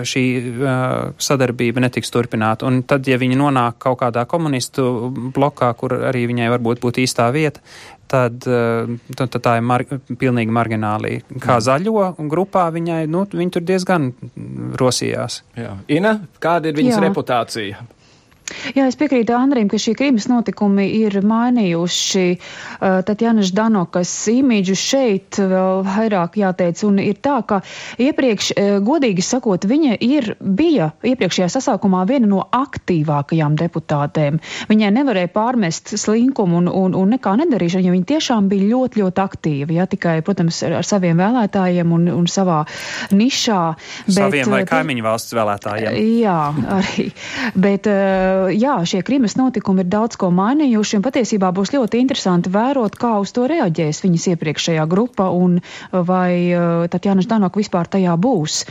šī 0.09 0.24
uh, 0.38 0.72
sadarbība 1.20 1.84
netiks 1.84 2.12
turpināta. 2.14 2.68
Un 2.68 2.82
tad, 2.88 3.09
ja 3.09 3.20
viņi 3.20 3.38
nonāk 3.38 3.78
kaut 3.84 4.01
kādā 4.03 4.24
komunistu 4.28 5.12
blokā, 5.36 5.70
kur 5.78 5.99
arī 6.09 6.26
viņai 6.30 6.51
varbūt 6.57 6.82
būtu 6.82 7.05
īstā 7.05 7.28
vieta, 7.34 7.62
tad, 8.09 8.40
tad, 8.40 9.28
tad 9.28 9.42
tā 9.44 9.59
ir 9.61 9.66
mar 9.68 9.84
pilnīgi 9.84 10.55
marginālī. 10.55 11.18
Kā 11.44 11.59
zaļo 11.61 12.14
grupā 12.32 12.64
viņai, 12.72 13.03
nu, 13.12 13.26
viņi 13.28 13.55
tur 13.59 13.68
diezgan 13.68 14.11
rosījās. 14.80 15.42
Jā. 15.59 15.76
Ina, 15.92 16.16
kāda 16.40 16.72
ir 16.72 16.80
viņas 16.80 16.96
Jā. 16.96 17.05
reputācija? 17.05 17.84
Jā, 18.76 18.86
es 18.88 18.96
piekrītu 18.99 19.34
Andrim, 19.36 19.68
ka 19.68 19.78
šī 19.80 19.94
Krimas 19.99 20.28
notikumi 20.30 20.86
ir 21.03 21.18
mainījuši 21.26 22.24
uh, 22.34 23.01
Tatjana 23.07 23.44
Ždanokas 23.46 24.12
imīģu 24.32 24.76
šeit 24.78 25.40
vēl 25.40 25.82
vairāk 25.86 26.38
jāteic, 26.40 26.80
un 26.88 27.01
ir 27.03 27.18
tā, 27.24 27.38
ka 27.49 27.61
iepriekš, 28.01 28.51
uh, 28.55 28.70
godīgi 28.84 29.24
sakot, 29.24 29.66
viņa 29.68 29.99
ir, 30.05 30.30
bija 30.40 30.90
iepriekšējā 31.07 31.51
sasaukumā 31.59 32.05
viena 32.09 32.30
no 32.30 32.44
aktīvākajām 32.57 33.59
deputātēm. 33.61 34.40
Viņai 34.70 34.92
nevarēja 34.96 35.32
pārmest 35.34 35.94
slinkumu 36.01 36.62
un, 36.62 36.72
un, 36.72 36.96
un 36.99 37.14
nekā 37.16 37.36
nedarīšanu, 37.42 37.88
jo 37.88 37.96
viņa 37.96 38.11
tiešām 38.14 38.49
bija 38.53 38.70
ļoti, 38.72 39.03
ļoti 39.05 39.24
aktīva, 39.24 39.76
jā, 39.80 39.88
tikai, 39.92 40.18
protams, 40.26 40.62
ar, 40.66 40.78
ar 40.80 40.88
saviem 40.88 41.20
vēlētājiem 41.20 41.94
un, 41.96 42.09
un 42.16 42.28
savā 42.30 42.62
nišā. 43.12 43.62
Saviem 44.09 44.49
bet, 44.49 44.53
vai 44.55 44.62
uh, 44.64 44.70
kaimiņu 44.72 45.07
valsts 45.07 45.36
vēlētājiem. 45.36 46.01
Jā, 46.22 46.40
arī. 46.78 47.09
Bet, 47.59 47.88
uh, 47.90 48.38
jā, 48.55 48.74
šie 48.89 49.03
Krimas 49.07 49.36
notikumi 49.39 49.84
ir 49.84 49.91
daudz 49.93 50.18
ko 50.20 50.30
mainījuši, 50.34 50.99
un 50.99 51.05
patiesībā 51.07 51.51
būs 51.55 51.72
ļoti 51.74 52.01
interesanti 52.03 52.53
vērot, 52.53 52.97
kā 52.99 53.16
uz 53.22 53.32
to 53.36 53.47
reaģēs 53.51 54.03
viņas 54.05 54.28
iepriekšējā 54.34 54.86
grupa, 54.91 55.28
un 55.34 55.59
vai 55.93 56.55
Tatjana 56.91 57.24
Ždanok 57.24 57.59
vispār 57.61 57.91
tajā 57.91 58.16
būs. 58.20 58.62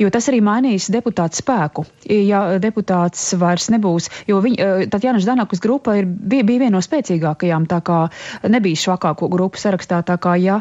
Jo 0.00 0.10
tas 0.12 0.28
arī 0.32 0.40
mainīs 0.44 0.88
deputātu 0.92 1.38
spēku. 1.42 1.84
Ja 2.08 2.58
deputāts 2.62 3.32
vairs 3.38 3.68
nebūs, 3.72 4.08
jo 4.28 4.40
viņa, 4.42 4.88
Tatjana 4.92 5.22
Ždanokas 5.22 5.62
grupa 5.62 5.96
ir, 6.00 6.06
bija, 6.06 6.46
bija 6.48 6.64
viena 6.64 6.76
no 6.76 6.82
spēcīgākajām, 6.84 7.68
tā 7.70 7.82
kā 7.84 8.00
nebija 8.48 8.80
švakāko 8.84 9.28
grupu 9.32 9.60
sarakstā, 9.60 10.00
tā 10.06 10.16
kā 10.22 10.34
ja 10.40 10.60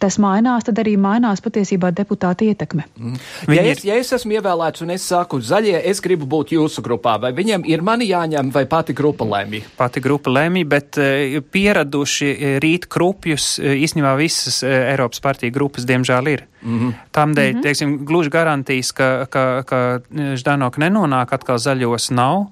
tas 0.00 0.18
mainās, 0.22 0.66
tad 0.66 0.80
arī 0.82 0.96
mainās 1.00 1.42
patiesībā 1.44 1.92
deputāta 1.96 2.46
ietekme. 2.46 2.86
Mm. 2.96 3.20
Ja, 3.52 3.62
es, 3.62 3.84
ja 3.86 3.98
es 4.00 4.12
esmu 4.16 4.38
ievēlēts 4.38 4.84
un 4.84 4.94
es 4.96 5.06
saku, 5.06 5.40
zaļie, 5.44 5.76
es 5.90 6.00
gribu 6.04 6.28
būt 6.30 6.54
jūsu 6.56 6.82
grupā, 6.84 7.16
vai 7.22 7.32
viņiem 7.36 7.66
ir 7.68 7.75
ir 7.76 7.84
mani 7.86 8.08
jāņem, 8.08 8.50
vai 8.54 8.64
pati 8.70 8.94
grupa 8.96 9.26
lēmī? 9.28 9.62
Pati 9.78 10.02
grupa 10.04 10.32
lēmī, 10.32 10.64
bet 10.68 10.98
uh, 11.00 11.38
pieraduši 11.52 12.28
eh, 12.32 12.56
rīt 12.62 12.88
krupjus 12.92 13.56
uh, 13.60 13.70
īstenībā 13.76 14.16
visas 14.18 14.62
Eiropas 14.66 15.22
partiju 15.24 15.54
grupas, 15.54 15.86
diemžēl, 15.88 16.32
ir. 16.32 16.46
Mm 16.62 16.78
-hmm. 16.78 16.94
Tādēļ, 17.12 17.50
mm 17.52 17.56
-hmm. 17.56 17.62
teiksim, 17.62 17.96
gluži 18.04 18.30
garantijas, 18.30 18.92
ka, 18.92 19.26
ka, 19.30 19.62
ka 19.62 20.00
Ždanok 20.10 20.78
nenonāk 20.78 21.32
atkal 21.32 21.58
zaļos 21.62 22.10
nav. 22.10 22.46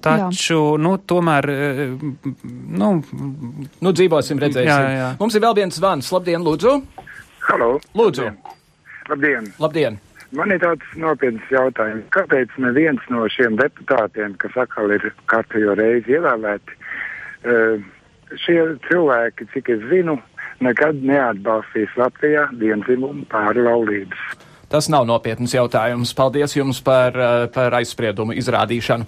Taču, 0.00 0.54
jā. 0.54 0.80
nu, 0.80 0.96
tomēr, 0.96 1.44
nu, 2.68 3.02
nu 3.80 3.92
dzīvosim, 3.92 4.38
redzēsim. 4.40 4.68
Jā, 4.68 4.92
jā. 4.96 5.08
Mums 5.20 5.34
ir 5.34 5.42
vēl 5.44 5.54
viens 5.54 5.76
zvans. 5.76 6.12
Labdien, 6.12 6.40
lūdzu! 6.40 6.80
Halo! 7.50 7.80
Lūdzu! 7.94 8.32
Labdien! 9.10 9.52
Labdien. 9.58 10.00
Man 10.36 10.52
ir 10.54 10.60
tāds 10.62 10.90
nopietns 10.94 11.46
jautājums. 11.50 12.06
Kāpēc 12.14 12.52
neviens 12.62 13.06
no 13.10 13.24
šiem 13.34 13.56
deputātiem, 13.58 14.36
kas 14.38 14.54
atkal 14.62 14.92
ir 14.94 15.08
kārtējo 15.30 15.74
reizi 15.80 16.14
ievēlēti, 16.14 16.76
uh, 17.50 17.82
šie 18.38 18.60
cilvēki, 18.86 19.48
cik 19.54 19.72
es 19.74 19.82
zinu, 19.90 20.20
nekad 20.62 21.02
neatbalstīs 21.02 21.96
Latvijā 21.98 22.46
vienzimumu 22.62 23.26
pārlaulības? 23.32 24.46
Tas 24.70 24.86
nav 24.86 25.02
nopietns 25.08 25.50
jautājums. 25.50 26.12
Paldies 26.14 26.54
jums 26.54 26.78
par, 26.86 27.16
uh, 27.18 27.46
par 27.50 27.74
aizspriedumu 27.80 28.36
izrādīšanu. 28.38 29.06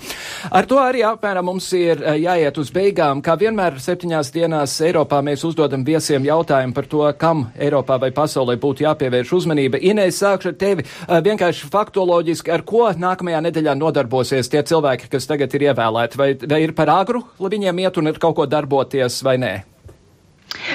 Ar 0.50 0.66
to 0.66 0.80
arī 0.82 1.04
apmēram 1.06 1.46
mums 1.46 1.68
ir 1.78 2.02
uh, 2.02 2.16
jāiet 2.18 2.58
uz 2.58 2.72
beigām. 2.74 3.22
Kā 3.22 3.36
vienmēr 3.38 3.78
septiņās 3.82 4.32
dienās 4.34 4.74
Eiropā 4.82 5.22
mēs 5.22 5.46
uzdodam 5.46 5.86
viesiem 5.86 6.26
jautājumu 6.26 6.74
par 6.74 6.90
to, 6.90 7.04
kam 7.18 7.46
Eiropā 7.54 8.00
vai 8.02 8.10
pasaulē 8.16 8.58
būtu 8.58 8.88
jāpievērš 8.88 9.34
uzmanība. 9.38 9.78
Inēs, 9.78 10.18
sākšu 10.24 10.50
ar 10.50 10.58
tevi 10.58 10.86
vienkārši 11.30 11.70
faktoloģiski, 11.70 12.50
ar 12.50 12.66
ko 12.66 12.88
nākamajā 12.90 13.46
nedēļā 13.46 13.78
nodarbosies 13.78 14.50
tie 14.50 14.66
cilvēki, 14.66 15.12
kas 15.14 15.30
tagad 15.30 15.54
ir 15.54 15.70
ievēlēti. 15.70 16.18
Vai, 16.18 16.32
vai 16.42 16.64
ir 16.66 16.74
par 16.74 16.90
agru, 16.90 17.22
lai 17.38 17.54
viņiem 17.54 17.86
iet 17.86 18.02
un 18.02 18.10
ir 18.10 18.18
kaut 18.22 18.40
ko 18.40 18.50
darboties 18.50 19.22
vai 19.22 19.38
nē? 19.38 19.60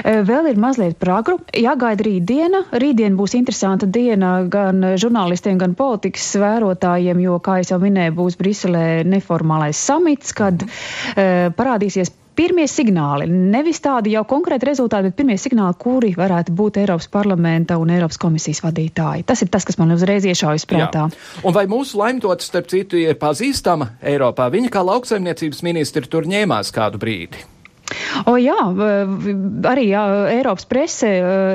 Vēl 0.03 0.51
ir 0.51 0.59
mazliet 0.61 0.97
par 1.01 1.13
agru. 1.19 1.37
Jāgaida 1.55 2.05
rītdiena. 2.07 2.63
Rītdiena 2.81 3.17
būs 3.19 3.35
interesanta 3.37 3.87
diena 3.89 4.39
gan 4.51 4.93
žurnālistiem, 4.99 5.59
gan 5.61 5.75
politikas 5.77 6.29
vērotājiem, 6.41 7.21
jo, 7.23 7.39
kā 7.43 7.59
jau 7.63 7.79
minēju, 7.81 8.15
būs 8.17 8.37
Briselē 8.39 8.85
neformālais 9.07 9.79
samits, 9.89 10.33
kad 10.37 10.65
uh, 10.65 11.49
parādīsies 11.57 12.13
pirmie 12.37 12.67
signāli, 12.69 13.25
nevis 13.27 13.79
tādi 13.81 14.13
jau 14.13 14.21
konkrēti 14.29 14.69
rezultāti, 14.69 15.09
bet 15.09 15.17
pirmie 15.17 15.37
signāli, 15.41 15.77
kuri 15.81 16.13
varētu 16.17 16.53
būt 16.57 16.79
Eiropas 16.83 17.09
parlamenta 17.13 17.79
un 17.81 17.91
Eiropas 17.93 18.21
komisijas 18.21 18.61
vadītāji. 18.65 19.25
Tas 19.27 19.41
ir 19.41 19.51
tas, 19.53 19.65
kas 19.65 19.79
man 19.81 19.95
uzreiz 19.95 20.27
iešaujas 20.27 20.67
prātā. 20.69 21.07
Jā. 21.09 21.41
Un 21.47 21.57
vai 21.57 21.65
mūsu 21.71 21.97
laimtots, 22.01 22.49
starp 22.51 22.69
citu, 22.69 23.01
ir 23.01 23.17
pazīstama 23.21 23.95
Eiropā? 24.13 24.51
Viņa 24.53 24.73
kā 24.73 24.85
lauksaimniecības 24.85 25.63
ministri 25.65 26.09
tur 26.11 26.29
ņēmās 26.29 26.73
kādu 26.75 27.01
brīdi. 27.01 27.47
O, 28.27 28.35
jā, 28.39 28.57
arī 29.69 29.85
jā, 29.89 30.03
Eiropas 30.33 30.67
prese 30.67 31.09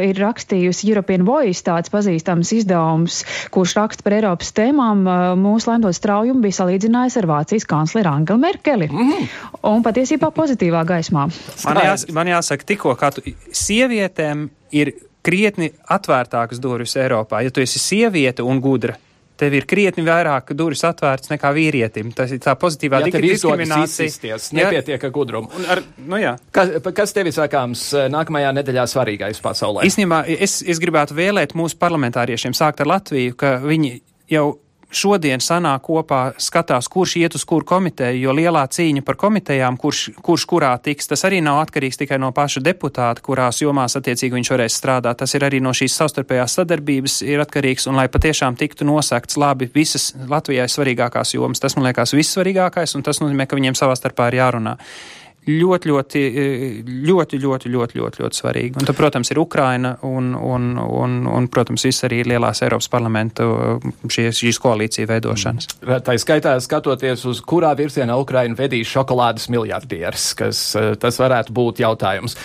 ir 0.06 0.18
rakstījusi 0.20 0.88
European 0.88 1.26
Voice, 1.28 1.60
tāds 1.66 1.92
pazīstams 1.92 2.52
izdevums, 2.56 3.20
kurš 3.52 3.76
raksta 3.78 4.06
par 4.06 4.16
Eiropas 4.16 4.54
tēmām. 4.56 5.04
Mūsu 5.42 5.72
laimdot 5.72 5.96
straujumu 5.96 6.44
bija 6.44 6.62
salīdzinājis 6.62 7.18
ar 7.20 7.28
Vācijas 7.30 7.68
kancleru 7.68 8.14
Angelu 8.14 8.42
Merkeli. 8.42 8.88
Mm. 8.88 9.30
Un 9.68 9.84
patiesībā 9.84 10.32
pozitīvā 10.34 10.84
gaismā. 10.88 11.28
Man, 11.66 11.82
jās, 11.84 12.08
man 12.14 12.32
jāsaka, 12.32 12.68
tikko 12.72 12.96
kā 13.00 13.12
tu 13.14 13.24
sievietēm 13.52 14.48
ir 14.72 14.94
krietni 15.22 15.70
atvērtākas 15.92 16.60
durvis 16.62 16.96
Eiropā. 16.98 17.44
Ja 17.44 17.52
tu 17.54 17.62
esi 17.62 17.80
sieviete 17.82 18.44
un 18.46 18.60
gudra, 18.62 18.96
tev 19.40 19.56
ir 19.56 19.66
krietni 19.68 20.04
vairāk 20.06 20.52
durvis 20.56 20.84
atvērts 20.86 21.32
nekā 21.32 21.52
vīrietim. 21.56 22.12
Tas 22.16 22.32
ir 22.34 22.40
tā 22.42 22.54
pozitīvā 22.58 23.02
ja 23.04 23.22
diskriminācija. 23.24 24.38
Nepietiek 24.58 25.06
ar 25.08 25.14
gudrumu. 25.14 25.50
Ar, 25.72 25.82
nu 26.08 26.20
jā. 26.20 26.36
kas, 26.54 26.74
kas 26.94 27.14
tev 27.16 27.30
ir 27.30 27.36
sakāms 27.36 27.84
eh, 27.96 28.08
nākamajā 28.12 28.52
nedēļā 28.60 28.86
svarīgais 28.90 29.42
pasaulē? 29.44 29.86
Īstenībā 29.88 30.24
es, 30.32 30.60
es 30.62 30.82
gribētu 30.82 31.16
vēlēt 31.18 31.56
mūsu 31.58 31.78
parlamentāriešiem 31.82 32.56
sākt 32.56 32.84
ar 32.84 32.92
Latviju, 32.94 33.36
ka 33.38 33.56
viņi 33.64 33.96
jau 34.32 34.46
šodien 34.92 35.40
sanāk 35.42 35.84
kopā, 35.86 36.20
skatās, 36.40 36.88
kurš 36.92 37.16
iet 37.20 37.36
uz 37.38 37.44
kuru 37.48 37.66
komiteju, 37.66 38.20
jo 38.26 38.34
lielā 38.36 38.62
cīņa 38.70 39.04
par 39.06 39.18
komitejām, 39.20 39.78
kurš, 39.80 40.04
kurš 40.24 40.46
kurā 40.50 40.72
tiks, 40.82 41.08
tas 41.10 41.24
arī 41.28 41.40
nav 41.44 41.62
atkarīgs 41.64 42.00
tikai 42.00 42.18
no 42.22 42.32
paša 42.36 42.62
deputāta, 42.64 43.24
kurās 43.24 43.62
jomās 43.62 43.96
attiecīgi 43.98 44.38
viņš 44.38 44.52
varēs 44.54 44.76
strādāt. 44.80 45.22
Tas 45.22 45.34
ir 45.38 45.46
arī 45.48 45.62
no 45.64 45.74
šīs 45.76 45.96
savstarpējās 46.00 46.58
sadarbības 46.60 47.20
ir 47.26 47.42
atkarīgs, 47.44 47.88
un 47.90 47.98
lai 48.00 48.08
patiešām 48.12 48.58
tiktu 48.60 48.88
nosakts 48.88 49.40
labi 49.40 49.70
visas 49.74 50.12
Latvijai 50.28 50.68
svarīgākās 50.70 51.34
jomas, 51.36 51.62
tas 51.62 51.76
man 51.76 51.88
liekas 51.88 52.14
vissvarīgākais, 52.16 52.96
un 52.98 53.06
tas 53.06 53.22
nozīmē, 53.24 53.48
ka 53.48 53.58
viņiem 53.58 53.78
savā 53.78 53.96
starpā 53.98 54.30
ir 54.30 54.40
jārunā 54.42 54.78
ļoti, 55.48 55.90
ļoti, 55.90 56.20
ļoti, 57.06 57.38
ļoti, 57.42 57.70
ļoti, 57.72 57.98
ļoti, 57.98 58.22
ļoti 58.22 58.38
svarīgi. 58.38 58.76
Un 58.78 58.86
tad, 58.86 58.96
protams, 58.98 59.32
ir 59.32 59.40
Ukraina 59.42 59.96
un, 60.06 60.32
un, 60.38 60.68
un, 60.78 61.16
un 61.26 61.48
protams, 61.52 61.86
viss 61.88 62.06
arī 62.06 62.22
lielās 62.26 62.62
Eiropas 62.62 62.90
parlamentu 62.92 63.48
šīs, 64.06 64.38
šīs 64.38 64.60
koalīcija 64.62 65.10
veidošanas. 65.10 65.70
Mm. 65.80 66.04
Tā 66.06 66.18
skaitā 66.22 66.54
skatoties, 66.62 67.26
uz 67.26 67.42
kurā 67.42 67.72
virzienā 67.78 68.18
Ukraina 68.20 68.58
vedīs 68.58 68.90
šokolādes 68.92 69.48
miljardieris, 69.52 70.30
kas 70.38 70.62
tas 71.02 71.18
varētu 71.22 71.54
būt 71.56 71.82
jautājums. 71.82 72.38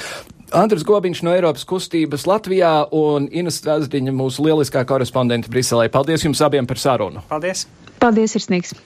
Andris 0.55 0.85
Gobiņš 0.87 1.25
no 1.27 1.33
Eiropas 1.35 1.65
kustības 1.67 2.23
Latvijā 2.27 2.71
un 2.95 3.27
Ines 3.35 3.57
Strasdiņa, 3.59 4.13
mūsu 4.15 4.45
lieliskā 4.45 4.85
korespondente 4.87 5.51
Briselē. 5.51 5.89
Paldies 5.91 6.23
jums 6.23 6.41
abiem 6.45 6.67
par 6.69 6.79
sarunu. 6.79 7.23
Paldies! 7.27 7.65
Paldies, 7.99 8.37
Irsnīgs! 8.39 8.77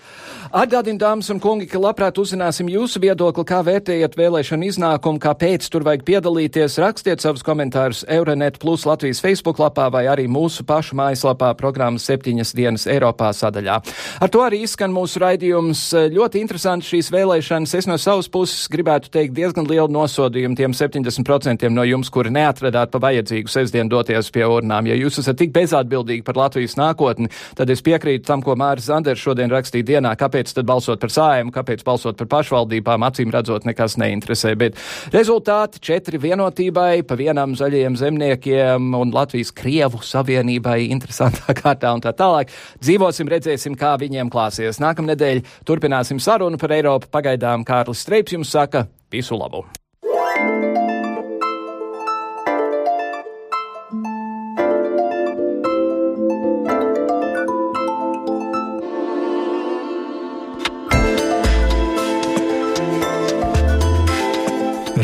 Atgādinu, 0.52 0.99
dāmas 0.99 1.30
un 1.32 1.38
kungi, 1.39 1.64
ka 1.64 1.80
labprāt 1.80 2.18
uzzināsim 2.20 2.68
jūsu 2.68 2.99
viedokli, 2.99 3.45
kā 3.47 3.62
vērtējat 3.64 4.18
vēlēšanu 4.20 4.66
iznākumu, 4.68 5.20
kāpēc 5.24 5.64
tur 5.72 5.86
vajag 5.88 6.02
piedalīties. 6.04 6.74
Rakstiet 6.84 7.24
savus 7.24 7.45
komentārus 7.47 8.02
Euronet 8.12 8.58
plus 8.60 8.84
Latvijas 8.84 9.22
Facebook 9.24 9.62
lapā 9.64 9.86
vai 9.93 10.02
arī 10.12 10.26
mūsu 10.28 10.66
pašu 10.68 10.97
mājaslapā 10.99 11.54
programmas 11.56 12.04
septiņas 12.10 12.52
dienas 12.58 12.84
Eiropā 12.91 13.30
sadaļā. 13.32 13.78
Ar 14.20 14.34
to 14.34 14.41
arī 14.43 14.60
izskan 14.66 14.91
mūsu 14.91 15.22
raidījums. 15.24 15.86
Ļoti 16.18 16.43
interesanti 16.43 16.89
šīs 16.89 17.14
vēlēšanas. 17.16 17.78
Es 17.80 17.88
no 17.88 17.95
savas 17.95 18.28
puses 18.28 18.68
gribētu 18.76 19.08
teikt 19.16 19.38
diezgan 19.39 19.72
lielu 19.72 19.88
nosodījumu 19.88 20.60
tiem 20.60 20.76
70% 20.76 21.72
no 21.72 21.88
jums, 21.88 22.12
kuri 22.12 22.36
neatradāt 22.36 22.91
pa 22.91 22.99
vajadzīgu 23.08 23.56
sestdienu 23.56 23.95
doties 23.95 24.34
pie 24.36 24.43
urnām. 24.43 24.91
Ja 24.91 24.99
jūs 24.99 25.24
esat 25.24 25.39
tik 25.39 25.56
bezatbildīgi 25.56 26.28
par 26.28 26.43
Latvijas 26.43 26.76
nākotni, 26.76 27.32
tad 27.56 27.72
es 27.72 27.88
piekrītu 27.88 28.28
tam, 28.28 28.43
ko 28.43 28.60
Māris 28.60 28.91
Zanders 28.91 29.24
šodien 29.24 29.47
rakstīja 29.56 29.93
dienā. 29.93 30.16
Kāpēc 30.20 30.40
kāpēc 30.41 30.55
tad 30.55 30.65
balsot 30.65 31.01
par 31.01 31.11
sājumu, 31.11 31.51
kāpēc 31.53 31.83
balsot 31.85 32.17
par 32.17 32.27
pašvaldībām, 32.27 33.03
acīm 33.05 33.31
redzot, 33.31 33.65
nekas 33.65 33.97
neinteresē. 34.01 34.55
Bet 34.57 34.77
rezultāti 35.13 35.79
četri 35.79 36.17
vienotībai, 36.17 37.03
pa 37.05 37.15
vienam 37.15 37.53
zaļiem 37.55 37.97
zemniekiem 37.99 38.93
un 38.97 39.13
Latvijas 39.13 39.51
Krievu 39.53 40.01
savienībai 40.01 40.89
interesantā 40.89 41.53
kārtā 41.61 41.93
un 41.93 42.01
tā 42.01 42.13
tālāk. 42.13 42.49
Dzīvosim, 42.81 43.29
redzēsim, 43.29 43.77
kā 43.77 43.97
viņiem 44.01 44.31
klāsies. 44.31 44.81
Nākamnedēļ 44.81 45.43
turpināsim 45.65 46.19
sarunu 46.19 46.57
par 46.57 46.73
Eiropu. 46.73 47.11
Pagaidām 47.11 47.65
Kārlis 47.67 48.01
Streips 48.01 48.33
jums 48.33 48.51
saka 48.51 48.87
visu 49.11 49.37
labu! 49.37 49.65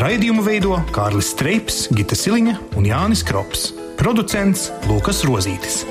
Raidījumu 0.08 0.40
veido 0.46 0.78
Kārlis 0.96 1.34
Streips, 1.34 1.82
Gita 1.92 2.16
Siliņa 2.16 2.54
un 2.80 2.88
Jānis 2.88 3.26
Krops. 3.28 3.74
Producents 4.00 4.70
Lukas 4.88 5.20
Rozītis. 5.28 5.82